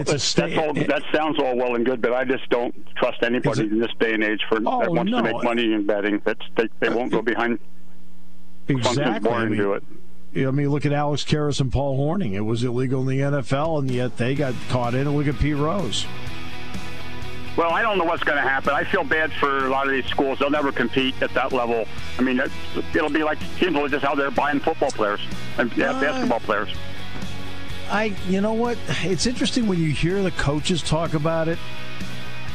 It's 0.01 0.11
a 0.11 0.15
that's, 0.15 0.25
sta- 0.25 0.47
that's 0.49 0.59
all, 0.59 0.73
that 0.75 1.03
sounds 1.13 1.39
all 1.39 1.57
well 1.57 1.75
and 1.75 1.85
good, 1.85 2.01
but 2.01 2.13
I 2.13 2.25
just 2.25 2.49
don't 2.51 2.75
trust 2.97 3.23
anybody 3.23 3.63
it- 3.63 3.73
in 3.73 3.79
this 3.81 3.93
day 4.01 4.15
and 4.15 4.25
age 4.25 4.41
for 4.49 4.59
Oh, 4.67 4.81
that 4.81 4.91
wants 4.93 5.11
no. 5.13 5.19
to 5.19 5.23
make 5.33 5.43
money 5.43 5.73
in 5.73 5.87
betting. 5.87 6.21
That's 6.25 6.41
they, 6.57 6.69
they 6.81 6.89
won't 6.89 7.11
go 7.13 7.23
behind 7.23 7.59
Exactly. 8.69 9.31
I 9.31 9.45
mean, 9.47 9.59
do 9.59 9.73
it. 9.75 9.83
I 10.37 10.51
mean, 10.51 10.69
look 10.69 10.85
at 10.85 10.93
Alex 10.93 11.25
Karras 11.25 11.61
and 11.61 11.73
Paul 11.73 11.99
Hornung. 11.99 12.35
It 12.35 12.43
was 12.43 12.63
illegal 12.63 13.01
in 13.01 13.07
the 13.07 13.21
NFL, 13.25 13.79
and 13.81 13.91
yet 13.91 14.19
they 14.19 14.35
got 14.35 14.55
caught 14.69 14.95
in 14.95 15.07
it. 15.07 15.11
Look 15.11 15.27
at 15.27 15.39
Pete 15.39 15.57
Rose. 15.57 16.07
Well, 17.57 17.71
I 17.73 17.83
don't 17.83 17.99
know 17.99 18.05
what's 18.05 18.23
going 18.23 18.37
to 18.37 18.49
happen. 18.49 18.73
I 18.73 18.85
feel 18.85 19.03
bad 19.03 19.33
for 19.33 19.67
a 19.67 19.71
lot 19.71 19.87
of 19.87 19.93
these 19.93 20.05
schools. 20.07 20.39
They'll 20.39 20.51
never 20.51 20.71
compete 20.71 21.15
at 21.23 21.33
that 21.35 21.53
level. 21.53 21.87
I 22.19 22.23
mean, 22.23 22.41
it'll 22.95 23.09
be 23.11 23.25
like 23.25 23.39
teams 23.59 23.75
will 23.75 23.89
just 23.89 24.05
out 24.05 24.17
there 24.17 24.31
buying 24.31 24.61
football 24.61 24.91
players 24.93 25.19
and 25.57 25.75
yeah, 25.77 25.91
Uh, 25.91 26.01
basketball 26.01 26.41
players. 26.41 26.69
I, 27.91 28.15
you 28.29 28.41
know 28.41 28.53
what? 28.53 28.79
It's 29.03 29.27
interesting 29.27 29.67
when 29.67 29.79
you 29.79 29.91
hear 29.91 30.23
the 30.23 30.31
coaches 30.33 30.83
talk 30.83 31.15
about 31.15 31.49
it. 31.49 31.59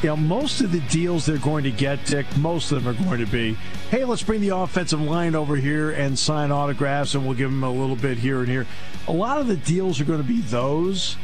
You 0.01 0.09
know, 0.09 0.17
most 0.17 0.61
of 0.61 0.71
the 0.71 0.81
deals 0.81 1.25
they're 1.25 1.38
going 1.38 1.63
to 1.63 1.71
get, 1.71 2.05
Dick, 2.05 2.25
most 2.38 2.71
of 2.71 2.84
them 2.84 2.93
are 2.93 3.03
going 3.05 3.19
to 3.19 3.31
be, 3.31 3.53
hey, 3.89 4.03
let's 4.03 4.21
bring 4.21 4.41
the 4.41 4.49
offensive 4.49 5.01
line 5.01 5.34
over 5.34 5.55
here 5.55 5.91
and 5.91 6.19
sign 6.19 6.51
autographs, 6.51 7.15
and 7.15 7.25
we'll 7.25 7.38
give 7.38 7.49
them 7.49 7.63
a 7.63 7.71
little 7.71 7.95
bit 7.95 8.17
here 8.17 8.39
and 8.39 8.49
here. 8.49 8.67
A 9.07 9.13
lot 9.13 9.39
of 9.39 9.47
the 9.47 9.55
deals 9.55 10.01
are 10.01 10.05
going 10.05 10.21
to 10.21 10.27
be 10.27 10.41
those. 10.41 11.15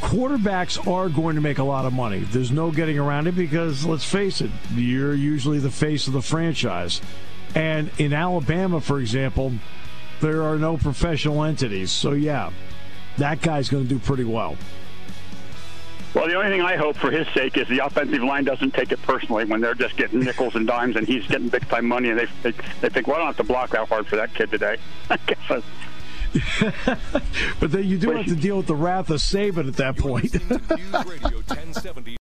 Quarterbacks 0.00 0.86
are 0.86 1.08
going 1.08 1.34
to 1.34 1.40
make 1.40 1.58
a 1.58 1.64
lot 1.64 1.86
of 1.86 1.92
money. 1.92 2.20
There's 2.20 2.52
no 2.52 2.70
getting 2.70 2.98
around 2.98 3.26
it 3.26 3.34
because, 3.34 3.84
let's 3.84 4.04
face 4.04 4.40
it, 4.40 4.50
you're 4.74 5.14
usually 5.14 5.58
the 5.58 5.70
face 5.70 6.06
of 6.06 6.12
the 6.12 6.22
franchise. 6.22 7.00
And 7.54 7.90
in 7.98 8.12
Alabama, 8.12 8.80
for 8.80 9.00
example, 9.00 9.52
there 10.20 10.44
are 10.44 10.56
no 10.56 10.76
professional 10.76 11.42
entities. 11.42 11.90
So, 11.90 12.12
yeah, 12.12 12.50
that 13.18 13.40
guy's 13.42 13.68
going 13.68 13.84
to 13.84 13.88
do 13.88 13.98
pretty 13.98 14.24
well. 14.24 14.56
Well, 16.14 16.28
the 16.28 16.34
only 16.34 16.50
thing 16.50 16.60
I 16.60 16.76
hope 16.76 16.96
for 16.96 17.10
his 17.10 17.26
sake 17.34 17.56
is 17.56 17.66
the 17.66 17.84
offensive 17.84 18.22
line 18.22 18.44
doesn't 18.44 18.72
take 18.72 18.92
it 18.92 19.02
personally 19.02 19.44
when 19.46 19.60
they're 19.60 19.74
just 19.74 19.96
getting 19.96 20.20
nickels 20.20 20.54
and 20.54 20.64
dimes 20.64 20.94
and 20.94 21.06
he's 21.08 21.26
getting 21.26 21.48
big 21.48 21.68
time 21.68 21.86
money 21.86 22.10
and 22.10 22.20
they 22.20 22.26
they, 22.44 22.52
they 22.80 22.88
think, 22.88 23.08
well, 23.08 23.16
I 23.16 23.18
don't 23.20 23.26
have 23.28 23.36
to 23.38 23.44
block 23.44 23.70
that 23.70 23.88
hard 23.88 24.06
for 24.06 24.14
that 24.16 24.32
kid 24.32 24.50
today. 24.50 24.76
I 25.10 25.16
guess 25.26 25.38
that's- 25.48 25.64
But 27.60 27.72
then 27.72 27.84
you 27.84 27.98
do 27.98 28.10
have 28.12 28.26
to 28.26 28.36
deal 28.36 28.56
with 28.58 28.66
the 28.66 28.74
wrath 28.76 29.10
of 29.10 29.20
Saban 29.20 29.66
at 29.68 29.74
that 29.76 29.96
point. 29.96 30.36